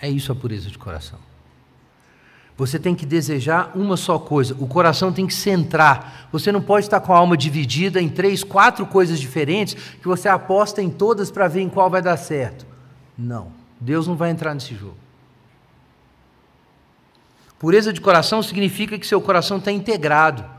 É 0.00 0.08
isso 0.08 0.32
a 0.32 0.34
pureza 0.34 0.70
de 0.70 0.78
coração. 0.78 1.18
Você 2.56 2.78
tem 2.78 2.94
que 2.94 3.04
desejar 3.04 3.72
uma 3.74 3.94
só 3.94 4.18
coisa. 4.18 4.56
O 4.58 4.66
coração 4.66 5.12
tem 5.12 5.26
que 5.26 5.34
centrar. 5.34 6.30
Você 6.32 6.50
não 6.50 6.62
pode 6.62 6.86
estar 6.86 7.00
com 7.00 7.12
a 7.12 7.18
alma 7.18 7.36
dividida 7.36 8.00
em 8.00 8.08
três, 8.08 8.42
quatro 8.42 8.86
coisas 8.86 9.20
diferentes 9.20 9.74
que 9.74 10.08
você 10.08 10.30
aposta 10.30 10.80
em 10.80 10.88
todas 10.88 11.30
para 11.30 11.46
ver 11.46 11.60
em 11.60 11.68
qual 11.68 11.90
vai 11.90 12.00
dar 12.00 12.16
certo. 12.16 12.64
Não. 13.18 13.52
Deus 13.78 14.06
não 14.06 14.16
vai 14.16 14.30
entrar 14.30 14.54
nesse 14.54 14.74
jogo. 14.74 14.96
Pureza 17.58 17.92
de 17.92 18.00
coração 18.00 18.42
significa 18.42 18.98
que 18.98 19.06
seu 19.06 19.20
coração 19.20 19.58
está 19.58 19.70
integrado. 19.70 20.55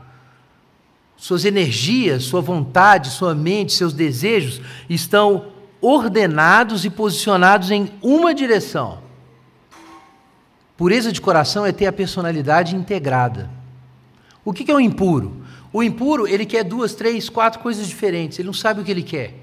Suas 1.18 1.44
energias, 1.44 2.22
sua 2.22 2.40
vontade, 2.40 3.10
sua 3.10 3.34
mente, 3.34 3.72
seus 3.72 3.92
desejos 3.92 4.60
estão 4.88 5.48
ordenados 5.80 6.84
e 6.84 6.90
posicionados 6.90 7.72
em 7.72 7.90
uma 8.00 8.32
direção. 8.32 9.02
Pureza 10.76 11.10
de 11.10 11.20
coração 11.20 11.66
é 11.66 11.72
ter 11.72 11.86
a 11.86 11.92
personalidade 11.92 12.76
integrada. 12.76 13.50
O 14.44 14.52
que 14.52 14.70
é 14.70 14.74
o 14.74 14.80
impuro? 14.80 15.42
O 15.72 15.82
impuro, 15.82 16.26
ele 16.26 16.46
quer 16.46 16.62
duas, 16.62 16.94
três, 16.94 17.28
quatro 17.28 17.60
coisas 17.60 17.88
diferentes, 17.88 18.38
ele 18.38 18.46
não 18.46 18.54
sabe 18.54 18.80
o 18.80 18.84
que 18.84 18.90
ele 18.90 19.02
quer. 19.02 19.34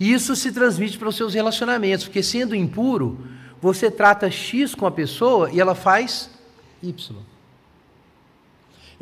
E 0.00 0.12
isso 0.12 0.34
se 0.34 0.50
transmite 0.50 0.98
para 0.98 1.10
os 1.10 1.14
seus 1.14 1.34
relacionamentos, 1.34 2.06
porque 2.06 2.22
sendo 2.22 2.56
impuro, 2.56 3.20
você 3.60 3.90
trata 3.90 4.30
X 4.30 4.74
com 4.74 4.86
a 4.86 4.90
pessoa 4.90 5.50
e 5.52 5.60
ela 5.60 5.74
faz 5.74 6.30
Y. 6.82 7.31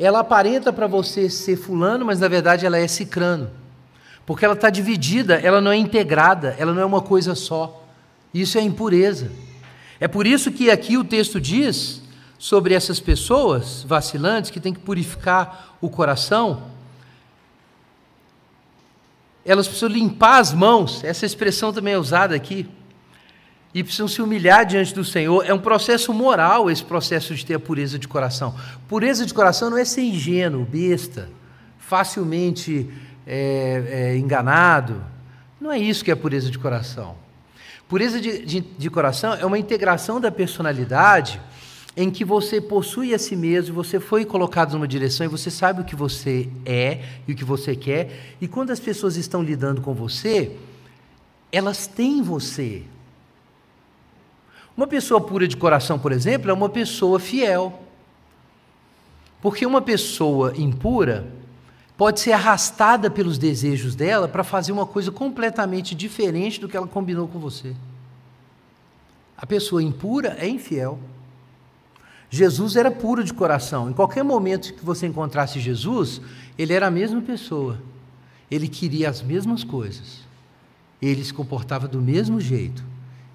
Ela 0.03 0.21
aparenta 0.21 0.73
para 0.73 0.87
você 0.87 1.29
ser 1.29 1.55
fulano, 1.55 2.03
mas 2.03 2.19
na 2.19 2.27
verdade 2.27 2.65
ela 2.65 2.79
é 2.79 2.87
cicrano. 2.87 3.51
Porque 4.25 4.43
ela 4.43 4.55
está 4.55 4.71
dividida, 4.71 5.35
ela 5.35 5.61
não 5.61 5.71
é 5.71 5.77
integrada, 5.77 6.55
ela 6.57 6.73
não 6.73 6.81
é 6.81 6.85
uma 6.85 7.03
coisa 7.03 7.35
só. 7.35 7.85
Isso 8.33 8.57
é 8.57 8.61
impureza. 8.61 9.31
É 9.99 10.07
por 10.07 10.25
isso 10.25 10.51
que 10.51 10.71
aqui 10.71 10.97
o 10.97 11.03
texto 11.03 11.39
diz 11.39 12.01
sobre 12.39 12.73
essas 12.73 12.99
pessoas 12.99 13.83
vacilantes 13.87 14.49
que 14.49 14.59
têm 14.59 14.73
que 14.73 14.79
purificar 14.79 15.75
o 15.79 15.87
coração. 15.87 16.63
Elas 19.45 19.67
precisam 19.67 19.89
limpar 19.89 20.39
as 20.39 20.51
mãos, 20.51 21.03
essa 21.03 21.27
expressão 21.27 21.71
também 21.71 21.93
é 21.93 21.99
usada 21.99 22.33
aqui 22.33 22.67
e 23.73 23.83
precisam 23.83 24.07
se 24.07 24.21
humilhar 24.21 24.65
diante 24.65 24.93
do 24.93 25.03
Senhor. 25.03 25.45
É 25.45 25.53
um 25.53 25.59
processo 25.59 26.13
moral 26.13 26.69
esse 26.69 26.83
processo 26.83 27.33
de 27.33 27.45
ter 27.45 27.55
a 27.55 27.59
pureza 27.59 27.97
de 27.97 28.07
coração. 28.07 28.55
Pureza 28.87 29.25
de 29.25 29.33
coração 29.33 29.69
não 29.69 29.77
é 29.77 29.85
ser 29.85 30.01
ingênuo, 30.01 30.65
besta, 30.65 31.29
facilmente 31.79 32.89
é, 33.25 34.11
é, 34.13 34.17
enganado. 34.17 35.03
Não 35.59 35.71
é 35.71 35.77
isso 35.77 36.03
que 36.03 36.11
é 36.11 36.15
pureza 36.15 36.49
de 36.49 36.59
coração. 36.59 37.15
Pureza 37.87 38.19
de, 38.19 38.45
de, 38.45 38.61
de 38.61 38.89
coração 38.89 39.33
é 39.33 39.45
uma 39.45 39.59
integração 39.59 40.19
da 40.19 40.31
personalidade 40.31 41.41
em 41.95 42.09
que 42.09 42.23
você 42.23 42.61
possui 42.61 43.13
a 43.13 43.19
si 43.19 43.35
mesmo, 43.35 43.75
você 43.75 43.99
foi 43.99 44.23
colocado 44.23 44.73
numa 44.73 44.87
direção 44.87 45.25
e 45.25 45.29
você 45.29 45.51
sabe 45.51 45.81
o 45.81 45.83
que 45.83 45.95
você 45.95 46.47
é 46.65 47.01
e 47.27 47.33
o 47.33 47.35
que 47.35 47.43
você 47.43 47.75
quer. 47.75 48.35
E 48.39 48.47
quando 48.47 48.71
as 48.71 48.79
pessoas 48.79 49.17
estão 49.17 49.43
lidando 49.43 49.81
com 49.81 49.93
você, 49.93 50.55
elas 51.51 51.87
têm 51.87 52.21
você, 52.21 52.83
uma 54.75 54.87
pessoa 54.87 55.19
pura 55.19 55.47
de 55.47 55.57
coração, 55.57 55.99
por 55.99 56.11
exemplo, 56.11 56.49
é 56.49 56.53
uma 56.53 56.69
pessoa 56.69 57.19
fiel. 57.19 57.81
Porque 59.41 59.65
uma 59.65 59.81
pessoa 59.81 60.53
impura 60.55 61.27
pode 61.97 62.19
ser 62.19 62.31
arrastada 62.31 63.11
pelos 63.11 63.37
desejos 63.37 63.95
dela 63.95 64.27
para 64.27 64.43
fazer 64.43 64.71
uma 64.71 64.85
coisa 64.85 65.11
completamente 65.11 65.93
diferente 65.93 66.59
do 66.59 66.67
que 66.67 66.77
ela 66.77 66.87
combinou 66.87 67.27
com 67.27 67.37
você. 67.37 67.75
A 69.37 69.45
pessoa 69.45 69.83
impura 69.83 70.35
é 70.39 70.47
infiel. 70.47 70.99
Jesus 72.29 72.75
era 72.75 72.89
puro 72.89 73.23
de 73.23 73.33
coração. 73.33 73.89
Em 73.89 73.93
qualquer 73.93 74.23
momento 74.23 74.73
que 74.73 74.85
você 74.85 75.05
encontrasse 75.05 75.59
Jesus, 75.59 76.21
ele 76.57 76.73
era 76.73 76.87
a 76.87 76.91
mesma 76.91 77.21
pessoa. 77.21 77.77
Ele 78.49 78.67
queria 78.67 79.09
as 79.09 79.21
mesmas 79.21 79.63
coisas. 79.63 80.21
Ele 81.01 81.23
se 81.23 81.33
comportava 81.33 81.87
do 81.87 82.01
mesmo 82.01 82.39
jeito. 82.39 82.90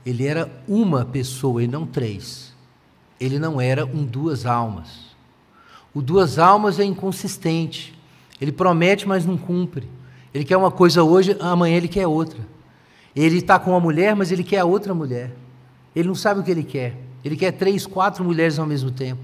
Ele 0.06 0.24
era 0.24 0.48
uma 0.68 1.04
pessoa 1.04 1.64
e 1.64 1.66
não 1.66 1.84
três. 1.84 2.54
Ele 3.18 3.40
não 3.40 3.60
era 3.60 3.84
um 3.84 4.04
duas 4.04 4.46
almas. 4.46 5.16
O 5.92 6.00
duas 6.00 6.38
almas 6.38 6.78
é 6.78 6.84
inconsistente. 6.84 7.92
Ele 8.40 8.52
promete, 8.52 9.08
mas 9.08 9.26
não 9.26 9.36
cumpre. 9.36 9.90
Ele 10.32 10.44
quer 10.44 10.56
uma 10.56 10.70
coisa 10.70 11.02
hoje, 11.02 11.36
amanhã 11.40 11.76
ele 11.76 11.88
quer 11.88 12.06
outra. 12.06 12.38
Ele 13.16 13.38
está 13.38 13.58
com 13.58 13.70
uma 13.70 13.80
mulher, 13.80 14.14
mas 14.14 14.30
ele 14.30 14.44
quer 14.44 14.60
a 14.60 14.64
outra 14.64 14.94
mulher. 14.94 15.32
Ele 15.94 16.06
não 16.06 16.14
sabe 16.14 16.38
o 16.38 16.44
que 16.44 16.50
ele 16.52 16.62
quer. 16.62 16.94
Ele 17.24 17.36
quer 17.36 17.50
três, 17.50 17.84
quatro 17.84 18.22
mulheres 18.22 18.58
ao 18.60 18.66
mesmo 18.66 18.92
tempo. 18.92 19.22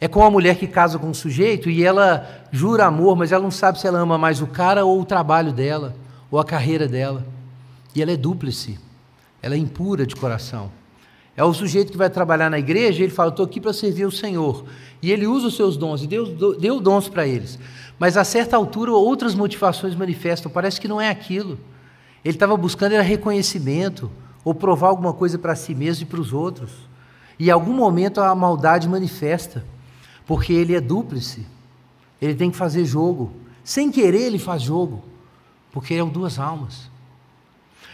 É 0.00 0.08
como 0.08 0.24
a 0.24 0.30
mulher 0.30 0.56
que 0.56 0.66
casa 0.66 0.98
com 0.98 1.08
um 1.08 1.14
sujeito 1.14 1.68
e 1.68 1.84
ela 1.84 2.46
jura 2.50 2.86
amor, 2.86 3.16
mas 3.16 3.32
ela 3.32 3.42
não 3.42 3.50
sabe 3.50 3.78
se 3.78 3.86
ela 3.86 3.98
ama 3.98 4.16
mais 4.16 4.40
o 4.40 4.46
cara 4.46 4.86
ou 4.86 4.98
o 4.98 5.04
trabalho 5.04 5.52
dela, 5.52 5.94
ou 6.30 6.38
a 6.38 6.44
carreira 6.44 6.88
dela. 6.88 7.26
E 7.94 8.02
ela 8.02 8.12
é 8.12 8.16
dúplice, 8.16 8.78
ela 9.42 9.54
é 9.54 9.58
impura 9.58 10.06
de 10.06 10.14
coração. 10.14 10.70
É 11.36 11.44
o 11.44 11.54
sujeito 11.54 11.92
que 11.92 11.98
vai 11.98 12.10
trabalhar 12.10 12.50
na 12.50 12.58
igreja 12.58 13.02
ele 13.02 13.12
fala: 13.12 13.30
Estou 13.30 13.46
aqui 13.46 13.60
para 13.60 13.72
servir 13.72 14.04
o 14.04 14.10
Senhor. 14.10 14.64
E 15.02 15.10
ele 15.10 15.26
usa 15.26 15.46
os 15.46 15.56
seus 15.56 15.76
dons, 15.76 16.02
e 16.02 16.06
Deus 16.06 16.28
deu 16.58 16.80
dons 16.80 17.08
para 17.08 17.26
eles. 17.26 17.58
Mas 17.98 18.16
a 18.16 18.24
certa 18.24 18.56
altura, 18.56 18.92
outras 18.92 19.34
motivações 19.34 19.94
manifestam. 19.94 20.50
Parece 20.50 20.80
que 20.80 20.88
não 20.88 21.00
é 21.00 21.08
aquilo. 21.08 21.58
Ele 22.24 22.36
estava 22.36 22.56
buscando 22.56 22.92
era 22.92 23.02
reconhecimento, 23.02 24.10
ou 24.44 24.54
provar 24.54 24.88
alguma 24.88 25.12
coisa 25.12 25.38
para 25.38 25.54
si 25.54 25.74
mesmo 25.74 26.02
e 26.02 26.06
para 26.06 26.20
os 26.20 26.32
outros. 26.32 26.70
E 27.38 27.48
em 27.48 27.50
algum 27.50 27.72
momento 27.72 28.20
a 28.20 28.34
maldade 28.34 28.86
manifesta, 28.88 29.64
porque 30.26 30.52
ele 30.52 30.74
é 30.74 30.80
dúplice. 30.80 31.46
Ele 32.20 32.34
tem 32.34 32.50
que 32.50 32.56
fazer 32.56 32.84
jogo. 32.84 33.32
Sem 33.64 33.90
querer, 33.90 34.22
ele 34.22 34.38
faz 34.38 34.60
jogo, 34.60 35.02
porque 35.72 35.94
ele 35.94 36.02
é 36.02 36.04
duas 36.04 36.38
almas. 36.38 36.89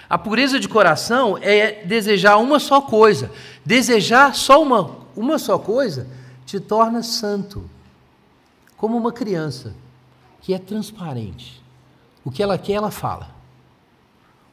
A 0.09 0.17
pureza 0.17 0.61
de 0.61 0.69
coração 0.69 1.37
é 1.41 1.85
desejar 1.85 2.37
uma 2.37 2.61
só 2.61 2.81
coisa. 2.81 3.31
Desejar 3.65 4.35
só 4.35 4.63
uma, 4.63 4.97
uma 5.17 5.39
só 5.39 5.59
coisa 5.59 6.07
te 6.45 6.61
torna 6.61 7.03
santo, 7.03 7.69
como 8.77 8.97
uma 8.97 9.13
criança 9.13 9.75
que 10.41 10.55
é 10.55 10.59
transparente. 10.59 11.61
O 12.25 12.31
que 12.31 12.43
ela 12.43 12.57
quer, 12.57 12.75
ela 12.75 12.91
fala. 12.91 13.35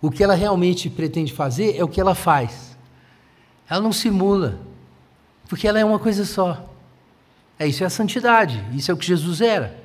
O 0.01 0.09
que 0.09 0.23
ela 0.23 0.33
realmente 0.33 0.89
pretende 0.89 1.31
fazer 1.31 1.77
é 1.77 1.83
o 1.83 1.87
que 1.87 2.01
ela 2.01 2.15
faz. 2.15 2.75
Ela 3.69 3.79
não 3.79 3.93
simula, 3.93 4.59
porque 5.47 5.67
ela 5.67 5.79
é 5.79 5.85
uma 5.85 5.99
coisa 5.99 6.25
só. 6.25 6.67
É 7.59 7.67
isso 7.67 7.83
é 7.83 7.87
a 7.87 7.91
santidade, 7.91 8.65
isso 8.73 8.89
é 8.89 8.93
o 8.93 8.97
que 8.97 9.05
Jesus 9.05 9.39
era. 9.39 9.82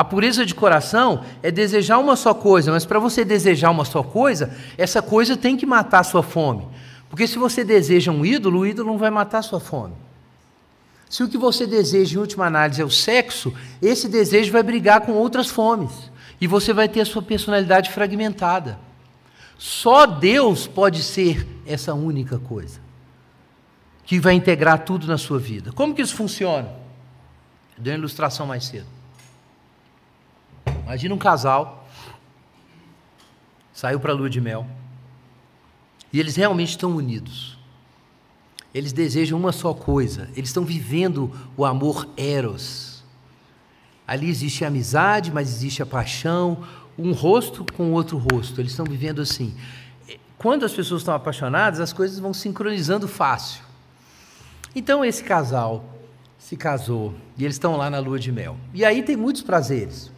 A 0.00 0.04
pureza 0.04 0.46
de 0.46 0.54
coração 0.54 1.26
é 1.42 1.50
desejar 1.50 1.98
uma 1.98 2.16
só 2.16 2.32
coisa, 2.32 2.72
mas 2.72 2.86
para 2.86 2.98
você 2.98 3.22
desejar 3.22 3.70
uma 3.70 3.84
só 3.84 4.02
coisa, 4.02 4.50
essa 4.78 5.02
coisa 5.02 5.36
tem 5.36 5.58
que 5.58 5.66
matar 5.66 5.98
a 5.98 6.04
sua 6.04 6.22
fome. 6.22 6.66
Porque 7.10 7.26
se 7.26 7.38
você 7.38 7.62
deseja 7.62 8.10
um 8.10 8.24
ídolo, 8.24 8.60
o 8.60 8.66
ídolo 8.66 8.92
não 8.92 8.96
vai 8.96 9.10
matar 9.10 9.40
a 9.40 9.42
sua 9.42 9.60
fome. 9.60 9.92
Se 11.10 11.22
o 11.22 11.28
que 11.28 11.36
você 11.36 11.66
deseja, 11.66 12.14
em 12.14 12.18
última 12.18 12.46
análise, 12.46 12.80
é 12.80 12.84
o 12.84 12.88
sexo, 12.88 13.52
esse 13.82 14.08
desejo 14.08 14.50
vai 14.50 14.62
brigar 14.62 15.02
com 15.02 15.12
outras 15.12 15.50
fomes. 15.50 16.10
E 16.40 16.46
você 16.46 16.72
vai 16.72 16.88
ter 16.88 17.02
a 17.02 17.04
sua 17.04 17.20
personalidade 17.20 17.90
fragmentada. 17.90 18.78
Só 19.58 20.06
Deus 20.06 20.66
pode 20.66 21.02
ser 21.02 21.46
essa 21.66 21.92
única 21.92 22.38
coisa 22.38 22.80
que 24.06 24.18
vai 24.18 24.32
integrar 24.32 24.82
tudo 24.82 25.06
na 25.06 25.18
sua 25.18 25.38
vida. 25.38 25.72
Como 25.72 25.94
que 25.94 26.00
isso 26.00 26.16
funciona? 26.16 26.70
Dei 27.76 27.92
uma 27.92 27.98
ilustração 27.98 28.46
mais 28.46 28.64
cedo. 28.64 28.99
Imagina 30.90 31.14
um 31.14 31.18
casal, 31.18 31.88
saiu 33.72 34.00
para 34.00 34.10
a 34.10 34.14
lua 34.16 34.28
de 34.28 34.40
mel, 34.40 34.66
e 36.12 36.18
eles 36.18 36.34
realmente 36.34 36.70
estão 36.70 36.96
unidos. 36.96 37.56
Eles 38.74 38.92
desejam 38.92 39.38
uma 39.38 39.52
só 39.52 39.72
coisa, 39.72 40.28
eles 40.34 40.48
estão 40.48 40.64
vivendo 40.64 41.32
o 41.56 41.64
amor 41.64 42.08
eros. 42.16 43.04
Ali 44.04 44.28
existe 44.28 44.64
a 44.64 44.66
amizade, 44.66 45.30
mas 45.30 45.48
existe 45.48 45.80
a 45.80 45.86
paixão, 45.86 46.64
um 46.98 47.12
rosto 47.12 47.64
com 47.72 47.92
outro 47.92 48.18
rosto. 48.18 48.60
Eles 48.60 48.72
estão 48.72 48.84
vivendo 48.84 49.22
assim. 49.22 49.54
Quando 50.36 50.64
as 50.64 50.72
pessoas 50.72 51.02
estão 51.02 51.14
apaixonadas, 51.14 51.78
as 51.78 51.92
coisas 51.92 52.18
vão 52.18 52.34
sincronizando 52.34 53.06
fácil. 53.06 53.62
Então 54.74 55.04
esse 55.04 55.22
casal 55.22 55.84
se 56.36 56.56
casou 56.56 57.14
e 57.38 57.44
eles 57.44 57.54
estão 57.54 57.76
lá 57.76 57.88
na 57.88 58.00
lua 58.00 58.18
de 58.18 58.32
mel. 58.32 58.56
E 58.74 58.84
aí 58.84 59.04
tem 59.04 59.16
muitos 59.16 59.42
prazeres. 59.42 60.10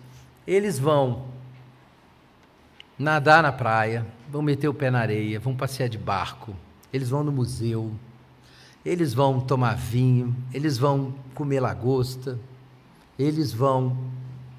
Eles 0.47 0.79
vão 0.79 1.25
nadar 2.99 3.43
na 3.43 3.53
praia, 3.53 4.07
vão 4.31 4.43
meter 4.43 4.69
o 4.69 4.75
pé 4.75 4.91
na 4.91 5.01
areia, 5.01 5.41
vão 5.41 5.55
passear 5.55 5.89
de 5.89 5.99
barco, 5.99 6.55
eles 6.93 7.11
vão 7.11 7.23
no 7.23 7.33
museu, 7.33 7.93
eles 8.85 9.15
vão 9.15 9.41
tomar 9.41 9.77
vinho, 9.77 10.35
eles 10.53 10.79
vão 10.79 11.15
comer 11.35 11.61
lagosta, 11.61 12.39
eles 13.19 13.53
vão 13.53 13.97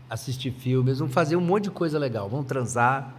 assistir 0.09 0.51
filmes, 0.51 0.99
vão 0.99 1.09
fazer 1.09 1.35
um 1.35 1.41
monte 1.41 1.65
de 1.65 1.71
coisa 1.71 1.97
legal, 1.97 2.29
vão 2.29 2.43
transar. 2.43 3.15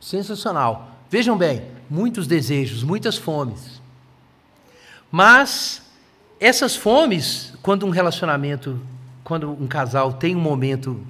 Sensacional. 0.00 0.96
Vejam 1.08 1.36
bem, 1.36 1.66
muitos 1.88 2.26
desejos, 2.26 2.82
muitas 2.82 3.16
fomes. 3.16 3.80
Mas 5.10 5.82
essas 6.38 6.74
fomes, 6.74 7.52
quando 7.62 7.84
um 7.86 7.90
relacionamento 7.90 8.80
quando 9.30 9.48
um 9.48 9.68
casal 9.68 10.12
tem 10.12 10.34
um 10.34 10.40
momento 10.40 11.00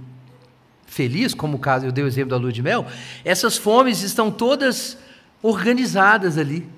feliz, 0.84 1.32
como 1.32 1.56
o 1.56 1.58
caso, 1.58 1.86
eu 1.86 1.92
dei 1.92 2.04
o 2.04 2.06
exemplo 2.06 2.28
da 2.28 2.36
lua 2.36 2.52
de 2.52 2.62
mel, 2.62 2.86
essas 3.24 3.56
fomes 3.56 4.02
estão 4.02 4.30
todas 4.30 4.98
organizadas 5.42 6.36
ali, 6.36 6.68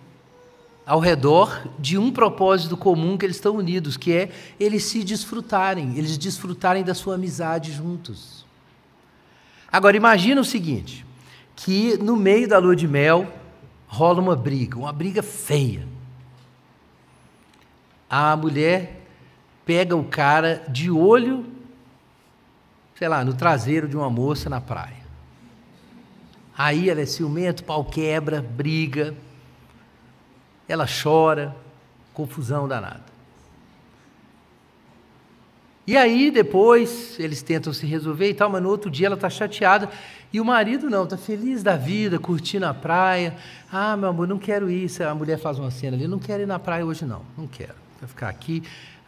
ao 0.86 1.00
redor 1.00 1.66
de 1.80 1.98
um 1.98 2.12
propósito 2.12 2.76
comum 2.76 3.18
que 3.18 3.26
eles 3.26 3.38
estão 3.38 3.56
unidos, 3.56 3.96
que 3.96 4.12
é 4.12 4.30
eles 4.60 4.84
se 4.84 5.02
desfrutarem, 5.02 5.98
eles 5.98 6.16
desfrutarem 6.16 6.84
da 6.84 6.94
sua 6.94 7.16
amizade 7.16 7.72
juntos. 7.72 8.46
Agora 9.66 9.96
imagina 9.96 10.40
o 10.40 10.44
seguinte, 10.44 11.04
que 11.56 11.96
no 11.96 12.14
meio 12.14 12.46
da 12.46 12.58
lua 12.58 12.76
de 12.76 12.86
mel 12.86 13.26
rola 13.88 14.20
uma 14.20 14.36
briga, 14.36 14.78
uma 14.78 14.92
briga 14.92 15.24
feia. 15.24 15.88
A 18.08 18.36
mulher 18.36 19.01
pega 19.72 19.96
o 19.96 20.04
cara 20.04 20.62
de 20.68 20.90
olho, 20.90 21.46
sei 22.94 23.08
lá, 23.08 23.24
no 23.24 23.32
traseiro 23.32 23.88
de 23.88 23.96
uma 23.96 24.10
moça 24.10 24.50
na 24.50 24.60
praia. 24.60 25.00
Aí 26.56 26.90
ela 26.90 27.00
é 27.00 27.06
ciumento, 27.06 27.64
pau 27.64 27.82
quebra, 27.82 28.42
briga, 28.42 29.14
ela 30.68 30.86
chora, 30.86 31.56
confusão 32.12 32.68
danada. 32.68 33.10
E 35.86 35.96
aí 35.96 36.30
depois 36.30 37.18
eles 37.18 37.40
tentam 37.40 37.72
se 37.72 37.86
resolver 37.86 38.28
e 38.28 38.34
tal, 38.34 38.50
mas 38.50 38.62
no 38.62 38.68
outro 38.68 38.90
dia 38.90 39.06
ela 39.06 39.14
está 39.14 39.30
chateada 39.30 39.88
e 40.30 40.38
o 40.38 40.44
marido 40.44 40.90
não, 40.90 41.04
está 41.04 41.16
feliz 41.16 41.62
da 41.62 41.78
vida, 41.78 42.18
curtindo 42.18 42.66
a 42.66 42.74
praia. 42.74 43.38
Ah, 43.72 43.96
meu 43.96 44.10
amor, 44.10 44.28
não 44.28 44.38
quero 44.38 44.70
ir. 44.70 44.90
A 45.02 45.14
mulher 45.14 45.38
faz 45.38 45.58
uma 45.58 45.70
cena 45.70 45.96
ali, 45.96 46.06
não 46.06 46.18
quero 46.18 46.42
ir 46.42 46.46
na 46.46 46.58
praia 46.58 46.84
hoje 46.84 47.06
não, 47.06 47.22
não 47.38 47.46
quero, 47.46 47.74
quero 47.98 48.08
ficar 48.08 48.28
aqui. 48.28 48.62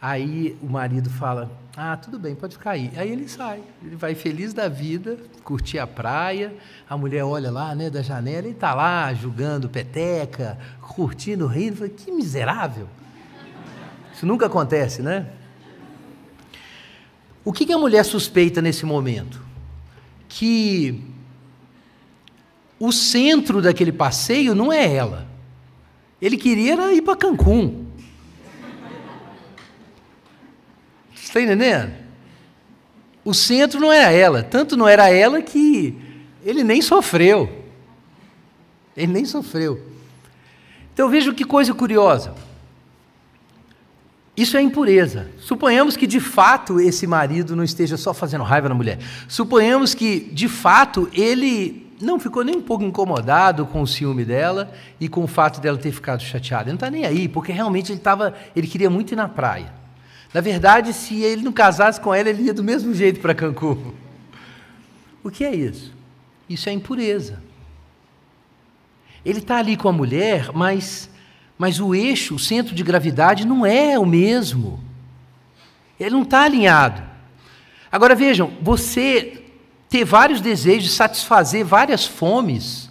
Aí 0.07 0.55
o 0.61 0.67
marido 0.67 1.09
fala: 1.09 1.51
Ah, 1.75 1.97
tudo 1.97 2.19
bem, 2.19 2.35
pode 2.35 2.55
ficar 2.55 2.71
aí. 2.71 2.91
Aí 2.95 3.11
ele 3.11 3.27
sai, 3.27 3.59
ele 3.83 3.95
vai 3.95 4.13
feliz 4.13 4.53
da 4.53 4.67
vida, 4.69 5.17
curtir 5.43 5.79
a 5.79 5.87
praia. 5.87 6.55
A 6.87 6.95
mulher 6.95 7.23
olha 7.23 7.49
lá, 7.49 7.73
né, 7.73 7.89
da 7.89 8.03
janela 8.03 8.47
e 8.47 8.51
está 8.51 8.75
lá 8.75 9.11
jogando 9.15 9.67
peteca, 9.67 10.59
curtindo, 10.79 11.47
rindo. 11.47 11.77
Fala, 11.77 11.89
que 11.89 12.11
miserável. 12.11 12.87
Isso 14.13 14.27
nunca 14.27 14.45
acontece, 14.45 15.01
né? 15.01 15.25
O 17.43 17.51
que, 17.51 17.65
que 17.65 17.73
a 17.73 17.77
mulher 17.79 18.05
suspeita 18.05 18.61
nesse 18.61 18.85
momento? 18.85 19.41
Que 20.29 21.03
o 22.79 22.91
centro 22.91 23.59
daquele 23.59 23.91
passeio 23.91 24.53
não 24.53 24.71
é 24.71 24.85
ela. 24.93 25.25
Ele 26.21 26.37
queria 26.37 26.93
ir 26.93 27.01
para 27.01 27.15
Cancún. 27.15 27.84
Você 31.25 31.39
está 31.39 31.41
entendendo? 31.41 31.91
O 33.23 33.33
centro 33.33 33.79
não 33.79 33.91
era 33.91 34.11
ela. 34.11 34.43
Tanto 34.43 34.77
não 34.77 34.87
era 34.87 35.09
ela 35.09 35.41
que 35.41 35.97
ele 36.43 36.63
nem 36.63 36.83
sofreu. 36.83 37.65
Ele 38.95 39.11
nem 39.11 39.25
sofreu. 39.25 39.81
Então 40.93 41.09
veja 41.09 41.33
que 41.33 41.43
coisa 41.43 41.73
curiosa. 41.73 42.35
Isso 44.37 44.55
é 44.55 44.61
impureza. 44.61 45.31
Suponhamos 45.39 45.97
que 45.97 46.05
de 46.05 46.19
fato 46.19 46.79
esse 46.79 47.07
marido 47.07 47.55
não 47.55 47.63
esteja 47.63 47.97
só 47.97 48.13
fazendo 48.13 48.43
raiva 48.43 48.69
na 48.69 48.75
mulher. 48.75 48.99
Suponhamos 49.27 49.95
que 49.95 50.19
de 50.31 50.47
fato 50.47 51.09
ele 51.11 51.91
não 51.99 52.19
ficou 52.19 52.43
nem 52.43 52.55
um 52.55 52.61
pouco 52.61 52.83
incomodado 52.83 53.65
com 53.65 53.81
o 53.81 53.87
ciúme 53.87 54.23
dela 54.23 54.71
e 54.99 55.09
com 55.09 55.23
o 55.23 55.27
fato 55.27 55.59
dela 55.59 55.77
ter 55.77 55.91
ficado 55.91 56.21
chateada. 56.21 56.65
Ele 56.65 56.73
não 56.73 56.75
está 56.75 56.91
nem 56.91 57.03
aí, 57.03 57.27
porque 57.27 57.51
realmente 57.51 57.91
ele 57.91 57.97
estava, 57.97 58.35
ele 58.55 58.67
queria 58.67 58.91
muito 58.91 59.13
ir 59.13 59.15
na 59.15 59.27
praia. 59.27 59.84
Na 60.33 60.41
verdade, 60.41 60.93
se 60.93 61.21
ele 61.21 61.41
não 61.41 61.51
casasse 61.51 61.99
com 61.99 62.13
ela, 62.13 62.29
ele 62.29 62.43
ia 62.43 62.53
do 62.53 62.63
mesmo 62.63 62.93
jeito 62.93 63.19
para 63.19 63.33
Cancún. 63.33 63.93
O 65.23 65.31
que 65.31 65.43
é 65.43 65.55
isso? 65.55 65.93
Isso 66.47 66.69
é 66.69 66.71
impureza. 66.71 67.41
Ele 69.25 69.39
está 69.39 69.57
ali 69.57 69.75
com 69.75 69.89
a 69.89 69.93
mulher, 69.93 70.51
mas 70.53 71.09
mas 71.57 71.79
o 71.79 71.95
eixo, 71.95 72.35
o 72.35 72.39
centro 72.39 72.75
de 72.75 72.83
gravidade, 72.83 73.47
não 73.47 73.65
é 73.65 73.97
o 73.97 74.05
mesmo. 74.05 74.79
Ele 75.99 76.11
não 76.11 76.23
está 76.23 76.41
alinhado. 76.43 77.01
Agora 77.91 78.13
vejam, 78.13 78.51
você 78.61 79.41
ter 79.89 80.03
vários 80.03 80.41
desejos, 80.41 80.91
satisfazer 80.91 81.63
várias 81.63 82.05
fomes, 82.05 82.89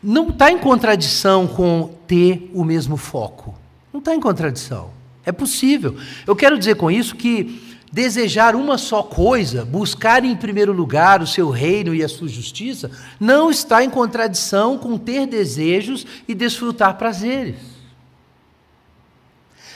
não 0.00 0.28
está 0.28 0.52
em 0.52 0.58
contradição 0.58 1.48
com 1.48 1.92
ter 2.06 2.48
o 2.54 2.62
mesmo 2.64 2.96
foco. 2.96 3.58
Não 3.92 3.98
está 3.98 4.14
em 4.14 4.20
contradição. 4.20 4.90
É 5.28 5.32
possível. 5.32 5.94
Eu 6.26 6.34
quero 6.34 6.58
dizer 6.58 6.76
com 6.76 6.90
isso 6.90 7.14
que 7.14 7.60
desejar 7.92 8.56
uma 8.56 8.78
só 8.78 9.02
coisa, 9.02 9.62
buscar 9.62 10.24
em 10.24 10.34
primeiro 10.34 10.72
lugar 10.72 11.20
o 11.20 11.26
seu 11.26 11.50
reino 11.50 11.94
e 11.94 12.02
a 12.02 12.08
sua 12.08 12.28
justiça, 12.28 12.90
não 13.20 13.50
está 13.50 13.84
em 13.84 13.90
contradição 13.90 14.78
com 14.78 14.96
ter 14.96 15.26
desejos 15.26 16.06
e 16.26 16.34
desfrutar 16.34 16.96
prazeres. 16.96 17.56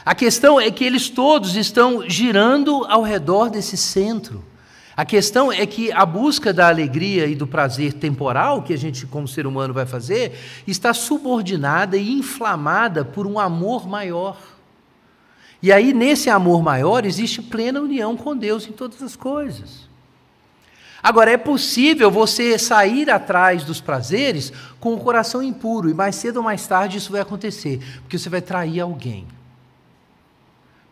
A 0.03 0.15
questão 0.15 0.59
é 0.59 0.71
que 0.71 0.85
eles 0.85 1.11
todos 1.11 1.55
estão 1.55 2.09
girando 2.09 2.87
ao 2.87 3.03
redor 3.03 3.51
desse 3.51 3.77
centro. 3.77 4.43
A 4.97 5.05
questão 5.05 5.53
é 5.53 5.67
que 5.67 5.93
a 5.93 6.07
busca 6.07 6.51
da 6.51 6.69
alegria 6.69 7.27
e 7.27 7.35
do 7.35 7.47
prazer 7.47 7.93
temporal, 7.93 8.63
que 8.63 8.73
a 8.73 8.79
gente, 8.79 9.07
como 9.07 9.29
ser 9.29 9.47
humano, 9.47 9.75
vai 9.75 9.85
fazer, 9.85 10.33
está 10.67 10.95
subordinada 10.95 11.99
e 11.99 12.11
inflamada 12.11 13.05
por 13.05 13.27
um 13.27 13.39
amor 13.39 13.87
maior. 13.87 14.52
E 15.63 15.71
aí, 15.73 15.95
nesse 15.95 16.29
amor 16.29 16.61
maior, 16.61 17.07
existe 17.07 17.41
plena 17.41 17.81
união 17.81 18.17
com 18.17 18.37
Deus 18.37 18.67
em 18.67 18.73
todas 18.73 19.01
as 19.01 19.15
coisas. 19.15 19.89
Agora, 21.01 21.31
é 21.31 21.37
possível 21.37 22.11
você 22.11 22.59
sair 22.59 23.09
atrás 23.09 23.63
dos 23.63 23.81
prazeres 23.81 24.53
com 24.81 24.95
o 24.95 25.01
coração 25.01 25.43
impuro, 25.43 25.89
e 25.89 25.95
mais 25.95 26.17
cedo 26.17 26.39
ou 26.39 26.43
mais 26.43 26.67
tarde 26.67 26.99
isso 26.99 27.13
vai 27.13 27.21
acontecer, 27.21 27.81
porque 28.03 28.19
você 28.19 28.29
vai 28.29 28.41
trair 28.41 28.81
alguém. 28.81 29.27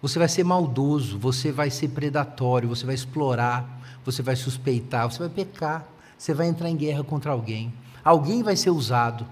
Você 0.01 0.19
vai 0.19 0.29
ser 0.29 0.45
maldoso, 0.45 1.19
você 1.19 1.53
vai 1.53 1.71
ser 1.71 1.89
predatório, 1.89 2.69
você 2.69 2.87
vai 2.87 2.95
explorar, 2.95 3.81
você 4.05 4.23
vai 4.23 4.35
suspeitar, 4.35 5.11
você 5.11 5.19
vai 5.19 5.29
pecar, 5.29 5.87
você 6.17 6.33
vai 6.33 6.47
entrar 6.47 6.71
em 6.71 6.77
guerra 6.77 7.05
contra 7.05 7.33
alguém. 7.33 7.73
Alguém 8.03 8.43
vai 8.43 8.57
ser 8.57 8.71
usado, 8.71 9.27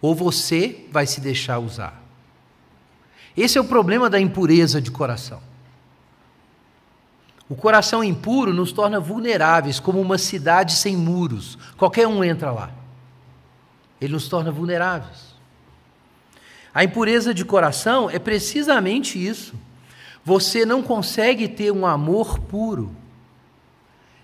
ou 0.00 0.14
você 0.14 0.86
vai 0.90 1.06
se 1.06 1.20
deixar 1.20 1.58
usar. 1.58 2.07
Esse 3.36 3.58
é 3.58 3.60
o 3.60 3.64
problema 3.64 4.10
da 4.10 4.20
impureza 4.20 4.80
de 4.80 4.90
coração. 4.90 5.40
O 7.48 7.54
coração 7.54 8.04
impuro 8.04 8.52
nos 8.52 8.72
torna 8.72 9.00
vulneráveis, 9.00 9.80
como 9.80 10.00
uma 10.00 10.18
cidade 10.18 10.74
sem 10.74 10.96
muros. 10.96 11.56
Qualquer 11.76 12.06
um 12.06 12.22
entra 12.22 12.50
lá. 12.50 12.70
Ele 14.00 14.12
nos 14.12 14.28
torna 14.28 14.52
vulneráveis. 14.52 15.34
A 16.74 16.84
impureza 16.84 17.32
de 17.32 17.44
coração 17.44 18.10
é 18.10 18.18
precisamente 18.18 19.24
isso. 19.24 19.54
Você 20.24 20.66
não 20.66 20.82
consegue 20.82 21.48
ter 21.48 21.72
um 21.72 21.86
amor 21.86 22.38
puro. 22.38 22.94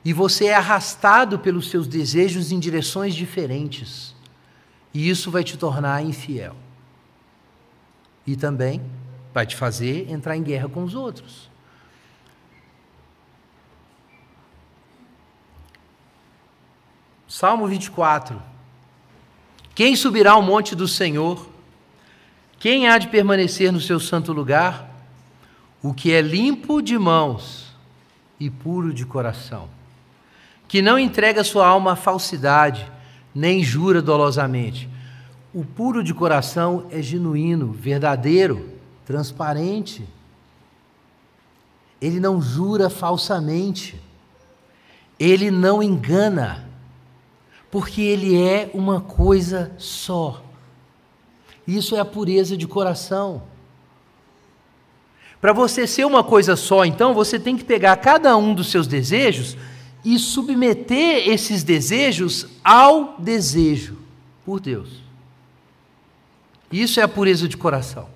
E 0.04 0.12
você 0.12 0.46
é 0.46 0.54
arrastado 0.54 1.38
pelos 1.38 1.70
seus 1.70 1.86
desejos 1.86 2.52
em 2.52 2.58
direções 2.58 3.14
diferentes. 3.14 4.14
E 4.92 5.08
isso 5.08 5.30
vai 5.30 5.42
te 5.42 5.56
tornar 5.56 6.04
infiel. 6.04 6.54
E 8.26 8.36
também 8.36 8.80
vai 9.32 9.46
te 9.46 9.56
fazer 9.56 10.10
entrar 10.10 10.36
em 10.36 10.42
guerra 10.42 10.68
com 10.68 10.84
os 10.84 10.94
outros. 10.94 11.50
Salmo 17.28 17.66
24. 17.66 18.40
Quem 19.74 19.96
subirá 19.96 20.32
ao 20.32 20.42
monte 20.42 20.76
do 20.76 20.86
Senhor? 20.86 21.48
Quem 22.60 22.88
há 22.88 22.96
de 22.96 23.08
permanecer 23.08 23.72
no 23.72 23.80
seu 23.80 23.98
santo 23.98 24.32
lugar? 24.32 24.88
O 25.82 25.92
que 25.92 26.12
é 26.12 26.20
limpo 26.20 26.80
de 26.80 26.96
mãos 26.96 27.74
e 28.38 28.48
puro 28.48 28.92
de 28.92 29.04
coração, 29.04 29.68
que 30.68 30.80
não 30.80 30.98
entrega 30.98 31.44
sua 31.44 31.66
alma 31.66 31.92
à 31.92 31.96
falsidade, 31.96 32.90
nem 33.34 33.62
jura 33.62 34.00
dolosamente. 34.00 34.88
O 35.54 35.64
puro 35.64 36.02
de 36.02 36.12
coração 36.12 36.88
é 36.90 37.00
genuíno, 37.00 37.70
verdadeiro 37.72 38.74
transparente. 39.06 40.04
Ele 42.00 42.18
não 42.18 42.42
jura 42.42 42.90
falsamente. 42.90 43.94
Ele 45.16 45.52
não 45.52 45.80
engana. 45.80 46.68
Porque 47.70 48.02
ele 48.02 48.36
é 48.36 48.68
uma 48.74 49.00
coisa 49.00 49.72
só. 49.78 50.42
Isso 51.66 51.94
é 51.94 52.00
a 52.00 52.04
pureza 52.04 52.56
de 52.56 52.66
coração. 52.66 53.44
Para 55.40 55.52
você 55.52 55.86
ser 55.86 56.04
uma 56.04 56.24
coisa 56.24 56.56
só, 56.56 56.84
então, 56.84 57.14
você 57.14 57.38
tem 57.38 57.56
que 57.56 57.64
pegar 57.64 57.96
cada 57.98 58.36
um 58.36 58.54
dos 58.54 58.72
seus 58.72 58.88
desejos 58.88 59.56
e 60.04 60.18
submeter 60.18 61.28
esses 61.28 61.62
desejos 61.62 62.46
ao 62.64 63.14
desejo 63.20 63.98
por 64.44 64.58
Deus. 64.58 65.03
Isso 66.74 67.00
é 67.00 67.02
a 67.02 67.08
pureza 67.08 67.48
de 67.48 67.56
coração 67.56 68.14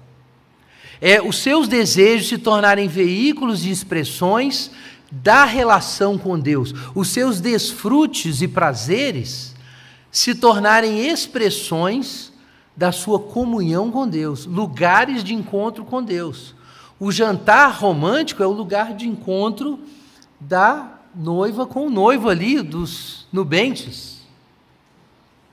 é 1.00 1.22
os 1.22 1.38
seus 1.38 1.68
desejos 1.68 2.28
se 2.28 2.38
tornarem 2.38 2.88
veículos 2.88 3.60
de 3.60 3.70
expressões 3.70 4.70
da 5.10 5.44
relação 5.44 6.18
com 6.18 6.38
Deus, 6.38 6.74
os 6.94 7.08
seus 7.08 7.40
desfrutes 7.40 8.42
e 8.42 8.48
prazeres 8.48 9.54
se 10.10 10.34
tornarem 10.34 11.06
expressões 11.08 12.32
da 12.76 12.92
sua 12.92 13.18
comunhão 13.18 13.90
com 13.90 14.06
Deus, 14.06 14.46
lugares 14.46 15.24
de 15.24 15.34
encontro 15.34 15.84
com 15.84 16.02
Deus. 16.02 16.54
O 16.98 17.10
jantar 17.12 17.72
romântico 17.72 18.42
é 18.42 18.46
o 18.46 18.52
lugar 18.52 18.94
de 18.94 19.08
encontro 19.08 19.78
da 20.40 20.98
noiva 21.14 21.66
com 21.66 21.86
o 21.86 21.90
noivo 21.90 22.28
ali, 22.28 22.60
dos 22.60 23.26
nubentes. 23.32 24.18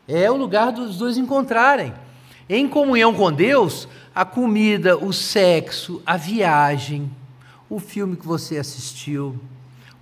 É 0.08 0.30
o 0.30 0.36
lugar 0.36 0.72
dos 0.72 0.98
dois 0.98 1.18
encontrarem. 1.18 1.94
Em 2.48 2.68
comunhão 2.68 3.14
com 3.14 3.32
Deus, 3.32 3.88
a 4.14 4.24
comida, 4.24 4.98
o 4.98 5.12
sexo, 5.12 6.02
a 6.06 6.16
viagem, 6.16 7.12
o 7.70 7.80
filme 7.80 8.16
que 8.16 8.28
você 8.28 8.58
assistiu, 8.58 9.40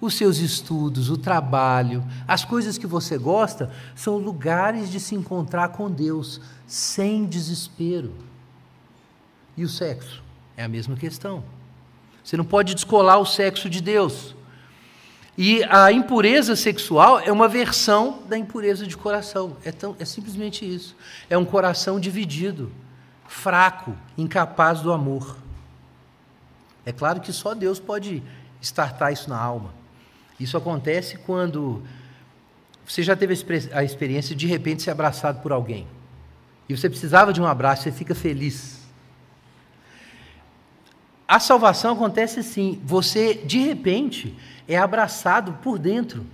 os 0.02 0.16
seus 0.16 0.40
estudos, 0.40 1.10
o 1.10 1.18
trabalho, 1.18 2.04
as 2.28 2.44
coisas 2.44 2.78
que 2.78 2.86
você 2.86 3.18
gosta, 3.18 3.72
são 3.96 4.18
lugares 4.18 4.92
de 4.92 5.00
se 5.00 5.16
encontrar 5.16 5.70
com 5.70 5.90
Deus 5.90 6.42
sem 6.68 7.26
desespero. 7.26 8.14
E 9.56 9.64
o 9.64 9.70
sexo? 9.70 10.22
É 10.58 10.64
a 10.64 10.68
mesma 10.68 10.96
questão. 10.98 11.44
Você 12.24 12.36
não 12.36 12.46
pode 12.46 12.74
descolar 12.74 13.20
o 13.20 13.26
sexo 13.26 13.70
de 13.70 13.82
Deus. 13.82 14.36
E 15.38 15.64
a 15.64 15.92
impureza 15.92 16.56
sexual 16.56 17.20
é 17.20 17.32
uma 17.32 17.48
versão 17.48 18.20
da 18.28 18.38
impureza 18.38 18.86
de 18.86 18.96
coração. 18.96 19.58
É, 19.66 19.72
tão, 19.72 19.96
é 20.00 20.06
simplesmente 20.06 20.64
isso. 20.64 20.96
É 21.30 21.38
um 21.38 21.46
coração 21.46 22.00
dividido, 22.00 22.72
fraco, 23.28 23.96
incapaz 24.18 24.82
do 24.82 24.92
amor. 24.92 25.38
É 26.86 26.92
claro 26.92 27.20
que 27.20 27.34
só 27.34 27.56
Deus 27.56 27.80
pode 27.80 28.22
estartar 28.62 29.12
isso 29.12 29.30
na 29.30 29.40
alma. 29.40 29.74
Isso 30.40 30.56
acontece 30.56 31.18
quando 31.18 31.82
você 32.86 33.02
já 33.02 33.16
teve 33.16 33.34
a 33.74 33.84
experiência 33.84 34.36
de 34.36 34.46
de 34.46 34.48
repente 34.48 34.84
ser 34.84 34.92
abraçado 34.92 35.42
por 35.42 35.52
alguém. 35.52 35.88
E 36.68 36.78
você 36.78 36.90
precisava 36.90 37.34
de 37.34 37.42
um 37.42 37.46
abraço, 37.46 37.84
você 37.84 37.92
fica 37.92 38.14
feliz. 38.14 38.83
A 41.28 41.40
salvação 41.40 41.94
acontece 41.94 42.40
assim: 42.40 42.82
você, 42.84 43.34
de 43.34 43.60
repente, 43.60 44.36
é 44.68 44.78
abraçado 44.78 45.54
por 45.62 45.80
dentro. 45.80 46.26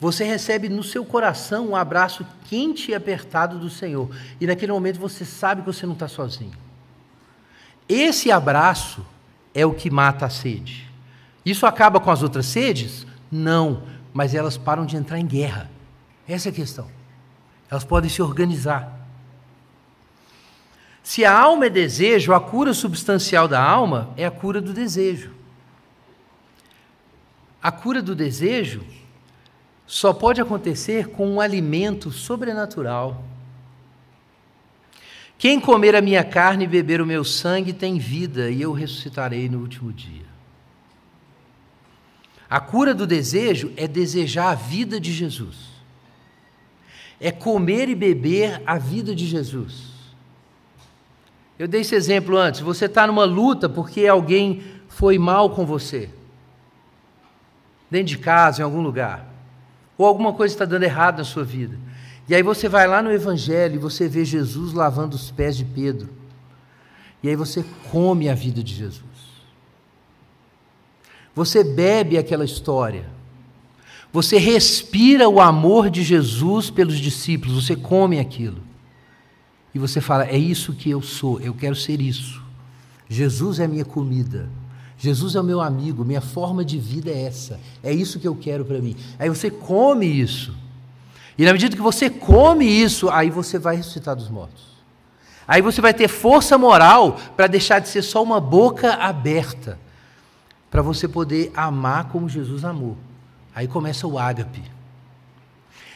Você 0.00 0.24
recebe 0.24 0.68
no 0.68 0.82
seu 0.82 1.04
coração 1.04 1.68
um 1.70 1.76
abraço 1.76 2.24
quente 2.48 2.92
e 2.92 2.94
apertado 2.94 3.58
do 3.58 3.68
Senhor. 3.68 4.08
E 4.40 4.46
naquele 4.46 4.70
momento 4.70 5.00
você 5.00 5.24
sabe 5.24 5.62
que 5.62 5.66
você 5.66 5.84
não 5.86 5.94
está 5.94 6.06
sozinho. 6.06 6.56
Esse 7.88 8.30
abraço 8.30 9.04
é 9.54 9.66
o 9.66 9.74
que 9.74 9.90
mata 9.90 10.26
a 10.26 10.30
sede. 10.30 10.88
Isso 11.44 11.66
acaba 11.66 11.98
com 11.98 12.10
as 12.10 12.22
outras 12.22 12.46
sedes? 12.46 13.06
Não, 13.30 13.82
mas 14.12 14.34
elas 14.34 14.56
param 14.56 14.86
de 14.86 14.96
entrar 14.96 15.18
em 15.18 15.26
guerra. 15.26 15.70
Essa 16.28 16.48
é 16.48 16.52
a 16.52 16.54
questão. 16.54 16.86
Elas 17.70 17.84
podem 17.84 18.08
se 18.08 18.22
organizar. 18.22 18.97
Se 21.08 21.24
a 21.24 21.34
alma 21.34 21.64
é 21.64 21.70
desejo, 21.70 22.34
a 22.34 22.38
cura 22.38 22.74
substancial 22.74 23.48
da 23.48 23.58
alma 23.58 24.12
é 24.14 24.26
a 24.26 24.30
cura 24.30 24.60
do 24.60 24.74
desejo. 24.74 25.32
A 27.62 27.72
cura 27.72 28.02
do 28.02 28.14
desejo 28.14 28.84
só 29.86 30.12
pode 30.12 30.38
acontecer 30.38 31.08
com 31.08 31.26
um 31.26 31.40
alimento 31.40 32.10
sobrenatural. 32.10 33.24
Quem 35.38 35.58
comer 35.58 35.96
a 35.96 36.02
minha 36.02 36.22
carne 36.22 36.64
e 36.64 36.68
beber 36.68 37.00
o 37.00 37.06
meu 37.06 37.24
sangue 37.24 37.72
tem 37.72 37.98
vida, 37.98 38.50
e 38.50 38.60
eu 38.60 38.72
ressuscitarei 38.74 39.48
no 39.48 39.60
último 39.60 39.90
dia. 39.90 40.26
A 42.50 42.60
cura 42.60 42.92
do 42.92 43.06
desejo 43.06 43.72
é 43.78 43.88
desejar 43.88 44.50
a 44.50 44.54
vida 44.54 45.00
de 45.00 45.10
Jesus. 45.10 45.56
É 47.18 47.32
comer 47.32 47.88
e 47.88 47.94
beber 47.94 48.62
a 48.66 48.76
vida 48.76 49.14
de 49.14 49.26
Jesus. 49.26 49.87
Eu 51.58 51.66
dei 51.66 51.80
esse 51.80 51.94
exemplo 51.94 52.36
antes. 52.36 52.60
Você 52.60 52.84
está 52.84 53.06
numa 53.06 53.24
luta 53.24 53.68
porque 53.68 54.06
alguém 54.06 54.62
foi 54.88 55.18
mal 55.18 55.50
com 55.50 55.66
você 55.66 56.10
dentro 57.90 58.08
de 58.08 58.18
casa, 58.18 58.60
em 58.60 58.64
algum 58.64 58.82
lugar, 58.82 59.26
ou 59.96 60.06
alguma 60.06 60.32
coisa 60.32 60.54
está 60.54 60.64
dando 60.64 60.82
errado 60.82 61.18
na 61.18 61.24
sua 61.24 61.44
vida. 61.44 61.78
E 62.28 62.34
aí 62.34 62.42
você 62.42 62.68
vai 62.68 62.86
lá 62.86 63.02
no 63.02 63.10
Evangelho 63.10 63.76
e 63.76 63.78
você 63.78 64.06
vê 64.06 64.24
Jesus 64.24 64.72
lavando 64.72 65.16
os 65.16 65.30
pés 65.30 65.56
de 65.56 65.64
Pedro. 65.64 66.10
E 67.22 67.28
aí 67.28 67.34
você 67.34 67.64
come 67.90 68.28
a 68.28 68.34
vida 68.34 68.62
de 68.62 68.74
Jesus. 68.74 69.02
Você 71.34 71.64
bebe 71.64 72.18
aquela 72.18 72.44
história. 72.44 73.06
Você 74.12 74.38
respira 74.38 75.28
o 75.28 75.40
amor 75.40 75.90
de 75.90 76.02
Jesus 76.02 76.70
pelos 76.70 76.98
discípulos, 76.98 77.64
você 77.64 77.76
come 77.76 78.18
aquilo. 78.18 78.67
E 79.74 79.78
você 79.78 80.00
fala: 80.00 80.26
é 80.26 80.36
isso 80.36 80.72
que 80.72 80.90
eu 80.90 81.02
sou, 81.02 81.40
eu 81.40 81.54
quero 81.54 81.74
ser 81.74 82.00
isso. 82.00 82.42
Jesus 83.08 83.58
é 83.58 83.66
minha 83.66 83.84
comida. 83.84 84.48
Jesus 84.98 85.36
é 85.36 85.40
o 85.40 85.44
meu 85.44 85.60
amigo, 85.60 86.04
minha 86.04 86.20
forma 86.20 86.64
de 86.64 86.76
vida 86.76 87.10
é 87.10 87.22
essa. 87.22 87.60
É 87.82 87.92
isso 87.92 88.18
que 88.18 88.26
eu 88.26 88.34
quero 88.34 88.64
para 88.64 88.80
mim. 88.80 88.96
Aí 89.18 89.28
você 89.28 89.48
come 89.50 90.06
isso. 90.06 90.52
E 91.38 91.44
na 91.44 91.52
medida 91.52 91.76
que 91.76 91.82
você 91.82 92.10
come 92.10 92.66
isso, 92.66 93.08
aí 93.08 93.30
você 93.30 93.60
vai 93.60 93.76
ressuscitar 93.76 94.16
dos 94.16 94.28
mortos. 94.28 94.64
Aí 95.46 95.62
você 95.62 95.80
vai 95.80 95.94
ter 95.94 96.08
força 96.08 96.58
moral 96.58 97.16
para 97.36 97.46
deixar 97.46 97.78
de 97.78 97.88
ser 97.88 98.02
só 98.02 98.22
uma 98.22 98.40
boca 98.40 98.94
aberta, 98.94 99.78
para 100.68 100.82
você 100.82 101.06
poder 101.06 101.52
amar 101.54 102.08
como 102.08 102.28
Jesus 102.28 102.64
amou. 102.64 102.96
Aí 103.54 103.68
começa 103.68 104.06
o 104.06 104.18
ágape. 104.18 104.62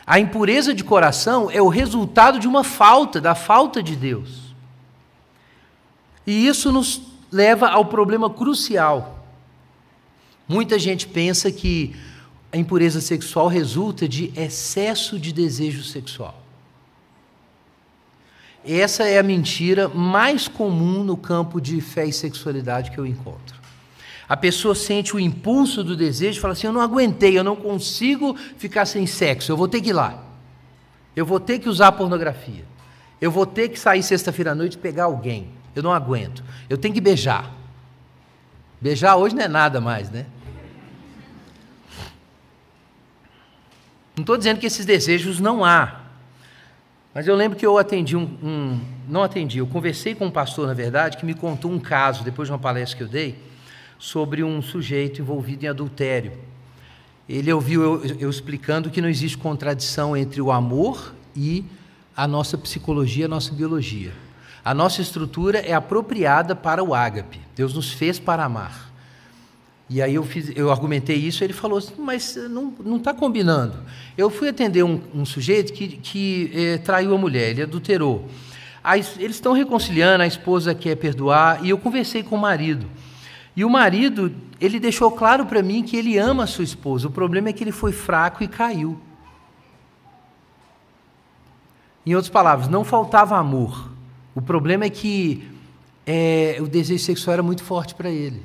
A 0.07 0.19
impureza 0.19 0.75
de 0.75 0.83
coração 0.83 1.51
é 1.51 1.63
o 1.63 1.69
resultado 1.69 2.39
de 2.39 2.49
uma 2.49 2.65
falta, 2.65 3.21
da 3.21 3.35
falta 3.35 3.83
de 3.83 3.95
Deus. 3.95 4.55
E 6.27 6.47
isso 6.47 6.73
nos 6.73 7.01
leva 7.31 7.69
ao 7.69 7.87
problema 7.87 8.29
crucial. 8.29 9.27
Muita 10.49 10.79
gente 10.79 11.07
pensa 11.07 11.51
que 11.51 11.95
a 12.53 12.57
impureza 12.57 13.01
sexual 13.01 13.47
resulta 13.49 14.09
de 14.09 14.33
excesso 14.37 15.19
de 15.19 15.33
desejo 15.33 15.83
sexual. 15.83 16.43
Essa 18.65 19.05
é 19.05 19.19
a 19.19 19.23
mentira 19.23 19.89
mais 19.89 20.47
comum 20.47 21.03
no 21.03 21.17
campo 21.17 21.61
de 21.61 21.81
fé 21.81 22.05
e 22.07 22.13
sexualidade 22.13 22.91
que 22.91 22.99
eu 22.99 23.07
encontro. 23.07 23.62
A 24.33 24.37
pessoa 24.39 24.75
sente 24.75 25.15
o 25.15 25.21
impulso 25.21 25.85
do 25.85 25.95
desejo 25.95 26.39
e 26.39 26.41
fala 26.41 26.53
assim: 26.53 26.67
Eu 26.67 26.73
não 26.73 26.81
aguentei, 26.81 27.39
eu 27.39 27.45
não 27.45 27.55
consigo 27.55 28.35
ficar 28.57 28.87
sem 28.87 29.07
sexo, 29.07 29.53
eu 29.53 29.59
vou 29.59 29.69
ter 29.69 29.83
que 29.83 29.91
ir 29.91 29.93
lá. 29.93 30.25
Eu 31.15 31.27
vou 31.27 31.39
ter 31.39 31.59
que 31.59 31.69
usar 31.69 31.93
pornografia. 31.93 32.65
Eu 33.21 33.31
vou 33.31 33.45
ter 33.45 33.69
que 33.69 33.79
sair 33.79 34.03
sexta-feira 34.03 34.53
à 34.53 34.55
noite 34.55 34.73
e 34.73 34.79
pegar 34.79 35.05
alguém. 35.05 35.51
Eu 35.77 35.83
não 35.83 35.93
aguento. 35.93 36.43
Eu 36.67 36.79
tenho 36.79 36.95
que 36.95 37.01
beijar. 37.01 37.53
Beijar 38.81 39.17
hoje 39.17 39.35
não 39.35 39.43
é 39.43 39.49
nada 39.49 39.83
mais, 39.83 40.09
né? 40.09 40.25
Não 44.17 44.23
estou 44.23 44.39
dizendo 44.39 44.59
que 44.59 44.67
esses 44.67 44.87
desejos 44.87 45.41
não 45.41 45.63
há. 45.63 46.01
Mas 47.13 47.29
eu 47.29 47.37
lembro 47.37 47.59
que 47.59 47.67
eu 47.67 47.77
atendi 47.77 48.17
um, 48.17 48.23
um, 48.43 48.81
Não 49.07 49.23
atendi, 49.23 49.59
eu 49.59 49.67
conversei 49.67 50.15
com 50.15 50.25
um 50.25 50.31
pastor, 50.31 50.67
na 50.67 50.73
verdade, 50.73 51.19
que 51.19 51.27
me 51.27 51.35
contou 51.35 51.71
um 51.71 51.79
caso, 51.79 52.25
depois 52.25 52.49
de 52.49 52.53
uma 52.53 52.59
palestra 52.59 52.97
que 52.97 53.05
eu 53.05 53.09
dei, 53.09 53.52
sobre 54.03 54.43
um 54.43 54.61
sujeito 54.61 55.23
envolvido 55.23 55.65
em 55.65 55.69
adultério. 55.69 56.33
Ele 57.29 57.53
ouviu 57.53 57.83
eu, 57.83 58.05
eu 58.19 58.29
explicando 58.29 58.91
que 58.91 59.01
não 59.01 59.09
existe 59.09 59.39
contradição 59.39 60.17
entre 60.17 60.43
o 60.43 60.51
amor 60.51 61.15
e 61.37 61.65
a 62.17 62.27
nossa 62.27 62.59
psicologia, 62.59 63.27
a 63.27 63.29
nossa 63.29 63.53
biologia. 63.53 64.13
A 64.65 64.75
nossa 64.75 65.01
estrutura 65.01 65.59
é 65.61 65.73
apropriada 65.73 66.57
para 66.57 66.83
o 66.83 66.97
ágape. 66.97 67.41
Deus 67.55 67.75
nos 67.75 67.93
fez 67.93 68.19
para 68.19 68.45
amar. 68.45 68.93
E 69.89 70.03
aí 70.03 70.17
eu, 70.17 70.25
fiz, 70.25 70.51
eu 70.57 70.73
argumentei 70.73 71.17
isso, 71.17 71.45
ele 71.45 71.53
falou 71.53 71.79
assim, 71.79 71.95
mas 71.97 72.35
não 72.35 72.97
está 72.97 73.15
combinando. 73.15 73.77
Eu 74.19 74.31
fui 74.31 74.49
atender 74.49 74.83
um, 74.83 75.01
um 75.15 75.25
sujeito 75.25 75.73
que, 75.73 75.87
que 75.87 76.51
eh, 76.53 76.79
traiu 76.79 77.15
a 77.15 77.19
mulher, 77.19 77.51
ele 77.51 77.63
adulterou. 77.63 78.29
Eles 79.21 79.37
estão 79.37 79.53
reconciliando, 79.53 80.25
a 80.25 80.27
esposa 80.27 80.75
quer 80.75 80.97
perdoar, 80.97 81.65
e 81.65 81.71
eu 81.71 81.79
conversei 81.79 82.25
com 82.25 82.35
o 82.35 82.41
marido. 82.41 82.85
E 83.55 83.65
o 83.65 83.71
marido, 83.71 84.35
ele 84.61 84.81
deixou 84.81 85.11
claro 85.13 85.47
para 85.47 85.63
mim 85.63 85.83
que 85.83 85.97
ele 85.97 86.17
ama 86.17 86.45
a 86.45 86.47
sua 86.47 86.65
esposa. 86.65 87.09
O 87.09 87.11
problema 87.11 87.51
é 87.51 87.53
que 87.53 87.63
ele 87.63 87.73
foi 87.73 87.93
fraco 87.93 88.43
e 88.43 88.49
caiu. 88.49 88.99
Em 92.05 92.15
outras 92.15 92.31
palavras, 92.31 92.69
não 92.69 92.85
faltava 92.85 93.37
amor. 93.37 93.91
O 94.35 94.41
problema 94.41 94.85
é 94.85 94.91
que 94.91 95.49
é, 96.07 96.57
o 96.61 96.67
desejo 96.67 97.05
sexual 97.05 97.35
era 97.35 97.43
muito 97.43 97.63
forte 97.63 97.95
para 97.95 98.11
ele. 98.11 98.43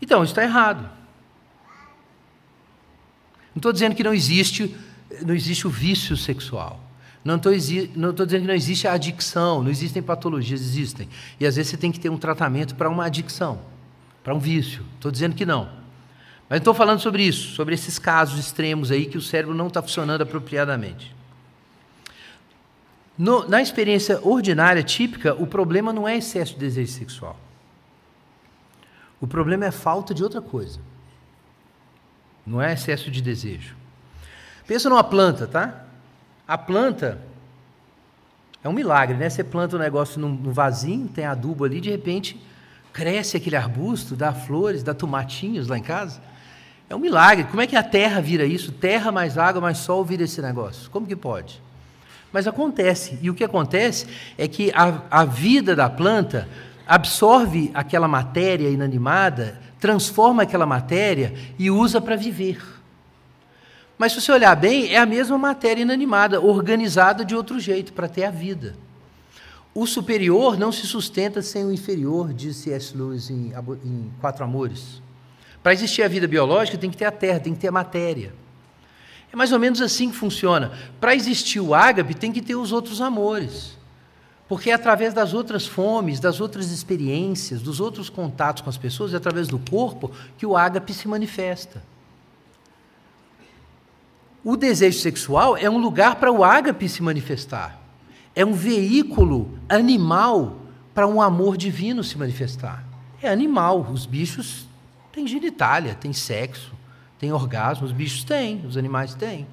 Então, 0.00 0.24
isso 0.24 0.32
está 0.32 0.42
errado. 0.42 0.82
Não 3.54 3.58
estou 3.58 3.72
dizendo 3.72 3.94
que 3.94 4.02
não 4.02 4.14
existe, 4.14 4.74
não 5.24 5.34
existe 5.34 5.66
o 5.66 5.70
vício 5.70 6.16
sexual. 6.16 6.80
Não 7.24 7.36
estou 7.36 7.52
dizendo 7.52 8.42
que 8.42 8.48
não 8.48 8.54
existe 8.54 8.88
a 8.88 8.92
adicção, 8.92 9.62
não 9.62 9.70
existem 9.70 10.02
patologias, 10.02 10.60
existem. 10.60 11.08
E 11.38 11.46
às 11.46 11.56
vezes 11.56 11.70
você 11.70 11.76
tem 11.76 11.92
que 11.92 12.00
ter 12.00 12.08
um 12.08 12.18
tratamento 12.18 12.74
para 12.74 12.88
uma 12.88 13.04
adicção, 13.04 13.60
para 14.24 14.34
um 14.34 14.40
vício. 14.40 14.84
Estou 14.96 15.10
dizendo 15.10 15.34
que 15.34 15.46
não. 15.46 15.68
Mas 16.48 16.58
estou 16.58 16.74
falando 16.74 17.00
sobre 17.00 17.22
isso, 17.22 17.54
sobre 17.54 17.74
esses 17.74 17.98
casos 17.98 18.38
extremos 18.38 18.90
aí 18.90 19.06
que 19.06 19.16
o 19.16 19.22
cérebro 19.22 19.54
não 19.54 19.68
está 19.68 19.80
funcionando 19.80 20.22
apropriadamente. 20.22 21.14
No, 23.16 23.48
na 23.48 23.62
experiência 23.62 24.18
ordinária, 24.22 24.82
típica, 24.82 25.34
o 25.34 25.46
problema 25.46 25.92
não 25.92 26.08
é 26.08 26.16
excesso 26.16 26.54
de 26.54 26.58
desejo 26.58 26.92
sexual. 26.92 27.38
O 29.20 29.26
problema 29.28 29.64
é 29.64 29.70
falta 29.70 30.12
de 30.12 30.24
outra 30.24 30.42
coisa. 30.42 30.80
Não 32.44 32.60
é 32.60 32.72
excesso 32.72 33.10
de 33.10 33.22
desejo. 33.22 33.76
Pensa 34.66 34.88
numa 34.88 35.04
planta, 35.04 35.46
tá? 35.46 35.86
A 36.46 36.58
planta 36.58 37.18
é 38.62 38.68
um 38.68 38.72
milagre, 38.72 39.16
né? 39.16 39.28
Você 39.28 39.42
planta 39.42 39.76
um 39.76 39.78
negócio 39.78 40.20
num, 40.20 40.52
vasinho, 40.52 41.08
tem 41.08 41.24
adubo 41.24 41.64
ali, 41.64 41.80
de 41.80 41.90
repente 41.90 42.40
cresce 42.92 43.36
aquele 43.36 43.56
arbusto, 43.56 44.14
dá 44.14 44.32
flores, 44.34 44.82
dá 44.82 44.92
tomatinhos 44.92 45.66
lá 45.66 45.78
em 45.78 45.82
casa. 45.82 46.20
É 46.90 46.94
um 46.94 46.98
milagre. 46.98 47.44
Como 47.44 47.60
é 47.62 47.66
que 47.66 47.74
a 47.74 47.82
terra 47.82 48.20
vira 48.20 48.44
isso? 48.44 48.70
Terra 48.70 49.10
mais 49.10 49.38
água 49.38 49.62
mais 49.62 49.78
sol 49.78 50.04
vira 50.04 50.24
esse 50.24 50.42
negócio. 50.42 50.90
Como 50.90 51.06
que 51.06 51.16
pode? 51.16 51.60
Mas 52.30 52.46
acontece. 52.46 53.18
E 53.22 53.30
o 53.30 53.34
que 53.34 53.44
acontece 53.44 54.06
é 54.36 54.46
que 54.46 54.70
a, 54.74 55.00
a 55.10 55.24
vida 55.24 55.74
da 55.74 55.88
planta 55.88 56.48
absorve 56.86 57.70
aquela 57.72 58.06
matéria 58.06 58.68
inanimada, 58.68 59.58
transforma 59.80 60.42
aquela 60.42 60.66
matéria 60.66 61.32
e 61.58 61.70
usa 61.70 62.00
para 62.00 62.14
viver. 62.14 62.60
Mas 64.02 64.10
se 64.10 64.20
você 64.20 64.32
olhar 64.32 64.56
bem, 64.56 64.92
é 64.92 64.98
a 64.98 65.06
mesma 65.06 65.38
matéria 65.38 65.82
inanimada, 65.82 66.40
organizada 66.40 67.24
de 67.24 67.36
outro 67.36 67.60
jeito, 67.60 67.92
para 67.92 68.08
ter 68.08 68.24
a 68.24 68.32
vida. 68.32 68.74
O 69.72 69.86
superior 69.86 70.58
não 70.58 70.72
se 70.72 70.88
sustenta 70.88 71.40
sem 71.40 71.64
o 71.64 71.70
inferior, 71.70 72.32
disse 72.34 72.64
C.S. 72.64 72.96
Lewis 72.96 73.30
em, 73.30 73.52
em 73.84 74.12
Quatro 74.20 74.42
Amores. 74.42 75.00
Para 75.62 75.72
existir 75.72 76.02
a 76.02 76.08
vida 76.08 76.26
biológica, 76.26 76.76
tem 76.76 76.90
que 76.90 76.96
ter 76.96 77.04
a 77.04 77.12
terra, 77.12 77.38
tem 77.38 77.54
que 77.54 77.60
ter 77.60 77.68
a 77.68 77.70
matéria. 77.70 78.34
É 79.32 79.36
mais 79.36 79.52
ou 79.52 79.60
menos 79.60 79.80
assim 79.80 80.10
que 80.10 80.16
funciona. 80.16 80.72
Para 81.00 81.14
existir 81.14 81.60
o 81.60 81.72
ágape, 81.72 82.12
tem 82.12 82.32
que 82.32 82.42
ter 82.42 82.56
os 82.56 82.72
outros 82.72 83.00
amores. 83.00 83.78
Porque 84.48 84.70
é 84.70 84.74
através 84.74 85.14
das 85.14 85.32
outras 85.32 85.64
fomes, 85.64 86.18
das 86.18 86.40
outras 86.40 86.72
experiências, 86.72 87.62
dos 87.62 87.78
outros 87.78 88.10
contatos 88.10 88.62
com 88.62 88.68
as 88.68 88.76
pessoas, 88.76 89.14
é 89.14 89.16
através 89.18 89.46
do 89.46 89.60
corpo, 89.60 90.10
que 90.36 90.44
o 90.44 90.56
ágape 90.56 90.92
se 90.92 91.06
manifesta. 91.06 91.92
O 94.44 94.56
desejo 94.56 94.98
sexual 94.98 95.56
é 95.56 95.70
um 95.70 95.78
lugar 95.78 96.16
para 96.16 96.32
o 96.32 96.42
ágape 96.42 96.88
se 96.88 97.02
manifestar. 97.02 97.80
É 98.34 98.44
um 98.44 98.52
veículo 98.52 99.56
animal 99.68 100.56
para 100.92 101.06
um 101.06 101.22
amor 101.22 101.56
divino 101.56 102.02
se 102.02 102.18
manifestar. 102.18 102.84
É 103.22 103.30
animal. 103.30 103.86
Os 103.92 104.04
bichos 104.04 104.66
tem 105.12 105.26
genitália, 105.26 105.94
tem 105.94 106.12
sexo, 106.12 106.72
tem 107.18 107.32
orgasmo, 107.32 107.86
os 107.86 107.92
bichos 107.92 108.24
têm, 108.24 108.64
os 108.66 108.76
animais 108.76 109.14
têm. 109.14 109.46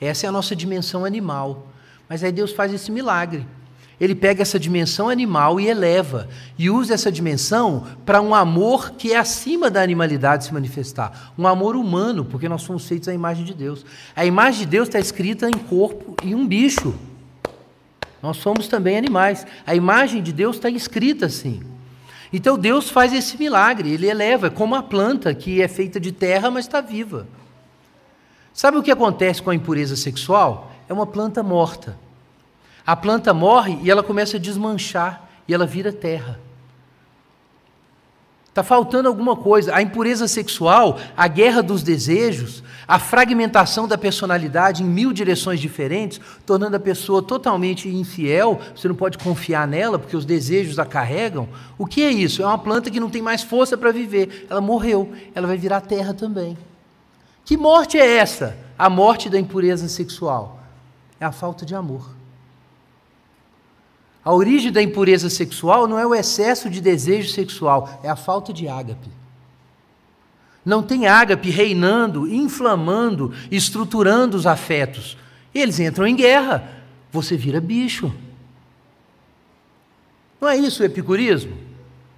Essa 0.00 0.26
é 0.26 0.28
a 0.28 0.32
nossa 0.32 0.56
dimensão 0.56 1.04
animal. 1.04 1.66
Mas 2.08 2.24
aí 2.24 2.32
Deus 2.32 2.52
faz 2.52 2.72
esse 2.72 2.90
milagre. 2.90 3.46
Ele 4.02 4.16
pega 4.16 4.42
essa 4.42 4.58
dimensão 4.58 5.08
animal 5.08 5.60
e 5.60 5.68
eleva, 5.68 6.28
e 6.58 6.68
usa 6.68 6.92
essa 6.92 7.10
dimensão 7.10 7.86
para 8.04 8.20
um 8.20 8.34
amor 8.34 8.94
que 8.98 9.12
é 9.12 9.16
acima 9.16 9.70
da 9.70 9.80
animalidade 9.80 10.44
se 10.44 10.52
manifestar. 10.52 11.32
Um 11.38 11.46
amor 11.46 11.76
humano, 11.76 12.24
porque 12.24 12.48
nós 12.48 12.62
somos 12.62 12.84
feitos 12.84 13.08
à 13.08 13.14
imagem 13.14 13.44
de 13.44 13.54
Deus. 13.54 13.86
A 14.16 14.26
imagem 14.26 14.62
de 14.62 14.66
Deus 14.66 14.88
está 14.88 14.98
escrita 14.98 15.48
em 15.48 15.56
corpo 15.56 16.16
e 16.20 16.34
um 16.34 16.44
bicho. 16.44 16.92
Nós 18.20 18.38
somos 18.38 18.66
também 18.66 18.98
animais. 18.98 19.46
A 19.64 19.72
imagem 19.72 20.20
de 20.20 20.32
Deus 20.32 20.56
está 20.56 20.68
escrita 20.68 21.26
assim. 21.26 21.62
Então 22.32 22.58
Deus 22.58 22.90
faz 22.90 23.12
esse 23.12 23.38
milagre, 23.38 23.92
ele 23.92 24.08
eleva, 24.08 24.50
como 24.50 24.74
a 24.74 24.82
planta 24.82 25.32
que 25.32 25.62
é 25.62 25.68
feita 25.68 26.00
de 26.00 26.10
terra, 26.10 26.50
mas 26.50 26.64
está 26.64 26.80
viva. 26.80 27.28
Sabe 28.52 28.78
o 28.78 28.82
que 28.82 28.90
acontece 28.90 29.40
com 29.40 29.50
a 29.50 29.54
impureza 29.54 29.94
sexual? 29.94 30.72
É 30.88 30.92
uma 30.92 31.06
planta 31.06 31.40
morta. 31.40 31.96
A 32.86 32.96
planta 32.96 33.32
morre 33.32 33.78
e 33.82 33.90
ela 33.90 34.02
começa 34.02 34.36
a 34.36 34.40
desmanchar 34.40 35.28
e 35.46 35.54
ela 35.54 35.66
vira 35.66 35.92
terra. 35.92 36.40
Está 38.52 38.62
faltando 38.62 39.08
alguma 39.08 39.34
coisa. 39.34 39.74
A 39.74 39.80
impureza 39.80 40.28
sexual, 40.28 40.98
a 41.16 41.26
guerra 41.26 41.62
dos 41.62 41.82
desejos, 41.82 42.62
a 42.86 42.98
fragmentação 42.98 43.88
da 43.88 43.96
personalidade 43.96 44.82
em 44.82 44.86
mil 44.86 45.10
direções 45.10 45.58
diferentes, 45.58 46.20
tornando 46.44 46.76
a 46.76 46.80
pessoa 46.80 47.22
totalmente 47.22 47.88
infiel, 47.88 48.60
você 48.76 48.88
não 48.88 48.94
pode 48.94 49.16
confiar 49.16 49.66
nela 49.66 49.98
porque 49.98 50.14
os 50.14 50.26
desejos 50.26 50.78
a 50.78 50.84
carregam. 50.84 51.48
O 51.78 51.86
que 51.86 52.02
é 52.02 52.10
isso? 52.10 52.42
É 52.42 52.46
uma 52.46 52.58
planta 52.58 52.90
que 52.90 53.00
não 53.00 53.08
tem 53.08 53.22
mais 53.22 53.42
força 53.42 53.74
para 53.74 53.90
viver. 53.90 54.46
Ela 54.50 54.60
morreu, 54.60 55.10
ela 55.34 55.46
vai 55.46 55.56
virar 55.56 55.80
terra 55.80 56.12
também. 56.12 56.58
Que 57.46 57.56
morte 57.56 57.96
é 57.96 58.18
essa? 58.18 58.54
A 58.78 58.90
morte 58.90 59.30
da 59.30 59.40
impureza 59.40 59.88
sexual. 59.88 60.60
É 61.18 61.24
a 61.24 61.32
falta 61.32 61.64
de 61.64 61.74
amor. 61.74 62.21
A 64.24 64.32
origem 64.32 64.70
da 64.70 64.80
impureza 64.80 65.28
sexual 65.28 65.88
não 65.88 65.98
é 65.98 66.06
o 66.06 66.14
excesso 66.14 66.70
de 66.70 66.80
desejo 66.80 67.28
sexual, 67.30 68.00
é 68.04 68.08
a 68.08 68.16
falta 68.16 68.52
de 68.52 68.68
ágape. 68.68 69.10
Não 70.64 70.80
tem 70.82 71.08
ágape 71.08 71.50
reinando, 71.50 72.32
inflamando, 72.32 73.34
estruturando 73.50 74.36
os 74.36 74.46
afetos. 74.46 75.16
Eles 75.52 75.80
entram 75.80 76.06
em 76.06 76.14
guerra, 76.14 76.70
você 77.10 77.36
vira 77.36 77.60
bicho. 77.60 78.12
Não 80.40 80.48
é 80.48 80.56
isso 80.56 80.82
o 80.82 80.86
epicurismo? 80.86 81.56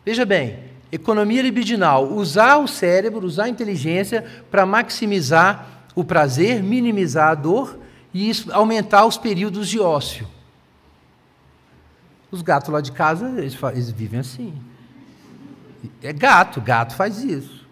Veja 0.05 0.27
bem, 0.27 0.59
economia 0.93 1.41
libidinal, 1.41 2.13
usar 2.13 2.59
o 2.59 2.69
cérebro, 2.69 3.27
usar 3.27 3.45
a 3.45 3.49
inteligência 3.49 4.25
para 4.51 4.67
maximizar 4.67 5.87
o 5.95 6.05
prazer, 6.05 6.63
minimizar 6.63 7.31
a 7.31 7.35
dor 7.35 7.79
e 8.13 8.31
aumentar 8.53 9.07
os 9.07 9.17
períodos 9.17 9.69
de 9.69 9.81
ócio. 9.81 10.29
Os 12.35 12.43
gatos 12.43 12.69
lá 12.69 12.81
de 12.81 12.91
casa, 12.91 13.29
eles, 13.39 13.57
eles 13.63 13.91
vivem 13.93 14.19
assim. 14.19 14.53
É 16.03 16.13
gato, 16.13 16.61
gato 16.61 16.97
faz 16.97 17.23
isso. 17.23 17.65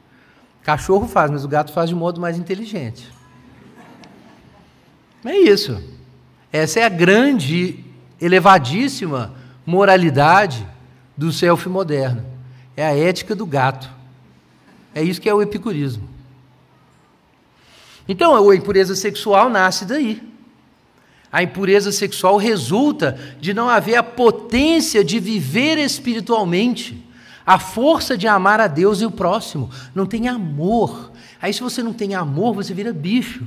Cachorro 0.62 1.08
faz, 1.08 1.32
mas 1.32 1.44
o 1.44 1.48
gato 1.48 1.72
faz 1.72 1.88
de 1.88 1.96
modo 1.96 2.20
mais 2.20 2.38
inteligente. 2.38 3.12
É 5.24 5.36
isso. 5.36 5.82
Essa 6.52 6.78
é 6.78 6.84
a 6.84 6.88
grande, 6.88 7.84
elevadíssima 8.20 9.34
moralidade 9.66 10.64
do 11.16 11.32
self 11.32 11.68
moderno. 11.68 12.24
É 12.76 12.86
a 12.86 12.96
ética 12.96 13.34
do 13.34 13.44
gato. 13.44 13.90
É 14.94 15.02
isso 15.02 15.20
que 15.20 15.28
é 15.28 15.34
o 15.34 15.42
epicurismo. 15.42 16.08
Então, 18.06 18.48
a 18.48 18.54
impureza 18.54 18.94
sexual 18.94 19.50
nasce 19.50 19.84
daí. 19.84 20.22
A 21.32 21.42
impureza 21.42 21.90
sexual 21.90 22.36
resulta 22.36 23.18
de 23.40 23.54
não 23.54 23.68
haver 23.68 23.96
a 23.96 24.02
potência 24.02 25.02
de 25.02 25.18
viver 25.18 25.78
espiritualmente, 25.78 27.02
a 27.44 27.58
força 27.58 28.18
de 28.18 28.28
amar 28.28 28.60
a 28.60 28.66
Deus 28.66 29.00
e 29.00 29.06
o 29.06 29.10
próximo. 29.10 29.70
Não 29.94 30.04
tem 30.04 30.28
amor. 30.28 31.10
Aí, 31.40 31.52
se 31.52 31.62
você 31.62 31.82
não 31.82 31.94
tem 31.94 32.14
amor, 32.14 32.54
você 32.54 32.74
vira 32.74 32.92
bicho. 32.92 33.46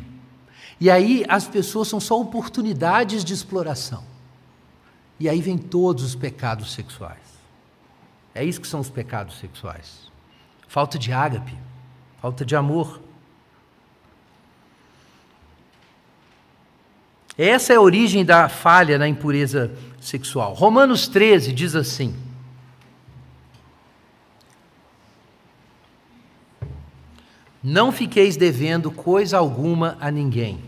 E 0.81 0.89
aí 0.89 1.23
as 1.29 1.47
pessoas 1.47 1.87
são 1.87 1.99
só 1.99 2.19
oportunidades 2.19 3.23
de 3.23 3.33
exploração. 3.33 4.03
E 5.19 5.29
aí 5.29 5.39
vem 5.39 5.57
todos 5.57 6.03
os 6.03 6.15
pecados 6.15 6.73
sexuais. 6.73 7.19
É 8.33 8.43
isso 8.43 8.59
que 8.59 8.67
são 8.67 8.81
os 8.81 8.89
pecados 8.89 9.39
sexuais. 9.39 10.11
Falta 10.67 10.99
de 10.99 11.13
ágape, 11.13 11.57
falta 12.21 12.43
de 12.43 12.55
amor. 12.55 13.01
Essa 17.37 17.73
é 17.73 17.75
a 17.75 17.81
origem 17.81 18.23
da 18.23 18.47
falha 18.47 18.97
na 18.97 19.07
impureza 19.07 19.71
sexual. 19.99 20.53
Romanos 20.53 21.07
13 21.07 21.51
diz 21.51 21.75
assim: 21.75 22.15
Não 27.61 27.91
fiqueis 27.91 28.37
devendo 28.37 28.91
coisa 28.91 29.37
alguma 29.37 29.97
a 29.99 30.11
ninguém, 30.11 30.61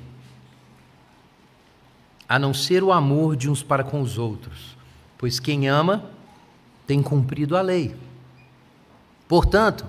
a 2.27 2.37
não 2.37 2.53
ser 2.53 2.83
o 2.83 2.91
amor 2.91 3.35
de 3.35 3.49
uns 3.49 3.63
para 3.63 3.83
com 3.83 4.01
os 4.01 4.17
outros, 4.17 4.75
pois 5.17 5.39
quem 5.39 5.69
ama 5.69 6.09
tem 6.85 7.01
cumprido 7.01 7.55
a 7.55 7.61
lei. 7.61 7.95
Portanto, 9.27 9.85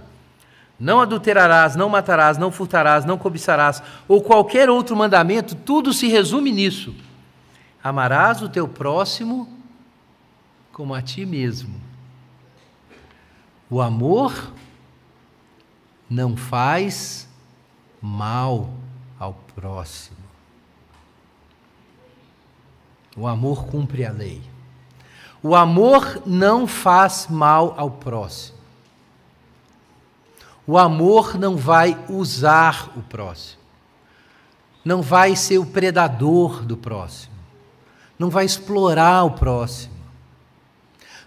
não 0.78 1.00
adulterarás, 1.00 1.74
não 1.74 1.88
matarás, 1.88 2.38
não 2.38 2.52
furtarás, 2.52 3.04
não 3.04 3.18
cobiçarás, 3.18 3.82
ou 4.06 4.22
qualquer 4.22 4.70
outro 4.70 4.94
mandamento, 4.94 5.54
tudo 5.54 5.92
se 5.92 6.06
resume 6.08 6.52
nisso. 6.52 6.94
Amarás 7.82 8.42
o 8.42 8.48
teu 8.48 8.68
próximo 8.68 9.48
como 10.72 10.94
a 10.94 11.02
ti 11.02 11.26
mesmo. 11.26 11.80
O 13.68 13.80
amor 13.80 14.52
não 16.08 16.36
faz 16.36 17.28
mal 18.00 18.70
ao 19.18 19.34
próximo. 19.54 20.16
O 23.16 23.26
amor 23.26 23.66
cumpre 23.66 24.04
a 24.04 24.12
lei. 24.12 24.40
O 25.42 25.56
amor 25.56 26.22
não 26.24 26.66
faz 26.66 27.26
mal 27.28 27.74
ao 27.76 27.90
próximo. 27.90 28.57
O 30.68 30.76
amor 30.76 31.38
não 31.38 31.56
vai 31.56 31.98
usar 32.10 32.92
o 32.94 33.00
próximo, 33.00 33.62
não 34.84 35.00
vai 35.00 35.34
ser 35.34 35.56
o 35.56 35.64
predador 35.64 36.62
do 36.62 36.76
próximo, 36.76 37.32
não 38.18 38.28
vai 38.28 38.44
explorar 38.44 39.24
o 39.24 39.30
próximo, 39.30 39.94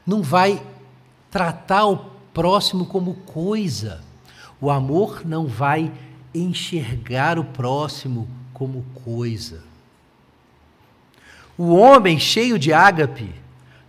não 0.05 0.21
vai 0.21 0.63
tratar 1.31 1.87
o 1.87 1.97
próximo 2.31 2.85
como 2.85 3.15
coisa. 3.15 4.03
O 4.61 4.69
amor 4.69 5.25
não 5.25 5.47
vai 5.47 5.91
enxergar 6.35 7.39
o 7.39 7.43
próximo 7.43 8.27
como 8.53 8.85
coisa. 9.03 9.63
O 11.57 11.73
homem 11.73 12.19
cheio 12.19 12.59
de 12.59 12.71
ágape 12.71 13.40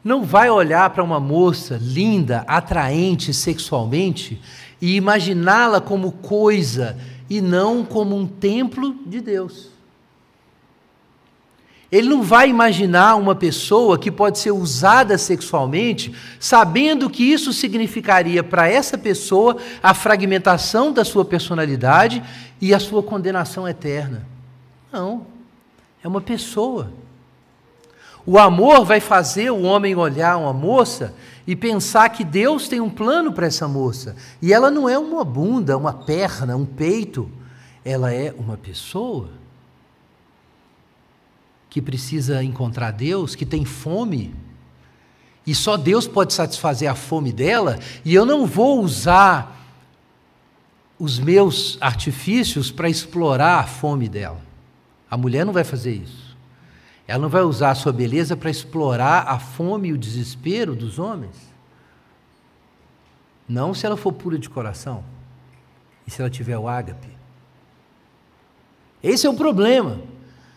não 0.05 0.25
vai 0.25 0.51
olhar 0.51 0.91
para 0.91 1.03
uma 1.03 1.21
moça 1.21 1.79
linda, 1.81 2.45
atraente 2.47 3.33
sexualmente 3.33 4.41
e 4.81 4.97
imaginá-la 4.97 5.81
como 5.81 6.11
coisa 6.11 6.99
e 7.31 7.41
não 7.41 7.85
como 7.85 8.17
um 8.17 8.27
templo 8.27 8.97
de 9.07 9.21
Deus. 9.21 9.71
Ele 11.91 12.09
não 12.09 12.23
vai 12.23 12.49
imaginar 12.49 13.17
uma 13.17 13.35
pessoa 13.35 13.99
que 13.99 14.11
pode 14.11 14.39
ser 14.39 14.51
usada 14.51 15.19
sexualmente, 15.19 16.13
sabendo 16.41 17.11
que 17.11 17.23
isso 17.23 17.53
significaria 17.53 18.43
para 18.43 18.67
essa 18.67 18.97
pessoa 18.97 19.59
a 19.83 19.93
fragmentação 19.93 20.91
da 20.91 21.05
sua 21.05 21.23
personalidade 21.23 22.23
e 22.59 22.73
a 22.73 22.81
sua 22.81 23.03
condenação 23.03 23.69
eterna. 23.69 24.27
Não. 24.91 25.27
É 26.03 26.09
uma 26.09 26.23
pessoa. 26.23 26.91
O 28.25 28.39
amor 28.39 28.85
vai 28.85 29.01
fazer 29.01 29.51
o 29.51 29.63
homem 29.63 29.97
olhar 29.97 30.37
uma 30.37 30.53
moça 30.53 31.15
e 31.47 31.57
pensar 31.57 32.09
que 32.11 32.25
Deus 32.25 32.69
tem 32.69 32.81
um 32.81 32.91
plano 32.91 33.33
para 33.33 33.47
essa 33.47 33.67
moça. 33.67 34.15
E 34.41 34.53
ela 34.53 34.71
não 34.71 34.89
é 34.89 34.97
uma 34.97 35.25
bunda, 35.25 35.77
uma 35.77 35.93
perna, 35.93 36.57
um 36.57 36.65
peito. 36.65 37.29
Ela 37.85 38.13
é 38.13 38.33
uma 38.39 38.57
pessoa 38.57 39.29
que 41.69 41.83
precisa 41.83 42.45
encontrar 42.45 42.91
Deus, 42.93 43.35
que 43.35 43.47
tem 43.47 43.65
fome, 43.65 44.35
e 45.47 45.55
só 45.55 45.77
Deus 45.77 46.07
pode 46.07 46.35
satisfazer 46.35 46.89
a 46.89 46.95
fome 46.95 47.33
dela, 47.33 47.79
e 48.05 48.15
eu 48.15 48.27
não 48.27 48.47
vou 48.47 48.83
usar 48.83 49.59
os 50.99 51.19
meus 51.19 51.79
artifícios 51.81 52.71
para 52.71 52.91
explorar 52.91 53.59
a 53.59 53.67
fome 53.67 54.09
dela. 54.09 54.41
A 55.11 55.17
mulher 55.17 55.47
não 55.47 55.53
vai 55.53 55.65
fazer 55.65 55.95
isso. 55.95 56.22
Ela 57.13 57.21
não 57.21 57.29
vai 57.29 57.43
usar 57.43 57.73
a 57.73 57.75
sua 57.75 57.93
beleza 57.93 58.35
para 58.35 58.49
explorar 58.49 59.27
a 59.29 59.39
fome 59.39 59.89
e 59.89 59.93
o 59.93 59.99
desespero 59.99 60.75
dos 60.75 60.99
homens. 60.99 61.37
Não 63.47 63.75
se 63.75 63.85
ela 63.85 63.99
for 63.99 64.15
pura 64.15 64.39
de 64.39 64.49
coração 64.49 65.05
e 66.07 66.11
se 66.11 66.23
ela 66.23 66.31
tiver 66.31 66.57
o 66.57 66.67
ágape. 66.67 67.11
Esse 69.03 69.27
é 69.27 69.31
o 69.31 69.35
problema. 69.35 70.01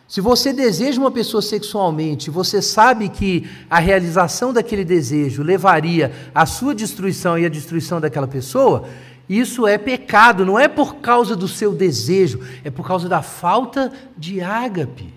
Se 0.07 0.21
você 0.21 0.53
deseja 0.53 0.97
uma 0.97 1.11
pessoa 1.11 1.41
sexualmente, 1.41 2.29
você 2.29 2.61
sabe 2.61 3.09
que 3.09 3.49
a 3.69 3.79
realização 3.79 4.53
daquele 4.53 4.85
desejo 4.85 5.43
levaria 5.43 6.13
à 6.33 6.45
sua 6.45 6.73
destruição 6.73 7.37
e 7.37 7.45
à 7.45 7.49
destruição 7.49 7.99
daquela 7.99 8.29
pessoa, 8.29 8.87
isso 9.27 9.67
é 9.67 9.77
pecado, 9.77 10.45
não 10.45 10.57
é 10.57 10.69
por 10.69 10.95
causa 11.01 11.35
do 11.35 11.49
seu 11.49 11.73
desejo, 11.73 12.39
é 12.63 12.71
por 12.71 12.87
causa 12.87 13.09
da 13.09 13.21
falta 13.21 13.91
de 14.17 14.39
ágape. 14.39 15.14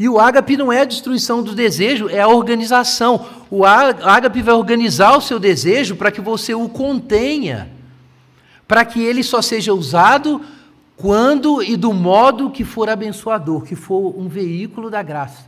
E 0.00 0.08
o 0.08 0.18
ágape 0.18 0.56
não 0.56 0.72
é 0.72 0.80
a 0.80 0.86
destruição 0.86 1.42
do 1.42 1.54
desejo, 1.54 2.08
é 2.08 2.22
a 2.22 2.26
organização. 2.26 3.26
O 3.50 3.66
ágape 3.66 4.40
vai 4.40 4.54
organizar 4.54 5.14
o 5.14 5.20
seu 5.20 5.38
desejo 5.38 5.94
para 5.94 6.10
que 6.10 6.22
você 6.22 6.54
o 6.54 6.70
contenha, 6.70 7.70
para 8.66 8.82
que 8.82 9.02
ele 9.02 9.22
só 9.22 9.42
seja 9.42 9.74
usado 9.74 10.40
quando 10.96 11.62
e 11.62 11.76
do 11.76 11.92
modo 11.92 12.50
que 12.50 12.64
for 12.64 12.88
abençoador, 12.88 13.60
que 13.62 13.76
for 13.76 14.18
um 14.18 14.26
veículo 14.26 14.88
da 14.88 15.02
graça, 15.02 15.44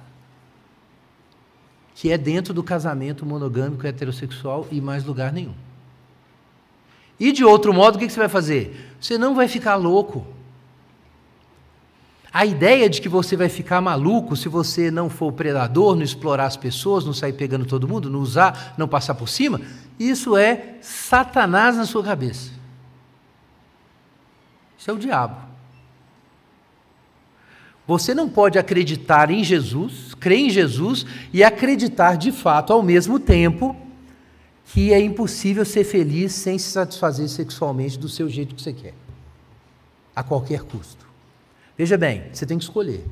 que 1.94 2.12
é 2.12 2.18
dentro 2.18 2.52
do 2.52 2.62
casamento 2.62 3.24
monogâmico 3.24 3.86
heterossexual 3.86 4.68
e 4.70 4.82
mais 4.82 5.02
lugar 5.02 5.32
nenhum. 5.32 5.54
E 7.18 7.32
de 7.32 7.42
outro 7.42 7.72
modo, 7.72 7.96
o 7.96 7.98
que 7.98 8.10
você 8.10 8.20
vai 8.20 8.28
fazer? 8.28 8.92
Você 9.00 9.16
não 9.16 9.34
vai 9.34 9.48
ficar 9.48 9.76
louco. 9.76 10.26
A 12.32 12.46
ideia 12.46 12.88
de 12.88 13.02
que 13.02 13.10
você 13.10 13.36
vai 13.36 13.50
ficar 13.50 13.80
maluco 13.82 14.34
se 14.34 14.48
você 14.48 14.90
não 14.90 15.10
for 15.10 15.32
predador, 15.32 15.94
não 15.94 16.02
explorar 16.02 16.46
as 16.46 16.56
pessoas, 16.56 17.04
não 17.04 17.12
sair 17.12 17.34
pegando 17.34 17.66
todo 17.66 17.86
mundo, 17.86 18.08
não 18.08 18.20
usar, 18.20 18.74
não 18.78 18.88
passar 18.88 19.14
por 19.14 19.28
cima, 19.28 19.60
isso 19.98 20.34
é 20.36 20.76
Satanás 20.80 21.76
na 21.76 21.84
sua 21.84 22.02
cabeça. 22.02 22.50
Isso 24.78 24.90
é 24.90 24.94
o 24.94 24.98
diabo. 24.98 25.36
Você 27.86 28.14
não 28.14 28.28
pode 28.28 28.58
acreditar 28.58 29.30
em 29.30 29.44
Jesus, 29.44 30.14
crer 30.14 30.38
em 30.38 30.50
Jesus 30.50 31.04
e 31.32 31.44
acreditar 31.44 32.16
de 32.16 32.32
fato 32.32 32.72
ao 32.72 32.82
mesmo 32.82 33.20
tempo 33.20 33.76
que 34.66 34.90
é 34.92 35.00
impossível 35.00 35.66
ser 35.66 35.84
feliz 35.84 36.32
sem 36.32 36.58
se 36.58 36.70
satisfazer 36.70 37.28
sexualmente 37.28 37.98
do 37.98 38.08
seu 38.08 38.28
jeito 38.28 38.54
que 38.54 38.62
você 38.62 38.72
quer, 38.72 38.94
a 40.16 40.22
qualquer 40.22 40.62
custo. 40.62 41.01
Veja 41.82 41.98
bem, 41.98 42.22
você 42.32 42.46
tem 42.46 42.56
que 42.56 42.62
escolher. 42.62 43.04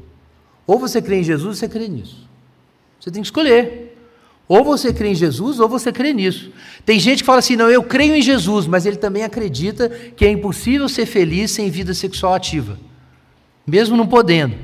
Ou 0.65 0.79
você 0.79 1.03
crê 1.03 1.17
em 1.17 1.25
Jesus, 1.25 1.59
você 1.59 1.69
crê 1.69 1.89
nisso. 1.89 2.25
Você 3.01 3.11
tem 3.11 3.21
que 3.21 3.27
escolher. 3.27 3.99
Ou 4.47 4.63
você 4.63 4.93
crê 4.93 5.09
em 5.09 5.15
Jesus, 5.17 5.59
ou 5.59 5.69
você 5.69 5.91
crê 5.91 6.13
nisso. 6.13 6.53
Tem 6.87 7.01
gente 7.01 7.25
que 7.25 7.27
fala 7.27 7.41
assim: 7.41 7.57
não, 7.57 7.69
eu 7.69 7.83
creio 7.83 8.15
em 8.15 8.23
Jesus, 8.23 8.69
mas 8.69 8.87
ele 8.87 8.95
também 8.95 9.25
acredita 9.25 9.89
que 9.89 10.25
é 10.25 10.31
impossível 10.31 10.89
ser 10.89 11.05
feliz 11.05 11.51
sem 11.51 11.69
vida 11.69 11.93
sexual 11.93 12.33
ativa, 12.33 12.79
mesmo 13.67 13.97
não 13.97 14.07
podendo, 14.07 14.55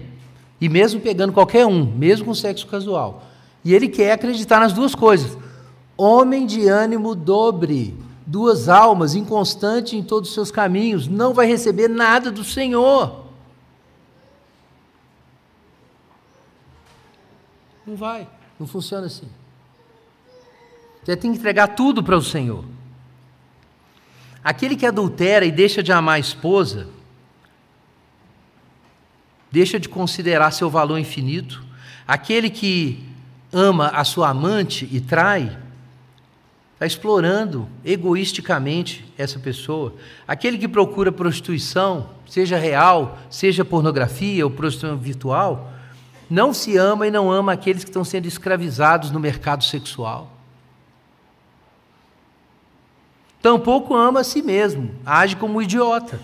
e 0.60 0.68
mesmo 0.68 1.00
pegando 1.00 1.32
qualquer 1.32 1.66
um, 1.66 1.84
mesmo 1.84 2.26
com 2.26 2.32
sexo 2.34 2.68
casual. 2.68 3.26
E 3.64 3.74
ele 3.74 3.88
quer 3.88 4.12
acreditar 4.12 4.60
nas 4.60 4.72
duas 4.72 4.94
coisas. 4.94 5.36
Homem 5.96 6.46
de 6.46 6.68
ânimo 6.68 7.12
dobre, 7.12 7.92
duas 8.24 8.68
almas, 8.68 9.16
inconstante 9.16 9.96
em 9.96 10.02
todos 10.04 10.28
os 10.28 10.34
seus 10.36 10.52
caminhos, 10.52 11.08
não 11.08 11.34
vai 11.34 11.48
receber 11.48 11.88
nada 11.88 12.30
do 12.30 12.44
Senhor. 12.44 13.25
Não 17.86 17.94
vai, 17.94 18.26
não 18.58 18.66
funciona 18.66 19.06
assim. 19.06 19.28
Você 21.04 21.16
tem 21.16 21.32
que 21.32 21.38
entregar 21.38 21.68
tudo 21.68 22.02
para 22.02 22.16
o 22.16 22.22
Senhor. 22.22 22.64
Aquele 24.42 24.74
que 24.74 24.84
adultera 24.84 25.44
e 25.44 25.52
deixa 25.52 25.82
de 25.82 25.92
amar 25.92 26.16
a 26.16 26.18
esposa, 26.18 26.88
deixa 29.52 29.78
de 29.78 29.88
considerar 29.88 30.50
seu 30.50 30.68
valor 30.68 30.98
infinito. 30.98 31.64
Aquele 32.08 32.50
que 32.50 33.04
ama 33.52 33.88
a 33.88 34.02
sua 34.02 34.30
amante 34.30 34.88
e 34.90 35.00
trai, 35.00 35.56
está 36.74 36.86
explorando 36.86 37.68
egoisticamente 37.84 39.04
essa 39.16 39.38
pessoa. 39.38 39.94
Aquele 40.26 40.58
que 40.58 40.68
procura 40.68 41.10
prostituição, 41.10 42.10
seja 42.28 42.58
real, 42.58 43.16
seja 43.30 43.64
pornografia 43.64 44.44
ou 44.44 44.50
prostituição 44.50 44.98
virtual, 44.98 45.72
não 46.28 46.52
se 46.52 46.76
ama 46.76 47.06
e 47.06 47.10
não 47.10 47.30
ama 47.30 47.52
aqueles 47.52 47.84
que 47.84 47.90
estão 47.90 48.04
sendo 48.04 48.26
escravizados 48.26 49.10
no 49.10 49.20
mercado 49.20 49.64
sexual. 49.64 50.32
Tampouco 53.40 53.94
ama 53.94 54.20
a 54.20 54.24
si 54.24 54.42
mesmo, 54.42 54.90
age 55.04 55.36
como 55.36 55.58
um 55.58 55.62
idiota, 55.62 56.18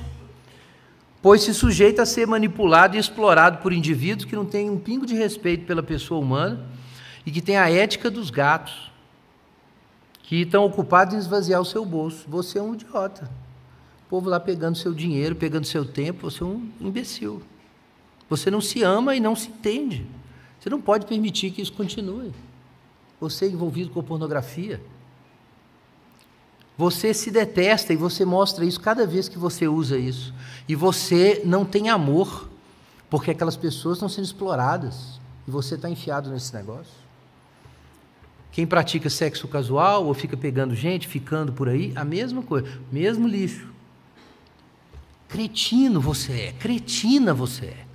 pois 1.20 1.42
se 1.42 1.54
sujeita 1.54 2.02
a 2.02 2.06
ser 2.06 2.26
manipulado 2.26 2.96
e 2.96 2.98
explorado 2.98 3.58
por 3.58 3.72
indivíduos 3.72 4.24
que 4.24 4.34
não 4.34 4.44
têm 4.44 4.68
um 4.68 4.78
pingo 4.78 5.06
de 5.06 5.14
respeito 5.14 5.64
pela 5.64 5.84
pessoa 5.84 6.20
humana 6.20 6.66
e 7.24 7.30
que 7.30 7.40
têm 7.40 7.56
a 7.56 7.70
ética 7.70 8.10
dos 8.10 8.28
gatos, 8.28 8.90
que 10.24 10.42
estão 10.42 10.64
ocupados 10.64 11.14
em 11.14 11.18
esvaziar 11.18 11.60
o 11.60 11.64
seu 11.64 11.84
bolso. 11.84 12.24
Você 12.28 12.58
é 12.58 12.62
um 12.62 12.74
idiota. 12.74 13.30
O 14.06 14.10
povo 14.10 14.28
lá 14.28 14.40
pegando 14.40 14.76
seu 14.76 14.92
dinheiro, 14.92 15.36
pegando 15.36 15.64
seu 15.64 15.84
tempo, 15.84 16.28
você 16.28 16.42
é 16.42 16.46
um 16.46 16.68
imbecil. 16.80 17.40
Você 18.32 18.50
não 18.50 18.62
se 18.62 18.82
ama 18.82 19.14
e 19.14 19.20
não 19.20 19.36
se 19.36 19.50
entende. 19.50 20.06
Você 20.58 20.70
não 20.70 20.80
pode 20.80 21.04
permitir 21.04 21.50
que 21.50 21.60
isso 21.60 21.74
continue. 21.74 22.32
Você 23.20 23.44
é 23.44 23.48
envolvido 23.50 23.90
com 23.90 24.02
pornografia. 24.02 24.80
Você 26.78 27.12
se 27.12 27.30
detesta 27.30 27.92
e 27.92 27.96
você 27.96 28.24
mostra 28.24 28.64
isso 28.64 28.80
cada 28.80 29.06
vez 29.06 29.28
que 29.28 29.36
você 29.36 29.68
usa 29.68 29.98
isso. 29.98 30.32
E 30.66 30.74
você 30.74 31.42
não 31.44 31.62
tem 31.62 31.90
amor, 31.90 32.48
porque 33.10 33.32
aquelas 33.32 33.54
pessoas 33.54 33.98
estão 33.98 34.08
sendo 34.08 34.24
exploradas 34.24 35.20
e 35.46 35.50
você 35.50 35.74
está 35.74 35.90
enfiado 35.90 36.30
nesse 36.30 36.54
negócio. 36.54 36.94
Quem 38.50 38.66
pratica 38.66 39.10
sexo 39.10 39.46
casual 39.46 40.06
ou 40.06 40.14
fica 40.14 40.38
pegando 40.38 40.74
gente, 40.74 41.06
ficando 41.06 41.52
por 41.52 41.68
aí, 41.68 41.92
a 41.94 42.02
mesma 42.02 42.42
coisa, 42.42 42.66
mesmo 42.90 43.28
lixo. 43.28 43.68
Cretino 45.28 46.00
você 46.00 46.32
é, 46.32 46.52
cretina 46.52 47.34
você 47.34 47.66
é. 47.66 47.91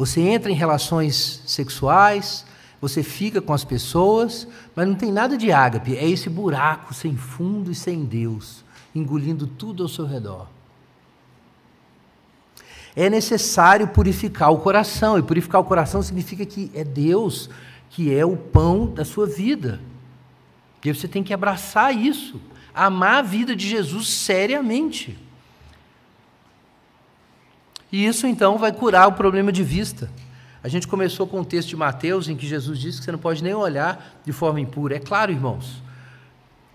Você 0.00 0.22
entra 0.22 0.50
em 0.50 0.54
relações 0.54 1.42
sexuais, 1.44 2.46
você 2.80 3.02
fica 3.02 3.38
com 3.38 3.52
as 3.52 3.64
pessoas, 3.64 4.48
mas 4.74 4.88
não 4.88 4.94
tem 4.94 5.12
nada 5.12 5.36
de 5.36 5.52
ágape, 5.52 5.94
é 5.94 6.08
esse 6.08 6.30
buraco 6.30 6.94
sem 6.94 7.14
fundo 7.18 7.70
e 7.70 7.74
sem 7.74 8.06
Deus, 8.06 8.64
engolindo 8.94 9.46
tudo 9.46 9.82
ao 9.82 9.90
seu 9.90 10.06
redor. 10.06 10.46
É 12.96 13.10
necessário 13.10 13.88
purificar 13.88 14.50
o 14.50 14.60
coração, 14.60 15.18
e 15.18 15.22
purificar 15.22 15.60
o 15.60 15.64
coração 15.64 16.02
significa 16.02 16.46
que 16.46 16.70
é 16.74 16.82
Deus 16.82 17.50
que 17.90 18.10
é 18.10 18.24
o 18.24 18.38
pão 18.38 18.86
da 18.86 19.04
sua 19.04 19.26
vida. 19.26 19.82
E 20.82 20.90
você 20.90 21.08
tem 21.08 21.22
que 21.22 21.34
abraçar 21.34 21.94
isso, 21.94 22.40
amar 22.72 23.18
a 23.18 23.22
vida 23.22 23.54
de 23.54 23.68
Jesus 23.68 24.08
seriamente. 24.08 25.18
E 27.92 28.06
isso 28.06 28.26
então 28.26 28.58
vai 28.58 28.72
curar 28.72 29.08
o 29.08 29.12
problema 29.12 29.50
de 29.50 29.62
vista. 29.62 30.10
A 30.62 30.68
gente 30.68 30.86
começou 30.86 31.26
com 31.26 31.40
o 31.40 31.44
texto 31.44 31.68
de 31.68 31.76
Mateus 31.76 32.28
em 32.28 32.36
que 32.36 32.46
Jesus 32.46 32.78
disse 32.78 32.98
que 32.98 33.04
você 33.04 33.12
não 33.12 33.18
pode 33.18 33.42
nem 33.42 33.54
olhar 33.54 34.20
de 34.24 34.32
forma 34.32 34.60
impura. 34.60 34.96
É 34.96 35.00
claro, 35.00 35.32
irmãos. 35.32 35.82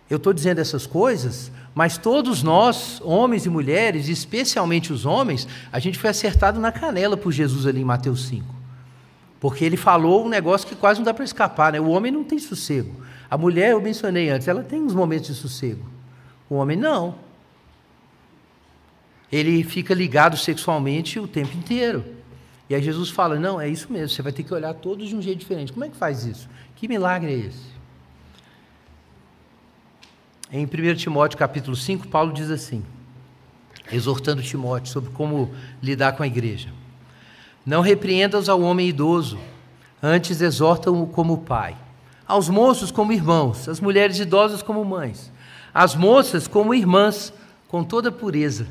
Eu 0.10 0.18
estou 0.18 0.34
dizendo 0.34 0.60
essas 0.60 0.86
coisas, 0.86 1.52
mas 1.74 1.98
todos 1.98 2.44
nós, 2.44 3.02
homens 3.04 3.46
e 3.46 3.50
mulheres, 3.50 4.08
especialmente 4.08 4.94
os 4.94 5.06
homens, 5.06 5.48
a 5.72 5.80
gente 5.80 5.98
foi 5.98 6.10
acertado 6.10 6.60
na 6.60 6.72
canela 6.72 7.18
por 7.18 7.32
Jesus 7.32 7.66
ali 7.66 7.82
em 7.82 7.86
Mateus 7.86 8.26
5. 8.28 8.46
Porque 9.40 9.66
ele 9.66 9.78
falou 9.78 10.26
um 10.26 10.30
negócio 10.30 10.68
que 10.68 10.76
quase 10.76 11.00
não 11.00 11.06
dá 11.06 11.14
para 11.14 11.24
escapar, 11.26 11.72
né? 11.72 11.80
O 11.80 11.90
homem 11.90 12.12
não 12.12 12.24
tem 12.24 12.40
sossego. 12.40 12.96
A 13.30 13.38
mulher, 13.38 13.72
eu 13.72 13.82
mencionei 13.82 14.30
antes, 14.30 14.48
ela 14.48 14.64
tem 14.64 14.82
uns 14.82 14.94
momentos 14.94 15.28
de 15.28 15.36
sossego. 15.36 15.86
O 16.50 16.56
homem 16.56 16.78
não. 16.78 17.16
Ele 19.31 19.64
fica 19.64 19.93
ligado 19.93 20.38
sexualmente 20.38 21.19
o 21.19 21.27
tempo 21.27 21.56
inteiro. 21.57 22.06
E 22.69 22.76
aí 22.76 22.81
Jesus 22.81 23.10
fala: 23.10 23.39
não, 23.39 23.60
é 23.60 23.68
isso 23.68 23.91
mesmo, 23.91 24.10
você 24.10 24.22
vai 24.22 24.31
ter 24.31 24.43
que 24.43 24.53
olhar 24.53 24.73
todos 24.73 25.10
de 25.10 25.15
um 25.15 25.22
jeito 25.22 25.39
diferente. 25.39 25.73
Como 25.73 25.85
é 25.85 25.89
que 25.89 25.97
faz 25.97 26.26
isso? 26.26 26.49
Que 26.76 26.88
milagre 26.88 27.31
é 27.31 27.38
esse? 27.47 27.76
Em 30.52 30.65
1 30.65 30.95
Timóteo 30.95 31.38
capítulo 31.38 31.76
5, 31.76 32.07
Paulo 32.07 32.31
diz 32.31 32.52
assim, 32.52 32.84
exortando 33.91 34.43
Timóteo 34.43 34.91
sobre 34.91 35.10
como 35.10 35.52
lidar 35.81 36.14
com 36.14 36.23
a 36.23 36.27
igreja. 36.27 36.69
Não 37.65 37.81
repreendas 37.81 38.47
ao 38.47 38.61
homem 38.61 38.88
idoso, 38.88 39.39
antes 40.02 40.41
exorta-o 40.41 41.07
como 41.07 41.39
pai. 41.39 41.76
Aos 42.27 42.47
moços 42.47 42.91
como 42.91 43.11
irmãos, 43.11 43.68
as 43.68 43.80
mulheres 43.80 44.19
idosas 44.19 44.61
como 44.61 44.85
mães, 44.85 45.31
as 45.73 45.95
moças 45.95 46.47
como 46.47 46.73
irmãs, 46.73 47.34
com 47.68 47.84
toda 47.84 48.11
pureza. 48.11 48.68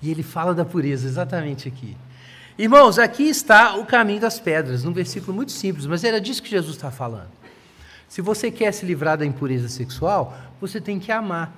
E 0.00 0.10
ele 0.10 0.22
fala 0.22 0.54
da 0.54 0.64
pureza 0.64 1.06
exatamente 1.06 1.68
aqui. 1.68 1.96
Irmãos, 2.58 2.98
aqui 2.98 3.24
está 3.24 3.76
o 3.76 3.86
caminho 3.86 4.20
das 4.20 4.40
pedras, 4.40 4.82
num 4.82 4.92
versículo 4.92 5.32
muito 5.32 5.52
simples, 5.52 5.86
mas 5.86 6.02
era 6.02 6.20
disso 6.20 6.42
que 6.42 6.50
Jesus 6.50 6.76
está 6.76 6.90
falando. 6.90 7.30
Se 8.08 8.20
você 8.20 8.50
quer 8.50 8.72
se 8.72 8.86
livrar 8.86 9.18
da 9.18 9.26
impureza 9.26 9.68
sexual, 9.68 10.36
você 10.60 10.80
tem 10.80 10.98
que 10.98 11.12
amar. 11.12 11.52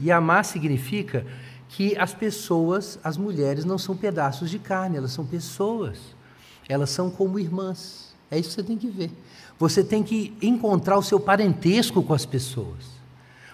E 0.00 0.10
amar 0.10 0.44
significa 0.44 1.24
que 1.68 1.96
as 1.96 2.12
pessoas, 2.12 2.98
as 3.02 3.16
mulheres, 3.16 3.64
não 3.64 3.78
são 3.78 3.96
pedaços 3.96 4.50
de 4.50 4.58
carne, 4.58 4.96
elas 4.96 5.12
são 5.12 5.24
pessoas. 5.24 5.98
Elas 6.68 6.90
são 6.90 7.10
como 7.10 7.38
irmãs. 7.38 8.14
É 8.30 8.38
isso 8.38 8.50
que 8.50 8.54
você 8.56 8.62
tem 8.62 8.76
que 8.76 8.88
ver. 8.88 9.10
Você 9.58 9.84
tem 9.84 10.02
que 10.02 10.36
encontrar 10.42 10.98
o 10.98 11.02
seu 11.02 11.20
parentesco 11.20 12.02
com 12.02 12.12
as 12.12 12.26
pessoas. 12.26 12.84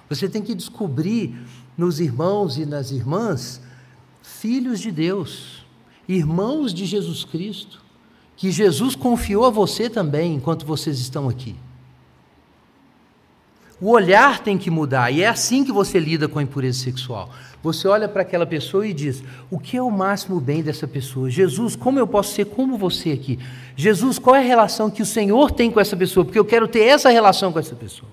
Você 0.08 0.28
tem 0.28 0.42
que 0.42 0.54
descobrir 0.54 1.38
nos 1.76 2.00
irmãos 2.00 2.56
e 2.56 2.64
nas 2.64 2.90
irmãs 2.90 3.60
filhos 4.28 4.80
de 4.80 4.90
Deus, 4.90 5.64
irmãos 6.06 6.72
de 6.72 6.84
Jesus 6.84 7.24
Cristo, 7.24 7.82
que 8.36 8.52
Jesus 8.52 8.94
confiou 8.94 9.46
a 9.46 9.50
você 9.50 9.90
também 9.90 10.34
enquanto 10.34 10.66
vocês 10.66 10.98
estão 11.00 11.28
aqui. 11.28 11.56
O 13.80 13.90
olhar 13.90 14.40
tem 14.40 14.58
que 14.58 14.70
mudar, 14.70 15.12
e 15.12 15.22
é 15.22 15.28
assim 15.28 15.64
que 15.64 15.70
você 15.70 16.00
lida 16.00 16.28
com 16.28 16.38
a 16.38 16.42
impureza 16.42 16.80
sexual. 16.80 17.30
Você 17.62 17.86
olha 17.86 18.08
para 18.08 18.22
aquela 18.22 18.44
pessoa 18.44 18.86
e 18.86 18.92
diz: 18.92 19.22
O 19.50 19.58
que 19.58 19.76
é 19.76 19.82
o 19.82 19.90
máximo 19.90 20.40
bem 20.40 20.62
dessa 20.62 20.86
pessoa? 20.86 21.30
Jesus, 21.30 21.76
como 21.76 21.98
eu 21.98 22.06
posso 22.06 22.34
ser 22.34 22.46
como 22.46 22.76
você 22.76 23.12
aqui? 23.12 23.38
Jesus, 23.76 24.18
qual 24.18 24.34
é 24.34 24.40
a 24.40 24.42
relação 24.42 24.90
que 24.90 25.02
o 25.02 25.06
Senhor 25.06 25.52
tem 25.52 25.70
com 25.70 25.80
essa 25.80 25.96
pessoa? 25.96 26.24
Porque 26.24 26.38
eu 26.38 26.44
quero 26.44 26.66
ter 26.66 26.80
essa 26.80 27.08
relação 27.08 27.52
com 27.52 27.58
essa 27.58 27.76
pessoa. 27.76 28.10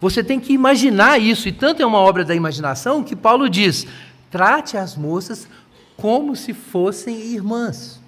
Você 0.00 0.22
tem 0.22 0.38
que 0.38 0.52
imaginar 0.52 1.18
isso, 1.18 1.48
e 1.48 1.52
tanto 1.52 1.82
é 1.82 1.86
uma 1.86 1.98
obra 1.98 2.24
da 2.24 2.34
imaginação 2.34 3.02
que 3.02 3.16
Paulo 3.16 3.48
diz: 3.48 3.84
trate 4.30 4.76
as 4.76 4.96
moças 4.96 5.48
como 5.96 6.36
se 6.36 6.54
fossem 6.54 7.16
irmãs. 7.32 8.00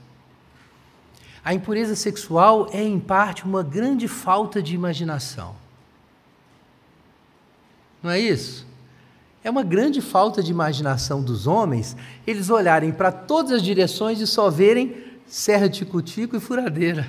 A 1.45 1.55
impureza 1.55 1.97
sexual 1.97 2.69
é, 2.73 2.83
em 2.83 3.01
parte, 3.01 3.45
uma 3.45 3.63
grande 3.63 4.07
falta 4.07 4.63
de 4.63 4.75
imaginação. 4.75 5.57
Não 8.03 8.11
é 8.11 8.21
isso? 8.21 8.67
É 9.43 9.51
uma 9.51 9.63
grande 9.63 10.01
falta 10.01 10.43
de 10.43 10.51
imaginação 10.51 11.23
dos 11.23 11.47
homens 11.47 11.97
eles 12.27 12.51
olharem 12.51 12.93
para 12.93 13.11
todas 13.11 13.53
as 13.53 13.63
direções 13.63 14.21
e 14.21 14.27
só 14.27 14.51
verem 14.51 15.03
serra 15.27 15.69
de 15.69 15.79
tico-tico 15.79 16.37
e 16.37 16.41
furadeira. 16.41 17.09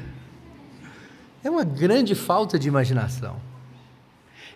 É 1.43 1.49
uma 1.49 1.63
grande 1.63 2.15
falta 2.15 2.57
de 2.57 2.67
imaginação. 2.67 3.35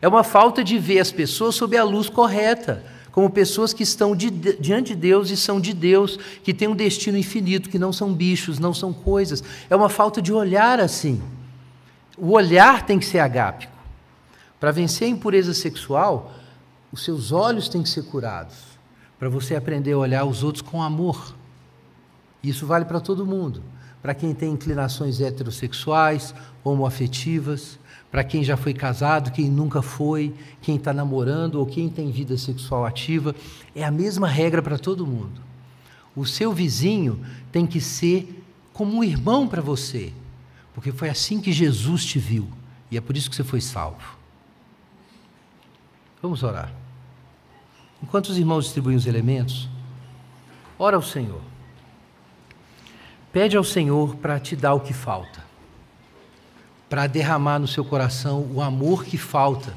É 0.01 0.07
uma 0.07 0.23
falta 0.23 0.63
de 0.63 0.77
ver 0.77 0.99
as 0.99 1.11
pessoas 1.11 1.55
sob 1.55 1.75
a 1.75 1.83
luz 1.83 2.09
correta, 2.09 2.85
como 3.15 3.29
pessoas 3.29 3.71
que 3.71 3.81
estão 3.81 4.13
de, 4.13 4.29
diante 4.29 4.93
de 4.93 4.95
Deus 4.95 5.29
e 5.29 5.37
são 5.37 5.61
de 5.61 5.73
Deus, 5.73 6.19
que 6.43 6.53
têm 6.53 6.67
um 6.67 6.75
destino 6.75 7.17
infinito, 7.17 7.69
que 7.69 7.79
não 7.79 7.93
são 7.93 8.13
bichos, 8.13 8.59
não 8.59 8.73
são 8.73 8.91
coisas. 8.91 9.41
É 9.69 9.75
uma 9.75 9.87
falta 9.87 10.21
de 10.21 10.33
olhar 10.33 10.81
assim. 10.81 11.21
O 12.17 12.31
olhar 12.31 12.85
tem 12.85 12.99
que 12.99 13.05
ser 13.05 13.19
agápico. 13.19 13.71
Para 14.59 14.73
vencer 14.73 15.07
a 15.07 15.11
impureza 15.11 15.53
sexual, 15.53 16.33
os 16.91 17.05
seus 17.05 17.31
olhos 17.31 17.69
têm 17.69 17.81
que 17.81 17.87
ser 17.87 18.03
curados, 18.03 18.57
para 19.17 19.29
você 19.29 19.55
aprender 19.55 19.93
a 19.93 19.97
olhar 19.97 20.25
os 20.25 20.43
outros 20.43 20.61
com 20.61 20.83
amor. 20.83 21.33
Isso 22.43 22.67
vale 22.67 22.83
para 22.83 22.99
todo 22.99 23.25
mundo. 23.25 23.63
Para 24.01 24.13
quem 24.13 24.33
tem 24.33 24.51
inclinações 24.51 25.21
heterossexuais, 25.21 26.35
homoafetivas, 26.65 27.79
para 28.15 28.23
quem 28.23 28.45
já 28.45 28.55
foi 28.55 28.73
casado, 28.73 29.29
quem 29.29 29.49
nunca 29.49 29.81
foi, 29.81 30.33
quem 30.61 30.77
está 30.77 30.93
namorando 30.93 31.55
ou 31.55 31.65
quem 31.65 31.89
tem 31.89 32.11
vida 32.11 32.37
sexual 32.37 32.85
ativa, 32.85 33.35
é 33.75 33.83
a 33.83 33.91
mesma 33.91 34.25
regra 34.25 34.61
para 34.61 34.79
todo 34.79 35.05
mundo. 35.05 35.41
O 36.15 36.25
seu 36.25 36.53
vizinho 36.53 37.19
tem 37.51 37.67
que 37.67 37.81
ser 37.81 38.41
como 38.71 38.95
um 38.95 39.03
irmão 39.03 39.49
para 39.49 39.61
você, 39.61 40.13
porque 40.73 40.93
foi 40.93 41.09
assim 41.09 41.41
que 41.41 41.51
Jesus 41.51 42.05
te 42.05 42.17
viu 42.17 42.47
e 42.89 42.95
é 42.95 43.01
por 43.01 43.17
isso 43.17 43.29
que 43.29 43.35
você 43.35 43.43
foi 43.43 43.59
salvo. 43.59 44.17
Vamos 46.21 46.41
orar. 46.41 46.71
Enquanto 48.01 48.29
os 48.29 48.37
irmãos 48.37 48.63
distribuem 48.63 48.95
os 48.95 49.07
elementos, 49.07 49.67
ora 50.79 50.95
ao 50.95 51.03
Senhor. 51.03 51.41
Pede 53.33 53.57
ao 53.57 53.63
Senhor 53.65 54.15
para 54.15 54.39
te 54.39 54.55
dar 54.55 54.73
o 54.73 54.79
que 54.79 54.93
falta, 54.93 55.43
para 56.89 57.07
derramar 57.07 57.59
no 57.59 57.67
seu 57.67 57.83
coração 57.83 58.47
o 58.53 58.61
amor 58.61 59.03
que 59.03 59.17
falta 59.17 59.73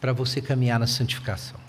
para 0.00 0.12
você 0.12 0.40
caminhar 0.40 0.78
na 0.78 0.86
santificação. 0.86 1.61